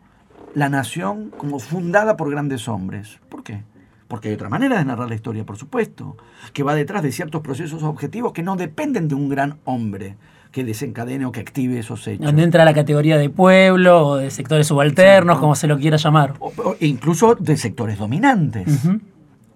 la 0.54 0.68
nación 0.68 1.30
como 1.36 1.60
fundada 1.60 2.16
por 2.16 2.30
grandes 2.30 2.68
hombres? 2.68 3.20
¿Por 3.28 3.44
qué? 3.44 3.62
Porque 4.08 4.28
hay 4.28 4.34
otra 4.34 4.48
manera 4.48 4.78
de 4.78 4.84
narrar 4.84 5.08
la 5.08 5.14
historia, 5.14 5.44
por 5.44 5.56
supuesto, 5.56 6.16
que 6.52 6.62
va 6.62 6.74
detrás 6.74 7.02
de 7.02 7.12
ciertos 7.12 7.42
procesos 7.42 7.82
objetivos 7.82 8.32
que 8.32 8.42
no 8.42 8.56
dependen 8.56 9.06
de 9.06 9.14
un 9.14 9.28
gran 9.28 9.58
hombre, 9.64 10.16
que 10.52 10.64
desencadene 10.64 11.26
o 11.26 11.32
que 11.32 11.40
active 11.40 11.78
esos 11.78 12.06
hechos. 12.06 12.24
Donde 12.24 12.42
entra 12.42 12.64
la 12.64 12.74
categoría 12.74 13.18
de 13.18 13.30
pueblo 13.30 14.06
o 14.06 14.16
de 14.16 14.30
sectores 14.30 14.66
subalternos, 14.66 15.38
como 15.38 15.54
se 15.54 15.66
lo 15.66 15.78
quiera 15.78 15.96
llamar. 15.96 16.34
O, 16.40 16.76
incluso 16.80 17.34
de 17.34 17.56
sectores 17.56 17.98
dominantes. 17.98 18.88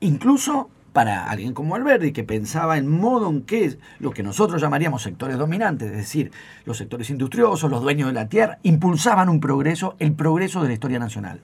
Incluso 0.01 0.69
para 0.93 1.31
alguien 1.31 1.55
como 1.55 1.75
Alberti, 1.75 2.13
que 2.13 2.25
pensaba 2.25 2.77
en 2.77 2.89
modo 2.89 3.31
en 3.31 3.43
que 3.43 3.79
lo 3.99 4.11
que 4.11 4.23
nosotros 4.23 4.61
llamaríamos 4.61 5.03
sectores 5.03 5.39
dominantes, 5.39 5.91
es 5.91 5.97
decir, 5.97 6.31
los 6.67 6.77
sectores 6.77 7.09
industriosos, 7.09 7.71
los 7.71 7.81
dueños 7.81 8.09
de 8.09 8.15
la 8.15 8.29
tierra, 8.29 8.59
impulsaban 8.63 9.31
un 9.31 9.41
progreso, 9.41 9.97
el 9.99 10.13
progreso 10.13 10.61
de 10.61 10.69
la 10.69 10.75
historia 10.75 10.99
nacional. 10.99 11.41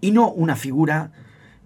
Y 0.00 0.12
no 0.12 0.30
una 0.30 0.56
figura, 0.56 1.12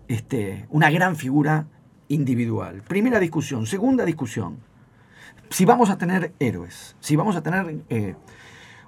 este, 0.09 0.67
una 0.71 0.91
gran 0.91 1.15
figura 1.15 1.67
individual. 2.09 2.83
Primera 2.83 3.21
discusión. 3.21 3.67
Segunda 3.67 4.05
discusión 4.05 4.57
si 5.55 5.65
vamos 5.65 5.89
a 5.89 5.99
tener 5.99 6.33
héroes, 6.41 6.97
si 6.99 7.15
vamos 7.15 7.37
a 7.37 7.43
tener 7.45 7.85
eh, 7.89 8.17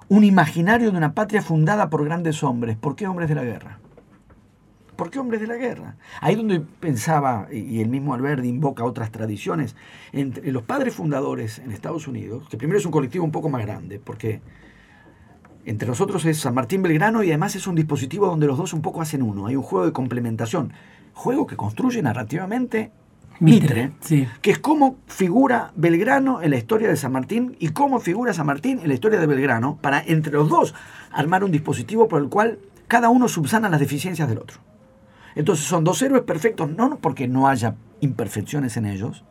un 0.09 0.25
imaginario 0.25 0.91
de 0.91 0.97
una 0.97 1.13
patria 1.13 1.41
fundada 1.41 1.89
por 1.89 2.03
grandes 2.03 2.43
hombres, 2.43 2.75
¿por 2.75 2.97
qué 2.97 3.07
hombres 3.07 3.29
de 3.29 3.35
la 3.35 3.45
guerra? 3.45 3.79
¿Por 4.97 5.09
qué 5.09 5.17
hombres 5.17 5.39
de 5.39 5.47
la 5.47 5.55
guerra? 5.55 5.95
Ahí 6.19 6.35
donde 6.35 6.59
pensaba, 6.59 7.47
y 7.53 7.79
el 7.79 7.87
mismo 7.87 8.13
Alberti 8.13 8.49
invoca 8.49 8.83
otras 8.83 9.13
tradiciones, 9.13 9.77
entre 10.11 10.51
los 10.51 10.63
padres 10.63 10.93
fundadores 10.93 11.59
en 11.59 11.71
Estados 11.71 12.05
Unidos, 12.05 12.49
que 12.49 12.57
primero 12.57 12.77
es 12.77 12.85
un 12.85 12.91
colectivo 12.91 13.23
un 13.23 13.31
poco 13.31 13.47
más 13.47 13.61
grande, 13.65 14.01
porque 14.03 14.41
entre 15.63 15.87
nosotros 15.87 16.25
es 16.25 16.37
San 16.37 16.53
Martín 16.53 16.81
Belgrano 16.81 17.23
y 17.23 17.29
además 17.29 17.55
es 17.55 17.65
un 17.67 17.75
dispositivo 17.75 18.27
donde 18.27 18.45
los 18.45 18.57
dos 18.57 18.73
un 18.73 18.81
poco 18.81 18.99
hacen 18.99 19.21
uno, 19.21 19.47
hay 19.47 19.55
un 19.55 19.63
juego 19.63 19.85
de 19.85 19.93
complementación, 19.93 20.73
juego 21.13 21.47
que 21.47 21.55
construye 21.55 22.01
narrativamente 22.01 22.91
Mitre, 23.39 23.91
que 24.41 24.51
es 24.51 24.59
cómo 24.59 24.97
figura 25.07 25.71
Belgrano 25.75 26.41
en 26.41 26.51
la 26.51 26.57
historia 26.57 26.87
de 26.87 26.95
San 26.95 27.11
Martín 27.11 27.55
y 27.59 27.69
cómo 27.69 27.99
figura 27.99 28.33
San 28.33 28.47
Martín 28.47 28.79
en 28.79 28.87
la 28.87 28.93
historia 28.93 29.19
de 29.19 29.27
Belgrano, 29.27 29.77
para 29.81 30.03
entre 30.05 30.33
los 30.33 30.49
dos 30.49 30.73
armar 31.11 31.43
un 31.43 31.51
dispositivo 31.51 32.07
por 32.07 32.21
el 32.21 32.29
cual 32.29 32.59
cada 32.87 33.09
uno 33.09 33.27
subsana 33.27 33.69
las 33.69 33.79
deficiencias 33.79 34.27
del 34.27 34.39
otro. 34.39 34.59
Entonces 35.35 35.65
son 35.65 35.83
dos 35.83 36.01
héroes 36.01 36.23
perfectos, 36.23 36.69
no 36.69 36.97
porque 36.97 37.27
no 37.27 37.47
haya 37.47 37.75
imperfecciones 38.01 38.75
en 38.77 38.87
ellos, 38.87 39.23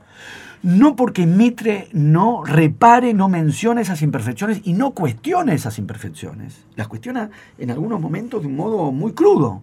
no 0.62 0.94
porque 0.96 1.26
Mitre 1.26 1.88
no 1.92 2.44
repare, 2.44 3.12
no 3.12 3.28
mencione 3.28 3.82
esas 3.82 4.02
imperfecciones 4.02 4.60
y 4.64 4.72
no 4.72 4.92
cuestione 4.92 5.54
esas 5.54 5.78
imperfecciones. 5.78 6.64
Las 6.76 6.88
cuestiona 6.88 7.30
en 7.58 7.70
algunos 7.70 8.00
momentos 8.00 8.42
de 8.42 8.48
un 8.48 8.56
modo 8.56 8.92
muy 8.92 9.12
crudo 9.12 9.62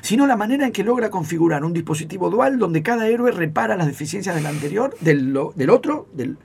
sino 0.00 0.26
la 0.26 0.36
manera 0.36 0.66
en 0.66 0.72
que 0.72 0.84
logra 0.84 1.10
configurar 1.10 1.64
un 1.64 1.72
dispositivo 1.72 2.30
dual 2.30 2.58
donde 2.58 2.82
cada 2.82 3.08
héroe 3.08 3.32
repara 3.32 3.76
las 3.76 3.86
deficiencias 3.86 4.34
del 4.34 4.46
anterior, 4.46 4.96
del, 5.00 5.36
otro, 5.70 6.08
del 6.12 6.38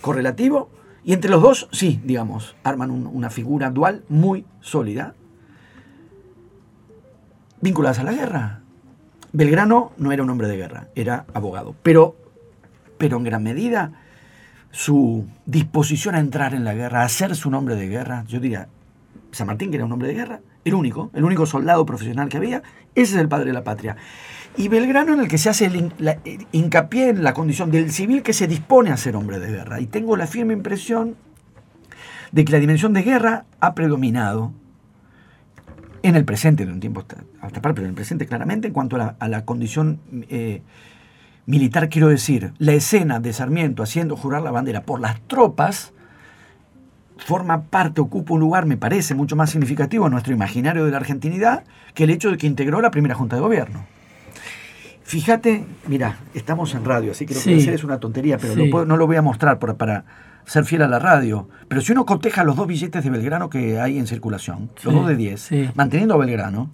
correlativo, 0.00 0.70
y 1.04 1.12
entre 1.12 1.30
los 1.30 1.42
dos, 1.42 1.68
sí, 1.70 2.00
digamos, 2.04 2.56
arman 2.64 2.90
una 2.90 3.30
figura 3.30 3.70
dual 3.70 4.04
muy 4.08 4.46
sólida, 4.60 5.14
vinculadas 7.60 7.98
a 7.98 8.04
la 8.04 8.12
guerra. 8.12 8.60
Belgrano 9.32 9.92
no 9.98 10.12
era 10.12 10.22
un 10.22 10.30
hombre 10.30 10.48
de 10.48 10.56
guerra, 10.56 10.88
era 10.94 11.26
abogado, 11.34 11.74
pero, 11.82 12.16
pero 12.98 13.18
en 13.18 13.24
gran 13.24 13.42
medida 13.42 13.92
su 14.70 15.26
disposición 15.46 16.14
a 16.14 16.20
entrar 16.20 16.54
en 16.54 16.64
la 16.64 16.74
guerra, 16.74 17.02
a 17.02 17.04
hacerse 17.04 17.46
un 17.46 17.54
hombre 17.54 17.76
de 17.76 17.88
guerra, 17.88 18.24
yo 18.26 18.40
diría, 18.40 18.68
San 19.30 19.46
Martín, 19.46 19.70
que 19.70 19.76
era 19.76 19.84
un 19.84 19.92
hombre 19.92 20.08
de 20.08 20.14
guerra, 20.14 20.40
el 20.64 20.74
único, 20.74 21.10
el 21.14 21.24
único 21.24 21.46
soldado 21.46 21.84
profesional 21.84 22.28
que 22.28 22.36
había, 22.36 22.62
ese 22.94 23.14
es 23.14 23.20
el 23.20 23.28
padre 23.28 23.46
de 23.46 23.52
la 23.52 23.64
patria. 23.64 23.96
Y 24.56 24.68
Belgrano 24.68 25.14
en 25.14 25.20
el 25.20 25.28
que 25.28 25.38
se 25.38 25.50
hace 25.50 25.66
el, 25.66 25.92
hincapié 26.52 27.08
en 27.08 27.24
la 27.24 27.34
condición 27.34 27.70
del 27.70 27.90
civil 27.90 28.22
que 28.22 28.32
se 28.32 28.46
dispone 28.46 28.90
a 28.90 28.96
ser 28.96 29.16
hombre 29.16 29.40
de 29.40 29.50
guerra. 29.50 29.80
Y 29.80 29.86
tengo 29.86 30.16
la 30.16 30.26
firme 30.26 30.52
impresión 30.52 31.16
de 32.30 32.44
que 32.44 32.52
la 32.52 32.60
dimensión 32.60 32.92
de 32.92 33.02
guerra 33.02 33.46
ha 33.60 33.74
predominado 33.74 34.52
en 36.02 36.16
el 36.16 36.24
presente, 36.24 36.66
de 36.66 36.72
un 36.72 36.80
tiempo 36.80 37.04
hasta 37.40 37.62
pero 37.62 37.80
en 37.80 37.86
el 37.86 37.94
presente 37.94 38.26
claramente, 38.26 38.68
en 38.68 38.74
cuanto 38.74 38.96
a 38.96 39.28
la, 39.28 39.44
condición 39.44 40.00
eh, 40.28 40.62
militar, 41.46 41.88
quiero 41.88 42.08
decir, 42.08 42.52
la 42.58 42.74
escena 42.74 43.20
de 43.20 43.32
Sarmiento 43.32 43.82
haciendo 43.82 44.14
jurar 44.14 44.42
la 44.42 44.50
bandera 44.50 44.82
por 44.82 45.00
las 45.00 45.20
tropas 45.22 45.93
forma 47.16 47.62
parte, 47.62 48.00
ocupa 48.00 48.34
un 48.34 48.40
lugar, 48.40 48.66
me 48.66 48.76
parece, 48.76 49.14
mucho 49.14 49.36
más 49.36 49.50
significativo 49.50 50.06
en 50.06 50.12
nuestro 50.12 50.32
imaginario 50.32 50.84
de 50.84 50.90
la 50.90 50.96
argentinidad 50.98 51.64
que 51.94 52.04
el 52.04 52.10
hecho 52.10 52.30
de 52.30 52.36
que 52.36 52.46
integró 52.46 52.80
la 52.80 52.90
primera 52.90 53.14
Junta 53.14 53.36
de 53.36 53.42
Gobierno. 53.42 53.86
Fíjate, 55.04 55.64
mira, 55.86 56.18
estamos 56.32 56.74
en 56.74 56.84
radio, 56.84 57.12
así 57.12 57.26
que 57.26 57.34
lo 57.34 57.40
que 57.40 57.50
voy 57.50 57.58
a 57.58 57.62
hacer 57.62 57.74
es 57.74 57.84
una 57.84 58.00
tontería, 58.00 58.38
pero 58.38 58.84
no 58.86 58.96
lo 58.96 59.06
voy 59.06 59.16
a 59.16 59.22
mostrar 59.22 59.58
para 59.58 60.04
ser 60.46 60.64
fiel 60.64 60.82
a 60.82 60.88
la 60.88 60.98
radio. 60.98 61.48
Pero 61.68 61.80
si 61.82 61.92
uno 61.92 62.06
coteja 62.06 62.42
los 62.42 62.56
dos 62.56 62.66
billetes 62.66 63.04
de 63.04 63.10
Belgrano 63.10 63.50
que 63.50 63.80
hay 63.80 63.98
en 63.98 64.06
circulación, 64.06 64.70
los 64.82 64.94
dos 64.94 65.06
de 65.06 65.16
10, 65.16 65.50
manteniendo 65.74 66.14
a 66.14 66.18
Belgrano, 66.18 66.70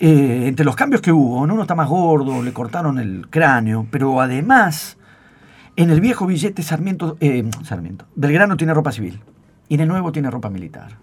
Eh, 0.00 0.48
entre 0.48 0.64
los 0.64 0.74
cambios 0.74 1.00
que 1.00 1.12
hubo, 1.12 1.40
uno 1.42 1.62
está 1.62 1.76
más 1.76 1.88
gordo, 1.88 2.42
le 2.42 2.52
cortaron 2.52 2.98
el 2.98 3.28
cráneo, 3.30 3.86
pero 3.92 4.20
además, 4.20 4.96
en 5.76 5.90
el 5.90 6.00
viejo 6.00 6.26
billete 6.26 6.64
Sarmiento, 6.64 7.16
eh, 7.20 7.48
Sarmiento, 7.62 8.04
Belgrano 8.16 8.56
tiene 8.56 8.74
ropa 8.74 8.90
civil 8.90 9.20
y 9.68 9.80
el 9.80 9.88
nuevo 9.88 10.12
tiene 10.12 10.30
ropa 10.30 10.50
militar. 10.50 10.96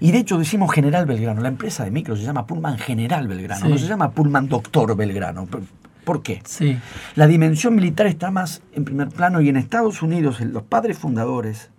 Y 0.00 0.10
de 0.12 0.18
hecho 0.18 0.38
decimos 0.38 0.72
General 0.72 1.04
Belgrano, 1.06 1.40
la 1.42 1.48
empresa 1.48 1.84
de 1.84 1.90
micro 1.90 2.16
se 2.16 2.22
llama 2.22 2.46
Pullman 2.46 2.78
General 2.78 3.26
Belgrano, 3.28 3.66
Sí. 3.66 3.70
no 3.72 3.78
se 3.78 3.86
llama 3.86 4.10
Pullman 4.10 4.48
Doctor 4.48 4.96
Belgrano. 4.96 5.46
¿Por- 5.46 5.62
¿Por 6.04 6.22
qué? 6.22 6.40
Sí. 6.46 6.78
La 7.16 7.26
dimensión 7.26 7.74
militar 7.74 8.06
está 8.06 8.30
más 8.30 8.62
en 8.72 8.84
primer 8.84 9.08
plano 9.08 9.42
y 9.42 9.48
en 9.50 9.56
Estados 9.58 10.00
Unidos, 10.00 10.40
en 10.40 10.54
los 10.54 10.62
padres 10.62 10.98
fundadores, 10.98 11.70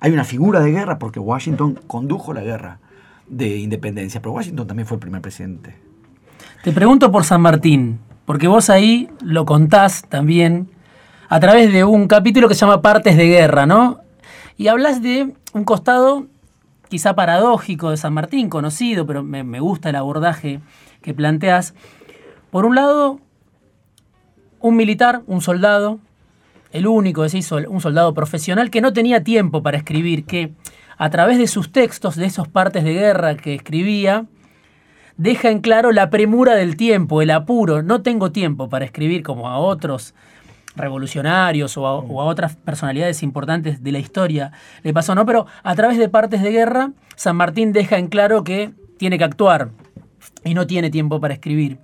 hay 0.00 0.12
una 0.12 0.24
figura 0.24 0.60
de 0.60 0.70
guerra 0.72 0.98
porque 0.98 1.20
Washington 1.20 1.78
condujo 1.86 2.32
la 2.32 2.40
guerra 2.42 2.78
de 3.28 3.58
independencia, 3.58 4.20
pero 4.22 4.32
Washington 4.32 4.66
también 4.66 4.86
fue 4.86 4.96
el 4.96 5.00
primer 5.00 5.20
presidente. 5.20 5.76
Te 6.62 6.72
pregunto 6.72 7.12
por 7.12 7.24
San 7.24 7.42
Martín, 7.42 8.00
porque 8.24 8.48
vos 8.48 8.70
ahí 8.70 9.10
lo 9.22 9.44
contás 9.44 10.04
también 10.08 10.70
a 11.28 11.38
través 11.40 11.70
de 11.70 11.84
un 11.84 12.08
capítulo 12.08 12.48
que 12.48 12.54
se 12.54 12.60
llama 12.62 12.80
Partes 12.80 13.16
de 13.18 13.26
Guerra, 13.28 13.66
¿no? 13.66 14.00
Y 14.56 14.68
hablas 14.68 15.02
de 15.02 15.34
un 15.54 15.64
costado 15.64 16.26
quizá 16.88 17.14
paradójico 17.14 17.90
de 17.90 17.96
San 17.96 18.12
Martín, 18.12 18.50
conocido, 18.50 19.06
pero 19.06 19.22
me, 19.22 19.60
gusta 19.60 19.88
el 19.88 19.96
abordaje 19.96 20.60
que 21.00 21.14
planteas. 21.14 21.74
Por 22.50 22.66
un 22.66 22.74
lado, 22.74 23.20
un 24.60 24.76
militar, 24.76 25.22
un 25.26 25.40
soldado, 25.40 26.00
el 26.72 26.86
único, 26.86 27.22
decís, 27.22 27.50
un 27.52 27.80
soldado 27.80 28.14
profesional 28.14 28.70
que 28.70 28.80
no 28.80 28.92
tenía 28.92 29.22
tiempo 29.22 29.62
para 29.62 29.78
escribir, 29.78 30.24
que 30.24 30.52
a 30.98 31.08
través 31.08 31.38
de 31.38 31.46
sus 31.46 31.72
textos, 31.72 32.16
de 32.16 32.26
esos 32.26 32.48
partes 32.48 32.84
de 32.84 32.92
guerra 32.92 33.36
que 33.36 33.54
escribía, 33.54 34.26
deja 35.16 35.50
en 35.50 35.60
claro 35.60 35.92
la 35.92 36.10
premura 36.10 36.56
del 36.56 36.76
tiempo, 36.76 37.22
el 37.22 37.30
apuro. 37.30 37.82
No 37.82 38.02
tengo 38.02 38.32
tiempo 38.32 38.68
para 38.68 38.84
escribir 38.84 39.22
como 39.22 39.48
a 39.48 39.58
otros 39.58 40.14
revolucionarios 40.76 41.76
o 41.76 41.86
a, 41.86 41.94
o 41.94 42.20
a 42.20 42.24
otras 42.24 42.56
personalidades 42.56 43.22
importantes 43.22 43.82
de 43.82 43.92
la 43.92 43.98
historia 43.98 44.52
le 44.82 44.92
pasó, 44.92 45.14
¿no? 45.14 45.24
Pero 45.26 45.46
a 45.62 45.74
través 45.74 45.98
de 45.98 46.08
partes 46.08 46.42
de 46.42 46.50
guerra, 46.50 46.92
San 47.16 47.36
Martín 47.36 47.72
deja 47.72 47.98
en 47.98 48.08
claro 48.08 48.44
que 48.44 48.72
tiene 48.98 49.18
que 49.18 49.24
actuar 49.24 49.70
y 50.44 50.54
no 50.54 50.66
tiene 50.66 50.90
tiempo 50.90 51.20
para 51.20 51.34
escribir. 51.34 51.78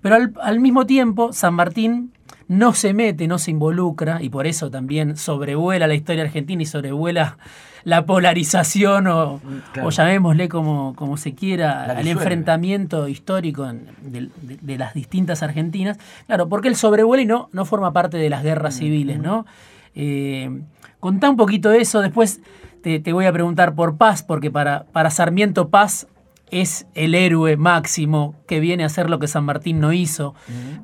Pero 0.00 0.14
al, 0.14 0.34
al 0.40 0.60
mismo 0.60 0.86
tiempo, 0.86 1.32
San 1.32 1.54
Martín 1.54 2.12
no 2.48 2.72
se 2.74 2.94
mete, 2.94 3.28
no 3.28 3.38
se 3.38 3.50
involucra, 3.50 4.22
y 4.22 4.30
por 4.30 4.46
eso 4.46 4.70
también 4.70 5.16
sobrevuela 5.16 5.86
la 5.86 5.94
historia 5.94 6.22
argentina 6.24 6.62
y 6.62 6.66
sobrevuela 6.66 7.36
la 7.84 8.04
polarización 8.06 9.06
o, 9.06 9.40
Claro. 9.72 9.88
o 9.88 9.90
llamémosle 9.90 10.48
como, 10.48 10.94
como 10.96 11.16
se 11.16 11.34
quiera, 11.34 11.82
al 11.84 11.88
disuelve. 11.98 12.10
enfrentamiento 12.12 13.06
histórico 13.08 13.68
en- 13.68 13.86
de, 14.02 14.28
de- 14.42 14.58
de 14.60 14.78
las 14.78 14.94
distintas 14.94 15.42
Argentinas. 15.42 15.98
Claro, 16.26 16.48
porque 16.48 16.68
él 16.68 16.76
sobrevuela 16.76 17.22
y 17.22 17.26
no, 17.26 17.48
no 17.52 17.64
forma 17.64 17.92
parte 17.92 18.16
de 18.16 18.28
las 18.30 18.42
guerras 18.42 18.74
civiles, 18.76 19.18
¿no? 19.20 19.46
Eh, 19.94 20.60
contá 21.00 21.30
un 21.30 21.36
poquito 21.36 21.70
eso, 21.72 22.00
después 22.00 22.40
te, 22.82 22.98
te 23.00 23.12
voy 23.12 23.26
a 23.26 23.32
preguntar 23.32 23.74
por 23.74 23.96
Paz, 23.96 24.22
porque 24.22 24.50
para, 24.50 24.84
para 24.92 25.10
Sarmiento 25.10 25.68
Paz 25.68 26.06
es 26.50 26.86
el 26.94 27.14
héroe 27.14 27.56
máximo 27.56 28.34
que 28.46 28.60
viene 28.60 28.82
a 28.82 28.86
hacer 28.86 29.10
lo 29.10 29.18
que 29.18 29.28
San 29.28 29.44
Martín 29.44 29.80
no 29.80 29.92
hizo. 29.92 30.34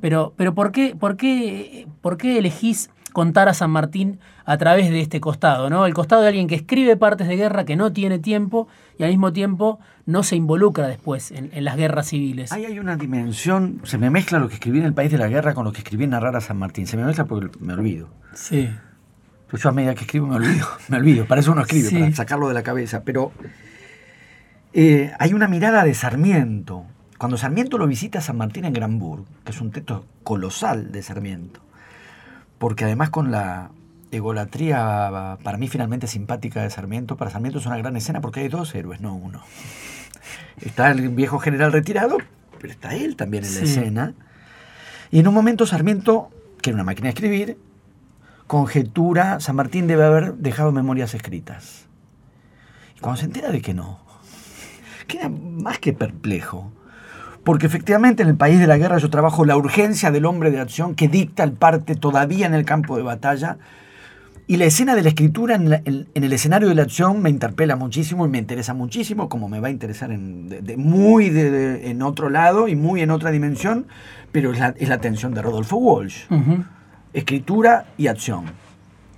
Pero, 0.01 0.33
pero 0.37 0.55
¿por, 0.55 0.73
qué, 0.73 0.95
por, 0.99 1.17
qué, 1.17 1.87
¿por 2.01 2.17
qué 2.17 2.39
elegís 2.39 2.91
contar 3.13 3.49
a 3.49 3.55
San 3.55 3.71
Martín 3.71 4.19
a 4.45 4.59
través 4.59 4.91
de 4.91 5.01
este 5.01 5.21
costado? 5.21 5.71
¿no? 5.71 5.87
El 5.87 5.95
costado 5.95 6.23
de 6.23 6.29
alguien 6.29 6.49
que 6.49 6.55
escribe 6.57 6.97
partes 6.97 7.29
de 7.29 7.37
guerra, 7.37 7.65
que 7.65 7.77
no 7.77 7.93
tiene 7.93 8.19
tiempo 8.19 8.67
y 8.99 9.05
al 9.05 9.11
mismo 9.11 9.33
tiempo 9.33 9.79
no 10.07 10.23
se 10.23 10.37
involucra 10.37 10.87
después 10.89 11.31
en, 11.31 11.51
en 11.55 11.65
las 11.65 11.77
guerras 11.77 12.09
civiles. 12.09 12.53
Ahí 12.53 12.65
hay 12.67 12.79
una 12.79 12.97
dimensión, 12.97 13.81
se 13.85 13.99
me 13.99 14.11
mezcla 14.11 14.39
lo 14.39 14.49
que 14.49 14.55
escribí 14.55 14.79
en 14.81 14.85
el 14.85 14.95
país 14.95 15.11
de 15.11 15.19
la 15.19 15.29
guerra 15.29 15.55
con 15.55 15.65
lo 15.65 15.73
que 15.73 15.79
escribí 15.79 16.05
en 16.05 16.11
narrar 16.11 16.37
a 16.37 16.41
San 16.41 16.59
Martín. 16.59 16.87
Se 16.87 16.97
me 16.97 17.05
mezcla 17.05 17.25
porque 17.25 17.57
me 17.61 17.73
olvido. 17.73 18.09
Sí. 18.35 18.69
Pues 19.49 19.63
yo 19.63 19.69
a 19.69 19.73
medida 19.73 19.95
que 19.95 20.01
escribo 20.03 20.27
me 20.27 20.37
olvido, 20.37 20.67
me 20.89 20.97
olvido. 20.97 21.27
Para 21.27 21.41
eso 21.41 21.53
uno 21.53 21.63
escribe, 21.63 21.89
Sí. 21.89 21.99
para 21.99 22.13
sacarlo 22.15 22.49
de 22.49 22.55
la 22.55 22.63
cabeza. 22.65 23.03
Pero 23.05 23.31
eh, 24.75 25.13
hay 25.19 25.33
una 25.33 25.49
mirada 25.49 25.85
de 25.85 25.95
Sarmiento. 25.95 26.85
Cuando 27.19 27.39
Sarmiento 27.39 27.79
lo 27.79 27.87
visita 27.87 28.19
a 28.19 28.23
San 28.23 28.37
Martín 28.37 28.65
en 28.65 28.73
Granburg, 28.73 29.25
que 29.45 29.53
es 29.53 29.61
un 29.61 29.71
texto 29.71 30.05
colosal 30.25 30.91
de 30.93 31.03
Sarmiento, 31.03 31.61
porque 32.59 32.85
además 32.85 33.11
con 33.11 33.31
la 33.31 33.71
egolatría 34.11 35.39
para 35.43 35.59
mí 35.59 35.69
finalmente 35.69 36.07
simpática 36.07 36.63
de 36.63 36.71
Sarmiento, 36.71 37.17
para 37.17 37.31
Sarmiento 37.31 37.59
es 37.61 37.67
una 37.67 37.79
gran 37.79 37.97
escena 37.97 38.21
porque 38.21 38.41
hay 38.41 38.49
dos 38.49 38.75
héroes, 38.75 39.01
no 39.01 39.15
uno. 39.15 39.43
Está 40.61 40.91
el 40.91 41.09
viejo 41.11 41.39
general 41.39 41.73
retirado, 41.73 42.19
pero 42.61 42.73
está 42.73 42.95
él 42.95 43.17
también 43.17 43.45
en 43.45 43.55
la 43.55 43.61
Sí. 43.61 43.67
escena. 43.67 44.15
Y 45.11 45.21
en 45.21 45.29
un 45.29 45.35
momento 45.35 45.67
Sarmiento, 45.67 46.31
que 46.61 46.71
era 46.71 46.75
una 46.77 46.85
máquina 46.85 47.07
de 47.07 47.11
escribir, 47.15 47.59
conjetura, 48.47 49.41
San 49.41 49.57
Martín 49.57 49.87
debe 49.87 50.05
haber 50.05 50.35
dejado 50.35 50.73
memorias 50.73 51.15
escritas. 51.15 51.87
Y 52.97 53.01
cuando 53.01 53.21
se 53.21 53.27
entera 53.27 53.51
de 53.51 53.61
que 53.63 53.75
no, 53.75 54.04
queda 55.07 55.29
más 55.29 55.79
que 55.79 55.93
perplejo. 55.93 56.73
Porque 57.45 57.67
efectivamente 57.67 58.23
en 58.23 58.29
el 58.31 58.37
país 58.37 58.59
de 58.59 58.67
la 58.67 58.79
guerra 58.79 58.99
yo 58.99 59.11
trabajo 59.11 59.45
la 59.45 59.57
urgencia 59.57 60.11
del 60.11 60.25
hombre 60.25 60.51
de 60.51 60.61
acción 60.61 60.95
que 60.95 61.09
dicta 61.09 61.43
el 61.45 61.53
parte 61.53 61.95
todavía 61.95 62.47
en 62.47 62.55
el 62.55 62.65
campo 62.65 62.97
de 62.97 63.03
batalla. 63.03 63.59
Y 64.47 64.57
la 64.59 64.65
escena 64.67 64.95
de 64.95 65.03
la 65.03 65.09
escritura 65.09 65.55
en, 65.55 65.71
la- 65.71 65.81
en- 65.85 66.07
en 66.15 66.25
el 66.25 66.33
escenario 66.33 66.69
de 66.69 66.75
la 66.75 66.83
acción 66.83 67.23
me 67.23 67.31
interpela 67.31 67.77
muchísimo 67.77 68.27
y 68.27 68.29
me 68.29 68.39
interesa 68.39 68.75
muchísimo, 68.75 69.29
como 69.31 69.49
me 69.49 69.59
va 69.61 69.69
a 69.69 69.71
interesar 69.71 70.11
en, 70.11 70.49
de- 70.49 70.61
de- 70.63 70.77
muy 70.77 71.31
de- 71.31 71.91
en 71.91 72.03
otro 72.03 72.29
lado 72.31 72.69
y 72.69 72.77
muy 72.77 73.01
en 73.01 73.11
otra 73.11 73.31
dimensión, 73.31 73.87
pero 74.33 74.53
es 74.53 74.59
la, 74.59 74.75
es 74.79 74.89
la 74.89 74.99
tensión 74.99 75.33
de 75.35 75.41
Rodolfo 75.43 75.77
Walsh. 75.77 76.25
Ujú. 76.31 76.65
Escritura 77.15 77.87
y 77.97 78.09
acción. 78.09 78.45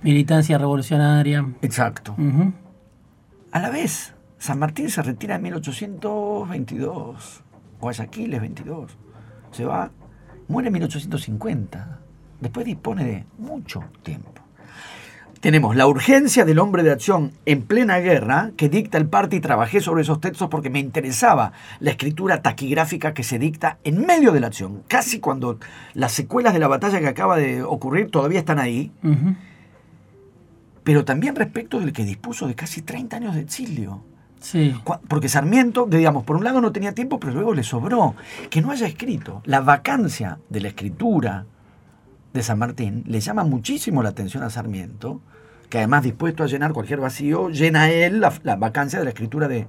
Militancia 0.03 0.57
revolucionaria. 0.57 1.45
Exacto. 1.61 2.15
A 3.51 3.59
la 3.59 3.69
vez, 3.69 4.13
San 4.39 4.59
Martín 4.59 4.89
se 4.89 5.01
retira 5.01 5.35
en 5.35 5.43
1822. 5.43 7.43
Guayaquil 7.79 8.33
es 8.33 8.41
22. 8.41 8.97
Se 9.51 9.65
va, 9.65 9.91
muere 10.47 10.67
en 10.67 10.73
1850. 10.73 11.99
Después 12.39 12.65
dispone 12.65 13.03
de 13.03 13.25
mucho 13.37 13.83
tiempo. 14.03 14.31
Tenemos 15.39 15.75
la 15.75 15.87
urgencia 15.87 16.45
del 16.45 16.57
hombre 16.57 16.81
de 16.81 16.91
acción 16.91 17.31
en 17.45 17.61
plena 17.61 17.99
guerra 17.99 18.51
que 18.57 18.69
dicta 18.69 18.97
el 18.97 19.07
parte 19.07 19.35
y 19.35 19.39
trabajé 19.39 19.81
sobre 19.81 20.01
esos 20.01 20.19
textos 20.19 20.49
porque 20.49 20.71
me 20.71 20.79
interesaba 20.79 21.51
la 21.79 21.91
escritura 21.91 22.41
taquigráfica 22.41 23.13
que 23.13 23.23
se 23.23 23.37
dicta 23.37 23.77
en 23.83 24.05
medio 24.05 24.31
de 24.31 24.39
la 24.39 24.47
acción, 24.47 24.81
casi 24.87 25.19
cuando 25.19 25.59
las 25.93 26.11
secuelas 26.11 26.53
de 26.53 26.59
la 26.59 26.67
batalla 26.67 26.99
que 26.99 27.07
acaba 27.07 27.37
de 27.37 27.61
ocurrir 27.61 28.09
todavía 28.09 28.39
están 28.39 28.57
ahí, 28.57 28.91
pero 30.83 31.05
también 31.05 31.35
respecto 31.35 31.79
del 31.79 31.93
que 31.93 32.03
dispuso 32.03 32.47
de 32.47 32.55
casi 32.55 32.81
30 32.81 33.17
años 33.17 33.35
de 33.35 33.41
exilio. 33.41 34.03
Sí. 34.49 34.73
Porque 35.09 35.27
Sarmiento, 35.27 35.87
digamos, 35.87 36.23
por 36.23 36.37
un 36.37 36.45
lado 36.45 36.61
no 36.61 36.71
tenía 36.71 36.93
tiempo, 36.93 37.19
pero 37.19 37.33
luego 37.33 37.53
le 37.53 37.63
sobró. 37.63 38.15
Que 38.49 38.61
no 38.61 38.71
haya 38.71 38.87
escrito. 38.87 39.41
La 39.43 39.59
vacancia 39.59 40.39
de 40.47 40.61
la 40.61 40.69
escritura 40.69 41.45
de 42.33 42.43
San 42.43 42.57
Martín 42.57 43.03
le 43.07 43.19
llama 43.19 43.43
muchísimo 43.43 44.01
la 44.03 44.09
atención 44.09 44.43
a 44.43 44.49
Sarmiento, 44.49 45.19
que 45.69 45.79
además 45.79 46.03
dispuesto 46.03 46.43
a 46.43 46.47
llenar 46.47 46.71
cualquier 46.71 47.01
vacío, 47.01 47.49
llena 47.49 47.89
él 47.91 48.21
la, 48.21 48.55
vacancia 48.55 48.99
de 48.99 49.03
la 49.03 49.09
escritura 49.11 49.49
de, 49.49 49.67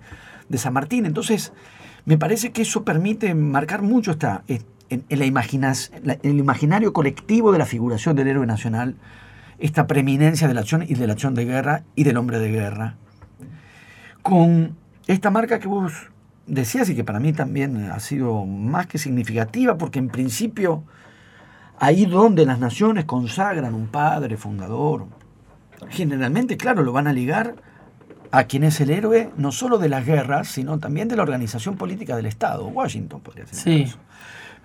de 0.49 0.59
San 0.59 0.74
Martín. 0.74 1.07
Entonces, 1.07 1.53
me 2.05 2.16
parece 2.16 2.53
que 2.53 2.62
eso 2.62 2.85
permite 2.85 3.35
marcar 3.35 3.83
mucho 3.83 4.12
esta, 4.12 4.45
en, 4.47 4.62
la 5.11 5.26
la- 6.05 6.12
en 6.22 6.31
el 6.31 6.39
imaginario 6.39 6.93
colectivo 6.93 7.51
de 7.51 7.59
la 7.59 7.66
figuración 7.66 8.14
del 8.14 8.29
héroe 8.29 8.47
nacional, 8.47 8.95
esta 9.59 9.89
preeminencia 9.89 10.47
de 10.47 10.55
la 10.55 10.61
acción 10.61 10.85
y 10.87 10.95
de 10.95 11.05
la 11.09 11.14
acción 11.14 11.35
de 11.35 11.47
guerra 11.47 11.83
y 11.97 12.05
del 12.05 12.16
hombre 12.16 12.39
de 12.39 12.53
guerra 12.53 12.95
con 14.29 14.76
esta 15.07 15.31
marca 15.31 15.59
que 15.59 15.68
vos 15.68 15.93
decías 16.47 16.89
y 16.91 16.95
que 16.95 17.03
para 17.03 17.18
mí 17.18 17.33
también 17.33 17.91
ha 17.91 17.99
sido 18.01 18.45
más 18.45 18.87
que 18.87 18.99
significativa, 18.99 19.79
porque 19.79 19.99
en 19.99 20.09
principio 20.09 20.85
ahí 21.79 22.05
donde 22.05 22.45
las 22.45 22.59
naciones 22.59 23.07
consagran 23.07 23.74
un 23.74 23.87
padre 23.87 24.37
fundador, 24.37 25.07
generalmente, 25.89 26.57
claro, 26.57 26.83
lo 26.83 26.93
van 26.93 27.07
a 27.07 27.12
ligar 27.12 27.55
a 28.31 28.45
quien 28.45 28.64
es 28.64 28.81
el 28.81 28.91
héroe 28.91 29.31
no 29.39 29.51
solo 29.51 29.79
de 29.79 29.89
las 29.89 30.05
guerras, 30.05 30.49
sino 30.49 30.79
también 30.79 31.09
de 31.09 31.16
la 31.16 31.22
organización 31.22 31.76
política 31.76 32.14
del 32.14 32.26
Estado, 32.26 32.66
Washington 32.66 33.20
podría 33.20 33.47
ser. 33.47 33.57
Sí. 33.57 33.85
caso. 33.85 33.99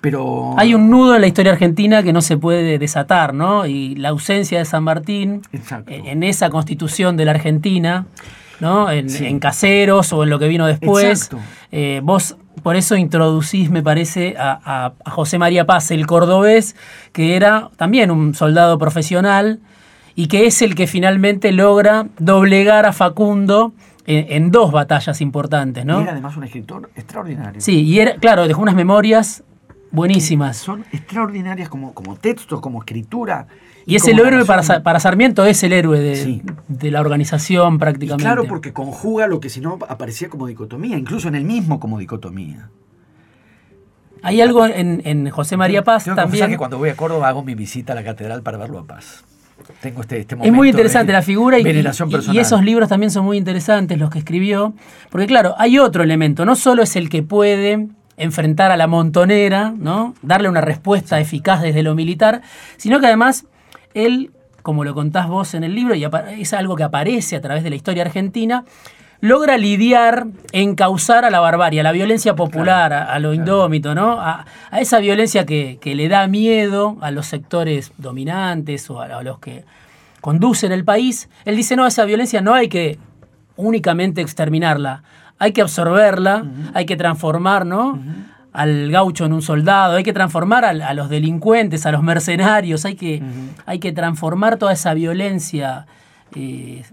Pero 0.01 0.53
Hay 0.57 0.73
un 0.73 0.89
nudo 0.89 1.15
en 1.15 1.21
la 1.21 1.27
historia 1.27 1.53
argentina 1.53 2.03
que 2.03 2.11
no 2.11 2.21
se 2.21 2.35
puede 2.35 2.77
desatar, 2.77 3.33
¿no? 3.33 3.65
Y 3.65 3.95
la 3.95 4.09
ausencia 4.09 4.59
de 4.59 4.65
San 4.65 4.83
Martín 4.83 5.43
Exacto. 5.53 5.93
en 5.93 6.23
esa 6.23 6.49
constitución 6.49 7.15
de 7.15 7.23
la 7.23 7.31
Argentina, 7.31 8.05
¿no? 8.59 8.89
En, 8.91 9.09
Sí. 9.09 9.25
en 9.25 9.39
Caseros 9.39 10.13
o 10.13 10.23
en 10.23 10.29
lo 10.29 10.39
que 10.39 10.47
vino 10.47 10.65
después. 10.65 11.29
Eh, 11.71 12.01
vos 12.03 12.37
por 12.61 12.75
eso 12.75 12.95
introducís, 12.95 13.69
me 13.69 13.83
parece, 13.83 14.35
a, 14.37 14.93
José 15.05 15.37
María 15.37 15.65
Paz, 15.65 15.91
el 15.91 16.05
cordobés, 16.05 16.75
que 17.11 17.35
era 17.35 17.69
también 17.77 18.11
un 18.11 18.35
soldado 18.35 18.77
profesional 18.77 19.59
y 20.15 20.27
que 20.27 20.45
es 20.45 20.61
el 20.61 20.75
que 20.75 20.87
finalmente 20.87 21.51
logra 21.51 22.07
doblegar 22.19 22.85
a 22.85 22.93
Facundo 22.93 23.73
en, 24.05 24.51
dos 24.51 24.71
batallas 24.71 25.19
importantes, 25.21 25.85
¿no? 25.85 25.99
Y 25.99 26.03
era 26.03 26.11
además 26.11 26.37
un 26.37 26.43
escritor 26.43 26.89
extraordinario. 26.95 27.59
Sí, 27.59 27.83
y 27.83 27.99
era, 27.99 28.15
claro, 28.15 28.47
dejó 28.47 28.61
unas 28.61 28.75
memorias 28.75 29.43
buenísimas. 29.91 30.57
Son 30.57 30.85
extraordinarias 30.91 31.69
como, 31.69 31.93
como 31.93 32.15
texto, 32.15 32.61
como 32.61 32.79
escritura. 32.79 33.47
Y, 33.85 33.95
es 33.95 34.07
el 34.07 34.19
héroe 34.19 34.45
para, 34.45 34.81
para, 34.81 34.99
Sarmiento, 34.99 35.45
es 35.45 35.61
el 35.63 35.73
héroe 35.73 35.99
de, 35.99 36.91
la 36.91 37.01
organización 37.01 37.77
prácticamente. 37.79 38.23
claro, 38.23 38.45
porque 38.47 38.71
conjuga 38.71 39.27
lo 39.27 39.39
que 39.39 39.49
si 39.49 39.59
no 39.59 39.77
aparecía 39.87 40.29
como 40.29 40.47
dicotomía, 40.47 40.97
incluso 40.97 41.27
en 41.27 41.35
el 41.35 41.43
mismo 41.43 41.79
como 41.79 41.99
dicotomía. 41.99 42.69
Hay 44.21 44.39
algo 44.39 44.65
en, 44.65 45.29
José 45.29 45.57
María 45.57 45.83
Paz 45.83 46.05
Tengo 46.05 46.15
también. 46.15 46.49
que 46.49 46.57
cuando 46.57 46.77
voy 46.77 46.89
a 46.89 46.95
Córdoba 46.95 47.27
hago 47.27 47.43
mi 47.43 47.55
visita 47.55 47.91
a 47.91 47.95
la 47.95 48.05
catedral 48.05 48.41
para 48.41 48.57
verlo 48.57 48.79
a 48.79 48.85
Paz. 48.85 49.25
Tengo 49.81 50.01
este, 50.01 50.19
este 50.19 50.35
es 50.41 50.51
muy 50.51 50.69
interesante 50.69 51.11
la 51.11 51.21
figura 51.21 51.59
y, 51.59 51.63
y, 51.63 52.37
esos 52.37 52.63
libros 52.63 52.89
también 52.89 53.11
son 53.11 53.23
muy 53.25 53.37
interesantes 53.37 53.97
los 53.97 54.09
que 54.09 54.19
escribió, 54.19 54.73
porque 55.09 55.27
claro, 55.27 55.55
hay 55.57 55.77
otro 55.77 56.03
elemento, 56.03 56.43
no 56.43 56.55
solo 56.55 56.83
es 56.83 56.95
el 56.95 57.09
que 57.09 57.21
puede 57.21 57.87
enfrentar 58.17 58.71
a 58.71 58.77
la 58.77 58.87
montonera, 58.87 59.73
¿no? 59.77 60.15
darle 60.21 60.49
una 60.49 60.61
respuesta 60.61 61.19
eficaz 61.19 61.61
desde 61.61 61.83
lo 61.83 61.95
militar, 61.95 62.41
sino 62.77 62.99
que 62.99 63.07
además 63.07 63.45
él, 63.93 64.31
como 64.61 64.83
lo 64.83 64.93
contás 64.93 65.27
vos 65.27 65.53
en 65.53 65.63
el 65.63 65.75
libro, 65.75 65.95
y 65.95 66.05
es 66.39 66.53
algo 66.53 66.75
que 66.75 66.83
aparece 66.83 67.35
a 67.35 67.41
través 67.41 67.63
de 67.63 67.69
la 67.69 67.75
historia 67.75 68.03
argentina, 68.03 68.65
logra 69.23 69.57
lidiar, 69.57 70.27
encauzar 70.51 71.23
a 71.23 71.29
la 71.29 71.39
barbarie, 71.39 71.79
a 71.79 71.83
la 71.83 71.93
violencia 71.93 72.35
popular, 72.35 72.91
a, 72.91 73.17
lo 73.19 73.33
indómito, 73.33 73.95
¿no? 73.95 74.19
A, 74.19 74.45
esa 74.77 74.99
violencia 74.99 75.45
que, 75.45 75.79
le 75.81 76.09
da 76.09 76.27
miedo 76.27 76.97
a 76.99 77.09
los 77.09 77.27
sectores 77.27 77.93
dominantes 77.97 78.89
o 78.89 78.99
a, 78.99 79.23
los 79.23 79.39
que 79.39 79.63
conducen 80.19 80.73
el 80.73 80.83
país. 80.83 81.29
Él 81.45 81.55
dice, 81.55 81.77
no, 81.77 81.87
esa 81.87 82.03
violencia 82.03 82.41
no 82.41 82.53
hay 82.53 82.67
que 82.67 82.99
únicamente 83.55 84.19
exterminarla, 84.19 85.03
hay 85.39 85.53
que 85.53 85.61
absorberla, 85.61 86.43
hay 86.73 86.85
que 86.85 86.97
transformar, 86.97 87.65
¿no? 87.65 87.97
Al 88.53 88.91
gaucho 88.91 89.25
en 89.25 89.33
un 89.33 89.41
soldado, 89.41 89.95
hay 89.95 90.03
que 90.03 90.13
transformar 90.13 90.63
a, 90.63 90.93
los 90.93 91.09
delincuentes, 91.09 91.87
a 91.87 91.91
los 91.91 92.03
mercenarios, 92.03 92.85
hay 92.85 92.95
que, 92.95 93.21
hay 93.65 93.79
que 93.79 93.91
transformar 93.91 94.57
toda 94.57 94.73
esa 94.73 94.93
violencia 94.93 95.87
eh, 96.35 96.83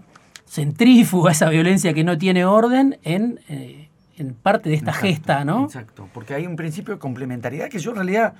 centrífuga, 0.47 1.31
esa 1.31 1.49
violencia 1.49 1.93
que 1.93 2.03
no 2.03 2.17
tiene 2.17 2.45
orden 2.45 2.97
en, 3.03 3.39
eh, 3.47 3.89
en 4.17 4.33
parte 4.33 4.69
de 4.69 4.75
esta 4.75 4.91
gesta, 4.91 5.45
¿no? 5.45 5.65
Exacto, 5.65 6.09
porque 6.13 6.33
hay 6.33 6.47
un 6.47 6.55
principio 6.55 6.95
de 6.95 6.99
complementariedad 6.99 7.69
que 7.69 7.77
yo 7.77 7.91
en 7.91 7.97
realidad 7.97 8.33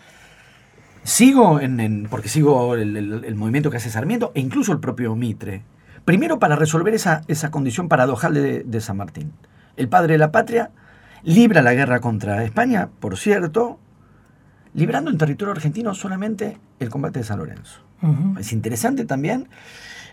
sigo, 1.03 1.59
en, 1.59 2.07
porque 2.09 2.27
sigo 2.27 2.73
el, 2.73 3.35
movimiento 3.35 3.69
que 3.69 3.77
hace 3.77 3.91
Sarmiento 3.91 4.31
e 4.33 4.39
incluso 4.39 4.71
el 4.71 4.79
propio 4.79 5.15
Mitre. 5.15 5.61
Primero 6.05 6.39
para 6.39 6.55
resolver 6.55 6.95
esa, 6.95 7.21
esa 7.27 7.51
condición 7.51 7.87
paradojal 7.87 8.33
de, 8.33 8.63
de 8.63 8.81
San 8.81 8.97
Martín. 8.97 9.31
El 9.77 9.89
padre 9.89 10.13
de 10.13 10.17
la 10.17 10.31
patria 10.31 10.71
libra 11.23 11.61
la 11.61 11.73
guerra 11.73 11.99
contra 11.99 12.43
España, 12.43 12.89
por 12.99 13.17
cierto, 13.17 13.79
librando 14.73 15.11
en 15.11 15.17
territorio 15.17 15.51
argentino 15.53 15.93
solamente 15.93 16.57
el 16.79 16.89
combate 16.89 17.19
de 17.19 17.25
San 17.25 17.39
Lorenzo. 17.39 17.81
Es 18.39 18.51
interesante 18.51 19.05
también 19.05 19.47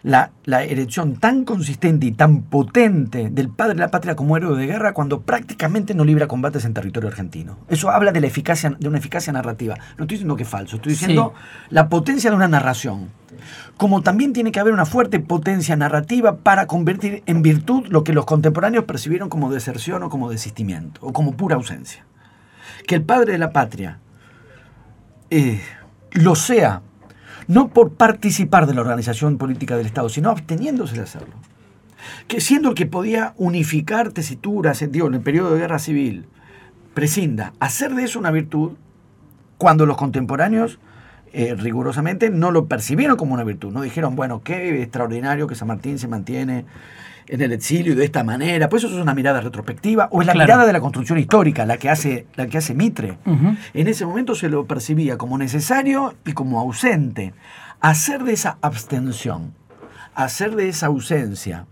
la, 0.03 0.31
erección 0.65 1.17
tan 1.17 1.45
consistente 1.45 2.07
y 2.07 2.13
tan 2.13 2.43
potente 2.43 3.31
del 3.31 3.49
padre 3.49 3.75
de 3.75 3.81
la 3.81 3.91
patria 3.91 4.17
como 4.17 4.37
héroe 4.37 4.57
de 4.59 4.67
guerra 4.67 4.93
cuando 4.95 5.21
prácticamente 5.21 5.95
no 5.95 6.05
libra 6.05 6.27
combates 6.27 6.65
en 6.65 6.75
territorio 6.75 7.09
argentino. 7.09 7.59
Eso 7.69 7.91
habla 7.91 8.13
de 8.13 8.21
la 8.21 8.27
eficacia, 8.27 8.77
de 8.79 8.89
una 8.89 8.99
eficacia 8.99 9.33
narrativa. 9.33 9.75
No 9.97 10.05
estoy 10.05 10.17
diciendo 10.17 10.37
que 10.37 10.45
es 10.45 10.49
falso, 10.49 10.77
estoy 10.77 10.93
diciendo 10.93 11.35
la 11.71 11.89
potencia 11.89 12.31
de 12.31 12.37
una 12.37 12.49
narración. 12.49 13.09
Como 13.77 14.03
también 14.03 14.33
tiene 14.33 14.51
que 14.53 14.61
haber 14.61 14.73
una 14.73 14.87
fuerte 14.87 15.21
potencia 15.21 15.77
narrativa 15.77 16.39
para 16.39 16.67
convertir 16.67 17.23
en 17.27 17.43
virtud 17.43 17.87
lo 17.89 18.03
que 18.03 18.13
los 18.13 18.25
contemporáneos 18.25 18.85
percibieron 18.85 19.29
como 19.29 19.51
deserción 19.51 20.03
o 20.03 20.11
como 20.11 20.31
desistimiento, 20.31 21.01
o 21.03 21.13
como 21.13 21.33
pura 21.33 21.57
ausencia. 21.57 22.05
Que 22.87 22.97
el 22.97 23.03
padre 23.03 23.33
de 23.33 23.39
la 23.39 23.53
patria 23.53 23.99
eh, 25.31 25.61
lo 26.13 26.35
sea 26.35 26.83
no 27.49 27.69
por 27.69 27.95
participar 27.95 28.67
de 28.67 28.75
la 28.75 28.83
organización 28.83 29.39
política 29.39 29.77
del 29.77 29.87
Estado, 29.87 30.09
sino 30.09 30.31
absteniéndose 30.31 30.95
de 30.95 31.03
hacerlo. 31.03 31.35
Que 32.29 32.41
siendo 32.41 32.69
el 32.69 32.75
que 32.75 32.87
podía 32.87 33.35
unificar 33.37 34.13
tesituras 34.13 34.83
en 34.83 34.95
el 34.95 35.21
periodo 35.21 35.53
de 35.53 35.61
guerra 35.61 35.79
civil, 35.79 36.27
prescinda, 36.95 37.53
hacer 37.59 37.95
de 37.95 38.05
eso 38.05 38.19
una 38.19 38.31
virtud, 38.31 38.73
cuando 39.57 39.87
los 39.87 39.97
contemporáneos 39.97 40.79
eh, 41.33 41.55
rigurosamente 41.59 42.31
no 42.31 42.51
lo 42.51 42.67
percibieron 42.67 43.17
como 43.17 43.35
una 43.35 43.45
virtud, 43.45 43.73
no 43.73 43.83
dijeron, 43.83 44.15
bueno, 44.15 44.43
qué 44.43 44.83
extraordinario 44.83 45.47
que 45.47 45.55
San 45.55 45.69
Martín 45.69 45.99
se 45.99 46.09
mantiene 46.09 46.65
en 47.29 47.43
el 47.43 47.53
exilio 47.53 47.93
y 47.93 47.97
de 47.97 48.05
esta 48.05 48.25
manera, 48.25 48.69
pues 48.69 48.85
eso 48.85 48.95
es 48.95 49.01
una 49.01 49.15
mirada 49.15 49.41
retrospectiva, 49.41 50.09
o 50.11 50.21
es 50.21 50.27
la 50.27 50.35
mirada 50.35 50.67
de 50.67 50.73
la 50.73 50.81
construcción 50.81 51.19
histórica, 51.19 51.67
la 51.67 51.77
que 51.77 51.91
hace, 51.91 52.27
la 52.37 52.47
que 52.47 52.59
hace 52.59 52.75
Mitre. 52.75 53.19
En 53.75 53.89
ese 53.89 54.07
momento 54.07 54.35
se 54.35 54.49
lo 54.49 54.67
percibía 54.67 55.19
como 55.19 55.39
necesario 55.39 56.15
y 56.25 56.33
como 56.33 56.59
ausente. 56.59 57.35
Hacer 57.81 58.25
de 58.25 58.33
esa 58.33 58.59
abstención, 58.63 59.55
hacer 60.15 60.57
de 60.57 60.69
esa 60.69 60.87
ausencia, 60.87 61.67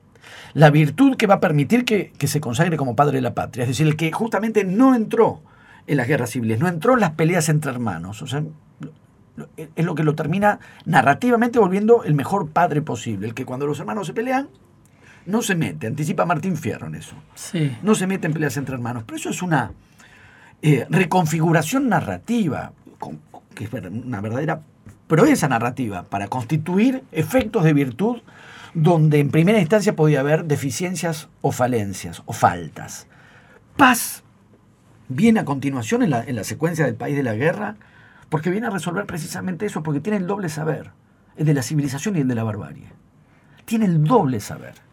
la 0.55 0.71
virtud 0.71 1.17
que 1.17 1.27
va 1.27 1.35
a 1.35 1.41
permitir 1.41 1.85
que, 1.85 2.13
que, 2.17 2.29
se 2.29 2.41
consagre 2.41 2.77
como 2.77 2.97
padre 2.97 3.17
de 3.17 3.23
la 3.23 3.35
patria. 3.35 3.65
Es 3.65 3.69
decir, 3.69 3.87
el 3.87 3.97
que 3.97 4.13
justamente 4.13 4.65
no 4.65 4.95
entró 4.95 5.43
en 5.87 5.97
las 5.97 6.09
guerras 6.09 6.31
civiles, 6.31 6.59
no 6.59 6.69
entró 6.69 6.95
en 6.95 7.01
las 7.01 7.13
peleas 7.13 7.49
entre 7.49 7.71
hermanos. 7.71 8.23
O 8.23 8.27
sea, 8.27 8.43
es 9.57 9.85
lo 9.85 9.95
que 9.95 10.03
lo 10.03 10.15
termina 10.15 10.61
narrativamente 10.85 11.59
volviendo 11.59 12.05
el 12.05 12.15
mejor 12.15 12.49
padre 12.49 12.83
posible. 12.83 13.27
El 13.27 13.35
que 13.35 13.45
cuando 13.45 13.67
los 13.67 13.79
hermanos 13.81 14.07
se 14.07 14.15
pelean, 14.15 14.49
no 15.27 15.43
se 15.43 15.55
mete, 15.55 15.87
anticipa 15.87 16.25
Martín 16.25 16.57
Fierro 16.57 16.87
en 16.87 16.95
eso. 16.95 17.17
Sí. 17.35 17.77
No 17.83 17.95
se 17.95 18.07
mete 18.07 18.27
en 18.27 18.33
peleas 18.33 18.57
entre 18.57 18.75
hermanos. 18.75 19.05
Pero 19.05 19.17
eso 19.17 19.31
es 19.31 19.43
una 19.43 19.73
eh, 20.63 20.87
reconfiguración 20.89 21.89
narrativa, 21.89 22.73
que 23.55 23.65
es 23.65 23.71
una 23.73 24.21
verdadera 24.21 24.63
proeza 25.07 25.49
narrativa, 25.49 26.05
para 26.05 26.29
constituir 26.29 27.03
efectos 27.13 27.65
de 27.65 27.73
virtud 27.73 28.19
donde 28.75 29.21
en 29.21 29.31
primera 29.31 29.59
instancia 29.59 29.97
podía 29.97 30.21
haber 30.21 30.45
deficiencias 30.45 31.29
o 31.41 31.51
falencias 31.51 32.23
o 32.27 32.33
faltas. 32.33 33.07
Paz 33.77 34.23
viene 35.09 35.41
a 35.41 35.45
continuación 35.45 36.03
en 36.03 36.11
la, 36.11 36.23
en 36.23 36.37
la 36.37 36.45
secuencia 36.45 36.85
del 36.85 36.95
país 36.95 37.17
de 37.17 37.23
la 37.23 37.35
guerra, 37.35 37.77
porque 38.29 38.51
viene 38.51 38.67
a 38.67 38.71
resolver 38.71 39.07
precisamente 39.07 39.67
eso, 39.67 39.83
porque 39.83 40.01
tiene 40.01 40.19
el 40.19 40.27
doble 40.27 40.49
saber, 40.49 40.91
el 41.37 41.47
de 41.47 41.55
la 41.55 41.63
civilización 41.63 42.17
y 42.17 42.21
el 42.21 42.29
de 42.29 42.35
la 42.35 42.45
barbarie. 42.45 42.89
Tiene 43.65 43.87
el 43.87 44.05
doble 44.05 44.41
saber. 44.41 44.86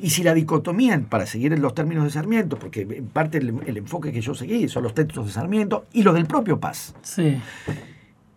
Y 0.00 0.10
si 0.10 0.22
la 0.22 0.34
dicotomía, 0.34 1.00
para 1.08 1.26
seguir 1.26 1.52
en 1.52 1.62
los 1.62 1.74
términos 1.74 2.04
de 2.04 2.10
Sarmiento, 2.10 2.58
porque 2.58 2.82
en 2.82 3.06
parte 3.08 3.38
el, 3.38 3.76
enfoque 3.76 4.12
que 4.12 4.20
yo 4.20 4.34
seguí 4.34 4.68
son 4.68 4.82
los 4.82 4.94
textos 4.94 5.26
de 5.26 5.32
Sarmiento 5.32 5.86
y 5.92 6.02
los 6.02 6.14
del 6.14 6.26
propio 6.26 6.60
Paz. 6.60 6.94
Sí. 7.02 7.38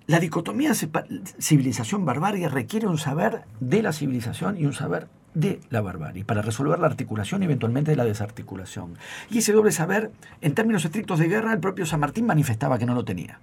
La 0.08 0.20
dicotomía 0.20 0.74
civilización-barbarie 0.74 2.50
requiere 2.50 2.88
un 2.88 2.97
saber 2.97 3.41
de 3.60 3.84
la 3.84 3.93
civilización 3.93 4.58
y 4.58 4.66
un 4.66 4.74
saber 4.74 5.08
de 5.36 5.60
la 5.70 5.82
barbarie, 5.82 6.26
para 6.26 6.41
resolver 6.41 6.80
la 6.80 6.88
articulación 6.88 7.43
y 7.43 7.45
eventualmente 7.45 7.95
la 7.95 8.06
desarticulación. 8.06 8.95
Y 9.30 9.38
ese 9.38 9.54
doble 9.54 9.72
saber, 9.72 10.12
en 10.41 10.56
términos 10.56 10.84
estrictos 10.86 11.20
de 11.20 11.28
guerra, 11.28 11.54
el 11.54 11.60
propio 11.60 11.86
San 11.86 12.00
Martín 12.00 12.26
manifestaba 12.26 12.80
que 12.80 12.88
no 12.88 12.95
lo 12.95 13.06
tenía. 13.06 13.39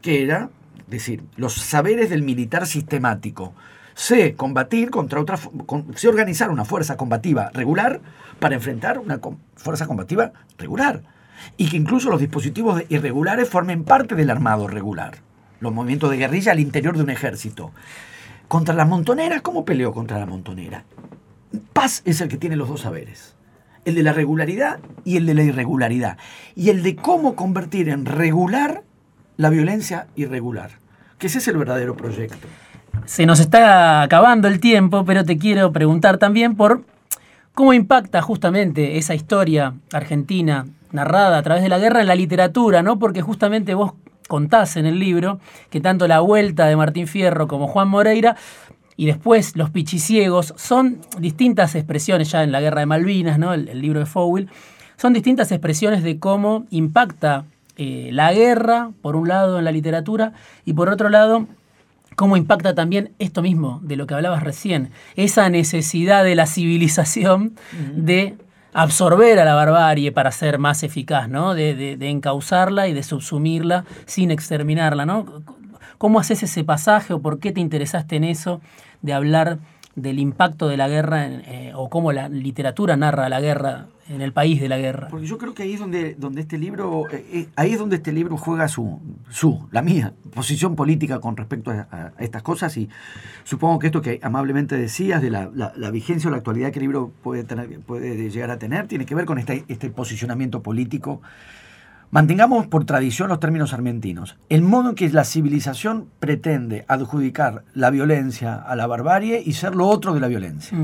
Que 0.00 0.24
era, 0.24 0.50
decir, 0.88 1.22
los 1.36 1.54
saberes 1.54 2.10
del 2.10 2.22
militar 2.22 2.66
sistemático, 2.66 3.54
sé 3.94 4.34
combatir 4.34 4.90
contra 4.90 5.20
otra, 5.20 5.38
sé 5.96 6.08
organizar 6.08 6.50
una 6.50 6.64
fuerza 6.64 6.96
combativa 6.96 7.50
regular 7.52 8.00
para 8.38 8.54
enfrentar 8.54 8.98
una 8.98 9.20
fuerza 9.56 9.86
combativa 9.86 10.32
regular. 10.58 11.02
Y 11.56 11.68
que 11.68 11.76
incluso 11.76 12.10
los 12.10 12.20
dispositivos 12.20 12.82
irregulares 12.88 13.48
formen 13.48 13.84
parte 13.84 14.14
del 14.14 14.30
armado 14.30 14.68
regular. 14.68 15.18
Los 15.60 15.72
movimientos 15.72 16.10
de 16.10 16.16
guerrilla 16.16 16.52
al 16.52 16.60
interior 16.60 16.96
de 16.96 17.02
un 17.02 17.10
ejército. 17.10 17.72
Contra 18.48 18.74
las 18.74 18.88
montoneras, 18.88 19.42
¿cómo 19.42 19.64
peleó 19.64 19.92
contra 19.92 20.18
la 20.18 20.26
montonera? 20.26 20.84
Paz 21.72 22.02
es 22.04 22.20
el 22.20 22.28
que 22.28 22.36
tiene 22.36 22.56
los 22.56 22.68
dos 22.68 22.82
saberes. 22.82 23.34
El 23.84 23.94
de 23.94 24.02
la 24.02 24.12
regularidad 24.12 24.78
y 25.04 25.16
el 25.16 25.26
de 25.26 25.34
la 25.34 25.42
irregularidad. 25.42 26.18
Y 26.54 26.70
el 26.70 26.82
de 26.82 26.96
cómo 26.96 27.34
convertir 27.34 27.88
en 27.88 28.06
regular 28.06 28.82
la 29.36 29.50
violencia 29.50 30.06
irregular. 30.14 30.78
Que 31.18 31.26
ese 31.26 31.38
es 31.38 31.48
el 31.48 31.56
verdadero 31.56 31.96
proyecto. 31.96 32.46
Se 33.04 33.26
nos 33.26 33.40
está 33.40 34.02
acabando 34.02 34.48
el 34.48 34.60
tiempo, 34.60 35.04
pero 35.04 35.24
te 35.24 35.36
quiero 35.36 35.72
preguntar 35.72 36.18
también 36.18 36.56
por 36.56 36.84
cómo 37.52 37.72
impacta 37.72 38.22
justamente 38.22 38.96
esa 38.96 39.14
historia 39.14 39.74
argentina 39.92 40.66
narrada 40.92 41.38
a 41.38 41.42
través 41.42 41.62
de 41.62 41.68
la 41.68 41.78
guerra 41.78 42.00
en 42.00 42.06
la 42.06 42.14
literatura, 42.14 42.82
¿no? 42.82 42.98
Porque 42.98 43.20
justamente 43.20 43.74
vos 43.74 43.92
contás 44.28 44.76
en 44.76 44.86
el 44.86 44.98
libro 44.98 45.40
que 45.68 45.80
tanto 45.80 46.06
la 46.06 46.20
vuelta 46.20 46.66
de 46.66 46.76
Martín 46.76 47.06
Fierro 47.06 47.48
como 47.48 47.66
Juan 47.66 47.88
Moreira 47.88 48.36
y 48.96 49.06
después 49.06 49.56
los 49.56 49.70
pichiciegos 49.70 50.54
son 50.56 51.00
distintas 51.18 51.74
expresiones 51.74 52.30
ya 52.30 52.42
en 52.44 52.52
la 52.52 52.60
guerra 52.60 52.80
de 52.80 52.86
Malvinas, 52.86 53.38
¿no? 53.38 53.52
El, 53.52 53.80
libro 53.80 54.00
de 54.00 54.06
Fowell, 54.06 54.48
son 54.96 55.12
distintas 55.12 55.50
expresiones 55.50 56.02
de 56.02 56.18
cómo 56.18 56.66
impacta 56.70 57.44
eh, 57.76 58.10
la 58.12 58.32
guerra, 58.32 58.90
por 59.02 59.16
un 59.16 59.28
lado, 59.28 59.58
en 59.58 59.64
la 59.64 59.72
literatura, 59.72 60.34
y 60.64 60.74
por 60.74 60.88
otro 60.88 61.08
lado, 61.08 61.46
cómo 62.16 62.36
impacta 62.36 62.74
también 62.74 63.12
esto 63.18 63.42
mismo 63.42 63.80
de 63.82 63.96
lo 63.96 64.06
que 64.06 64.14
hablabas 64.14 64.42
recién, 64.42 64.90
esa 65.16 65.48
necesidad 65.48 66.24
de 66.24 66.34
la 66.34 66.46
civilización 66.46 67.54
de 67.94 68.36
absorber 68.72 69.38
a 69.38 69.44
la 69.44 69.54
barbarie 69.54 70.12
para 70.12 70.32
ser 70.32 70.58
más 70.58 70.82
eficaz, 70.82 71.28
¿no? 71.28 71.54
De, 71.54 71.74
de, 71.96 72.08
encauzarla 72.08 72.88
y 72.88 72.94
de 72.94 73.02
subsumirla 73.02 73.84
sin 74.06 74.30
exterminarla, 74.30 75.04
¿no? 75.04 75.26
¿Cómo 75.98 76.18
haces 76.18 76.42
ese 76.42 76.64
pasaje 76.64 77.12
o 77.12 77.20
por 77.20 77.38
qué 77.38 77.52
te 77.52 77.60
interesaste 77.60 78.16
en 78.16 78.24
eso 78.24 78.60
de 79.02 79.12
hablar 79.12 79.58
del 79.94 80.18
impacto 80.18 80.68
de 80.68 80.76
la 80.76 80.88
guerra 80.88 81.26
eh, 81.26 81.72
o 81.74 81.88
cómo 81.90 82.12
la 82.12 82.28
literatura 82.28 82.96
narra 82.96 83.28
la 83.28 83.40
guerra 83.40 83.88
en 84.08 84.20
el 84.20 84.32
país 84.32 84.60
de 84.60 84.68
la 84.68 84.78
guerra. 84.78 85.08
Porque 85.08 85.26
yo 85.26 85.38
creo 85.38 85.54
que 85.54 85.62
ahí 85.62 85.74
es 85.74 85.80
donde, 85.80 86.14
donde 86.14 86.40
este 86.40 86.58
libro, 86.58 87.04
eh, 87.10 87.24
eh, 87.32 87.48
ahí 87.56 87.72
es 87.72 87.78
donde 87.78 87.96
este 87.96 88.12
libro 88.12 88.36
juega 88.36 88.68
su, 88.68 89.00
su, 89.30 89.68
la 89.70 89.82
mía, 89.82 90.14
posición 90.34 90.76
política 90.76 91.20
con 91.20 91.36
respecto 91.36 91.70
a, 91.70 92.12
estas 92.18 92.42
cosas 92.42 92.76
y 92.76 92.88
supongo 93.44 93.78
que 93.78 93.86
esto 93.86 94.02
que 94.02 94.18
amablemente 94.22 94.76
decías 94.76 95.22
de 95.22 95.30
la, 95.30 95.50
la, 95.54 95.90
vigencia 95.90 96.28
o 96.28 96.30
la 96.30 96.38
actualidad 96.38 96.72
que 96.72 96.78
el 96.78 96.84
libro 96.84 97.12
puede, 97.22 97.44
tener, 97.44 97.80
puede 97.80 98.30
llegar 98.30 98.50
a 98.50 98.58
tener, 98.58 98.88
tiene 98.88 99.06
que 99.06 99.14
ver 99.14 99.24
con 99.24 99.38
este, 99.38 99.64
este 99.68 99.90
posicionamiento 99.90 100.62
político 100.62 101.20
Mantengamos 102.12 102.66
por 102.66 102.84
tradición 102.84 103.30
los 103.30 103.40
términos 103.40 103.72
argentinos. 103.72 104.36
El 104.50 104.60
modo 104.60 104.90
en 104.90 104.94
que 104.96 105.08
la 105.08 105.24
civilización 105.24 106.08
pretende 106.20 106.84
adjudicar 106.86 107.64
la 107.72 107.88
violencia 107.88 108.54
a 108.54 108.76
la 108.76 108.86
barbarie 108.86 109.42
y 109.42 109.54
ser 109.54 109.74
lo 109.74 109.88
otro 109.88 110.12
de 110.12 110.20
la 110.20 110.28
violencia. 110.28 110.76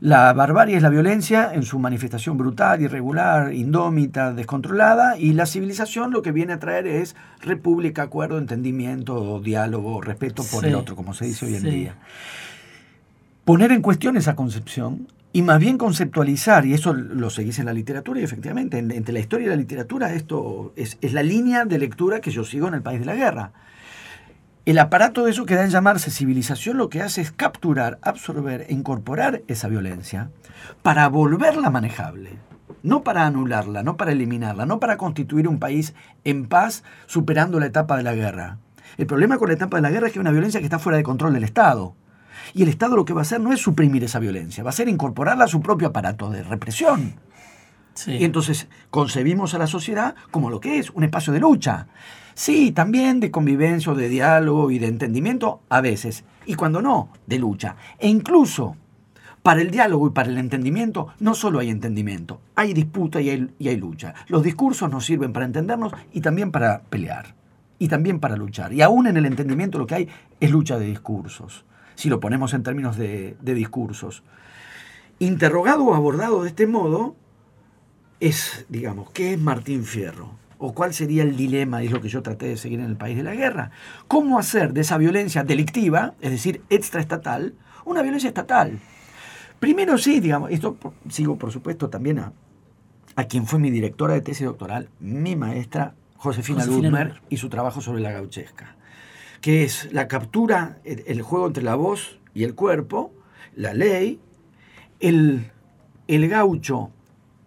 La 0.00 0.34
barbarie 0.34 0.76
es 0.76 0.82
la 0.82 0.90
violencia 0.90 1.54
en 1.54 1.62
su 1.62 1.78
manifestación 1.78 2.36
brutal, 2.36 2.82
irregular, 2.82 3.54
indómita, 3.54 4.34
descontrolada, 4.34 5.16
y 5.16 5.32
la 5.32 5.46
civilización 5.46 6.12
lo 6.12 6.20
que 6.20 6.32
viene 6.32 6.52
a 6.52 6.58
traer 6.58 6.86
es 6.86 7.16
república, 7.40 8.02
acuerdo, 8.02 8.36
entendimiento, 8.36 9.40
diálogo, 9.40 10.02
respeto 10.02 10.44
por 10.52 10.66
el 10.66 10.74
otro, 10.74 10.96
como 10.96 11.14
se 11.14 11.24
dice 11.24 11.46
hoy 11.46 11.54
en 11.54 11.62
día. 11.62 11.94
Poner 13.46 13.70
en 13.70 13.80
cuestión 13.80 14.16
esa 14.16 14.34
concepción 14.34 15.06
y 15.32 15.42
más 15.42 15.60
bien 15.60 15.78
conceptualizar, 15.78 16.66
y 16.66 16.74
eso 16.74 16.92
lo 16.92 17.30
seguís 17.30 17.60
en 17.60 17.66
la 17.66 17.72
literatura, 17.72 18.18
y 18.20 18.24
efectivamente, 18.24 18.76
entre 18.76 19.12
la 19.12 19.20
historia 19.20 19.46
y 19.46 19.50
la 19.50 19.54
literatura, 19.54 20.12
esto 20.14 20.72
es, 20.74 20.98
la 21.12 21.22
línea 21.22 21.64
de 21.64 21.78
lectura 21.78 22.20
que 22.20 22.32
yo 22.32 22.42
sigo 22.42 22.66
en 22.66 22.74
el 22.74 22.82
país 22.82 22.98
de 22.98 23.06
la 23.06 23.14
guerra. 23.14 23.52
El 24.64 24.80
aparato 24.80 25.24
de 25.24 25.30
eso 25.30 25.46
que 25.46 25.54
da 25.54 25.62
en 25.62 25.70
llamarse 25.70 26.10
civilización 26.10 26.76
lo 26.76 26.88
que 26.88 27.02
hace 27.02 27.20
es 27.20 27.30
capturar, 27.30 28.00
absorber 28.02 28.66
e 28.68 28.74
incorporar 28.74 29.42
esa 29.46 29.68
violencia 29.68 30.28
para 30.82 31.08
volverla 31.08 31.70
manejable. 31.70 32.30
No 32.82 33.04
para 33.04 33.26
anularla, 33.26 33.84
no 33.84 33.96
para 33.96 34.10
eliminarla, 34.10 34.66
no 34.66 34.80
para 34.80 34.96
constituir 34.96 35.46
un 35.46 35.60
país 35.60 35.94
en 36.24 36.48
paz 36.48 36.82
superando 37.06 37.60
la 37.60 37.66
etapa 37.66 37.96
de 37.96 38.02
la 38.02 38.16
guerra. 38.16 38.58
El 38.96 39.06
problema 39.06 39.38
con 39.38 39.50
la 39.50 39.54
etapa 39.54 39.76
de 39.76 39.82
la 39.82 39.90
guerra 39.90 40.08
es 40.08 40.12
que 40.12 40.18
es 40.18 40.22
una 40.22 40.32
violencia 40.32 40.58
que 40.58 40.66
está 40.66 40.80
fuera 40.80 40.96
de 40.96 41.04
control 41.04 41.32
del 41.32 41.44
Estado. 41.44 41.94
Y 42.54 42.62
el 42.62 42.68
Estado 42.68 42.96
lo 42.96 43.04
que 43.04 43.12
va 43.12 43.20
a 43.20 43.22
hacer 43.22 43.40
no 43.40 43.52
es 43.52 43.60
suprimir 43.60 44.04
esa 44.04 44.18
violencia, 44.18 44.64
va 44.64 44.70
a 44.70 44.72
ser 44.72 44.88
incorporarla 44.88 45.44
a 45.44 45.48
su 45.48 45.60
propio 45.60 45.88
aparato 45.88 46.30
de 46.30 46.42
represión. 46.42 47.14
Y 48.06 48.24
entonces 48.24 48.68
concebimos 48.90 49.54
a 49.54 49.58
la 49.58 49.66
sociedad 49.66 50.14
como 50.30 50.50
lo 50.50 50.60
que 50.60 50.78
es, 50.78 50.90
un 50.90 51.04
espacio 51.04 51.32
de 51.32 51.40
lucha. 51.40 51.86
Sí, 52.34 52.72
también 52.72 53.20
de 53.20 53.30
convivencia, 53.30 53.94
de 53.94 54.08
diálogo 54.08 54.70
y 54.70 54.78
de 54.78 54.88
entendimiento, 54.88 55.62
a 55.70 55.80
veces. 55.80 56.24
Y 56.44 56.54
cuando 56.54 56.82
no, 56.82 57.08
de 57.26 57.38
lucha. 57.38 57.76
E 57.98 58.08
incluso 58.08 58.76
para 59.42 59.62
el 59.62 59.70
diálogo 59.70 60.08
y 60.08 60.10
para 60.10 60.28
el 60.28 60.38
entendimiento 60.38 61.08
no 61.20 61.34
solo 61.34 61.60
hay 61.60 61.70
entendimiento, 61.70 62.40
hay 62.56 62.74
disputa 62.74 63.20
y 63.20 63.30
hay, 63.30 63.50
y 63.58 63.68
hay 63.68 63.76
lucha. 63.76 64.14
Los 64.28 64.42
discursos 64.42 64.90
nos 64.90 65.06
sirven 65.06 65.32
para 65.32 65.46
entendernos 65.46 65.92
y 66.12 66.20
también 66.20 66.50
para 66.50 66.82
pelear. 66.82 67.34
Y 67.78 67.88
también 67.88 68.20
para 68.20 68.36
luchar. 68.36 68.72
Y 68.72 68.82
aún 68.82 69.06
en 69.06 69.16
el 69.16 69.26
entendimiento 69.26 69.78
lo 69.78 69.86
que 69.86 69.94
hay 69.94 70.08
es 70.40 70.50
lucha 70.50 70.78
de 70.78 70.86
discursos 70.86 71.64
si 71.96 72.08
lo 72.10 72.20
ponemos 72.20 72.54
en 72.54 72.62
términos 72.62 72.96
de, 72.96 73.36
discursos. 73.42 74.22
Interrogado 75.18 75.86
o 75.86 75.94
abordado 75.94 76.42
de 76.42 76.50
este 76.50 76.66
modo, 76.66 77.16
es, 78.20 78.66
digamos, 78.68 79.10
¿qué 79.10 79.32
es 79.32 79.40
Martín 79.40 79.84
Fierro? 79.84 80.36
¿O 80.58 80.72
cuál 80.72 80.94
sería 80.94 81.22
el 81.22 81.36
dilema? 81.36 81.82
Es 81.82 81.90
lo 81.90 82.00
que 82.00 82.08
yo 82.08 82.22
traté 82.22 82.46
de 82.46 82.56
seguir 82.56 82.80
en 82.80 82.86
el 82.86 82.96
país 82.96 83.16
de 83.16 83.22
la 83.22 83.34
guerra. 83.34 83.70
¿Cómo 84.08 84.38
hacer 84.38 84.72
de 84.72 84.82
esa 84.82 84.98
violencia 84.98 85.42
delictiva, 85.42 86.14
es 86.20 86.30
decir, 86.30 86.62
extraestatal, 86.70 87.54
una 87.84 88.02
violencia 88.02 88.28
estatal? 88.28 88.78
Primero 89.58 89.98
sí, 89.98 90.20
digamos, 90.20 90.50
esto 90.50 90.76
sigo 91.08 91.36
por 91.36 91.50
supuesto 91.50 91.88
también 91.88 92.18
a, 92.18 92.32
a 93.16 93.24
quien 93.24 93.46
fue 93.46 93.58
mi 93.58 93.70
directora 93.70 94.14
de 94.14 94.20
tesis 94.20 94.46
doctoral, 94.46 94.90
mi 95.00 95.34
maestra 95.34 95.94
Josefina, 96.16 96.64
Josefina 96.64 97.20
y 97.30 97.38
su 97.38 97.48
trabajo 97.48 97.80
sobre 97.80 98.02
la 98.02 98.12
gauchesca 98.12 98.75
que 99.40 99.64
es 99.64 99.92
la 99.92 100.08
captura, 100.08 100.78
el 100.84 101.22
juego 101.22 101.46
entre 101.46 101.62
la 101.62 101.74
voz 101.74 102.18
y 102.34 102.44
el 102.44 102.54
cuerpo, 102.54 103.12
la 103.54 103.74
ley, 103.74 104.20
el, 105.00 105.50
el 106.08 106.28
gaucho 106.28 106.90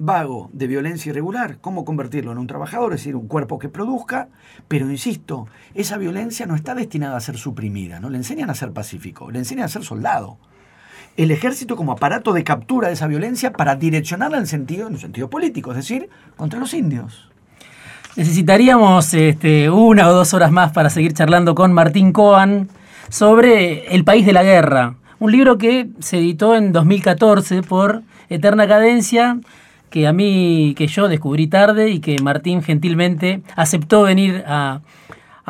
vago 0.01 0.49
de 0.53 0.67
violencia 0.67 1.09
irregular, 1.09 1.57
cómo 1.59 1.83
convertirlo 1.83 2.31
en 2.31 2.37
un 2.37 2.47
trabajador, 2.47 2.93
es 2.93 3.01
decir, 3.01 3.17
un 3.17 3.27
cuerpo 3.27 3.59
que 3.59 3.67
produzca, 3.67 4.29
pero 4.69 4.89
insisto, 4.89 5.47
esa 5.75 5.97
violencia 5.97 6.45
no 6.45 6.55
está 6.55 6.73
destinada 6.73 7.17
a 7.17 7.21
ser 7.21 7.37
suprimida, 7.37 7.99
no 7.99 8.09
le 8.09 8.17
enseñan 8.17 8.49
a 8.49 8.55
ser 8.55 8.71
pacífico, 8.71 9.29
le 9.29 9.39
enseñan 9.39 9.65
a 9.65 9.69
ser 9.69 9.83
soldado. 9.83 10.37
El 11.17 11.31
ejército 11.31 11.75
como 11.75 11.91
aparato 11.91 12.31
de 12.31 12.45
captura 12.45 12.87
de 12.87 12.93
esa 12.93 13.07
violencia 13.07 13.51
para 13.51 13.75
direccionarla 13.75 14.37
en, 14.37 14.47
sentido, 14.47 14.87
en 14.87 14.97
sentido 14.97 15.29
político, 15.29 15.71
es 15.71 15.77
decir, 15.77 16.09
contra 16.37 16.59
los 16.59 16.73
indios. 16.73 17.29
Necesitaríamos 18.19 19.13
este, 19.13 19.69
una 19.69 20.09
o 20.09 20.13
dos 20.13 20.33
horas 20.33 20.51
más 20.51 20.73
para 20.73 20.89
seguir 20.89 21.13
charlando 21.13 21.55
con 21.55 21.71
Martín 21.71 22.11
Coan 22.11 22.67
sobre 23.07 23.95
El 23.95 24.03
País 24.03 24.25
de 24.25 24.33
la 24.33 24.43
Guerra, 24.43 24.95
un 25.19 25.31
libro 25.31 25.57
que 25.57 25.87
se 25.99 26.17
editó 26.17 26.53
en 26.53 26.73
2014 26.73 27.63
por 27.63 28.01
Eterna 28.29 28.67
Cadencia, 28.67 29.39
que 29.89 30.05
a 30.05 30.11
mí, 30.11 30.75
que 30.77 30.87
yo 30.87 31.07
descubrí 31.07 31.47
tarde 31.47 31.91
y 31.91 32.01
que 32.01 32.17
Martín 32.21 32.61
gentilmente 32.61 33.41
aceptó 33.55 34.01
venir 34.01 34.43
a, 34.45 34.81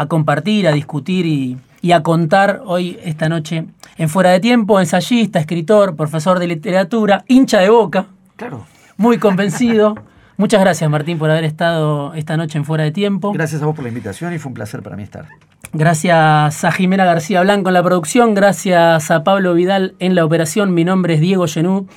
compartir, 0.08 0.68
a 0.68 0.72
discutir 0.72 1.26
y, 1.26 1.58
y, 1.82 1.94
a 1.94 2.04
contar 2.04 2.62
hoy, 2.64 3.00
esta 3.04 3.30
noche, 3.30 3.66
en 3.98 4.10
Fuera 4.10 4.30
de 4.30 4.42
Tiempo, 4.42 4.80
ensayista, 4.80 5.40
escritor, 5.40 5.96
profesor 5.96 6.38
de 6.38 6.46
literatura, 6.46 7.26
hincha 7.28 7.62
de 7.62 7.72
boca. 7.72 8.06
Claro. 8.36 8.68
Muy 8.96 9.18
convencido. 9.18 9.96
Muchas 10.40 10.62
gracias, 10.62 10.90
Martín, 10.90 11.18
por 11.18 11.30
haber 11.30 11.44
estado 11.44 12.14
esta 12.14 12.38
noche 12.38 12.58
en 12.58 12.64
Fuera 12.64 12.86
de 12.86 12.92
Tiempo. 12.92 13.34
Gracias 13.34 13.62
a 13.62 13.66
vos 13.66 13.76
por 13.76 13.84
la 13.84 13.90
invitación 13.90 14.34
y 14.34 14.40
fue 14.40 14.48
un 14.48 14.54
placer 14.54 14.82
para 14.82 14.96
mí 14.96 15.04
estar. 15.04 15.26
Gracias 15.74 16.64
a 16.64 16.72
Jimena 16.72 17.04
García 17.04 17.42
Blanco 17.42 17.68
en 17.68 17.74
la 17.74 17.84
producción, 17.84 18.36
gracias 18.36 19.12
a 19.12 19.26
Pablo 19.26 19.54
Vidal 19.54 19.96
en 20.00 20.16
la 20.16 20.24
operación. 20.24 20.74
Mi 20.74 20.86
nombre 20.86 21.16
es 21.16 21.20
Diego 21.20 21.46
Genú. 21.46 21.88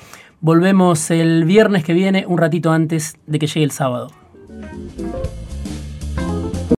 Volvemos 0.41 1.09
el 1.09 1.45
viernes 1.45 1.85
que 1.85 1.93
viene, 1.93 2.25
un 2.27 2.37
ratito 2.37 2.73
antes 2.73 3.15
de 3.27 3.39
que 3.39 3.47
llegue 3.47 3.63
el 3.63 3.71
sábado. 3.71 4.11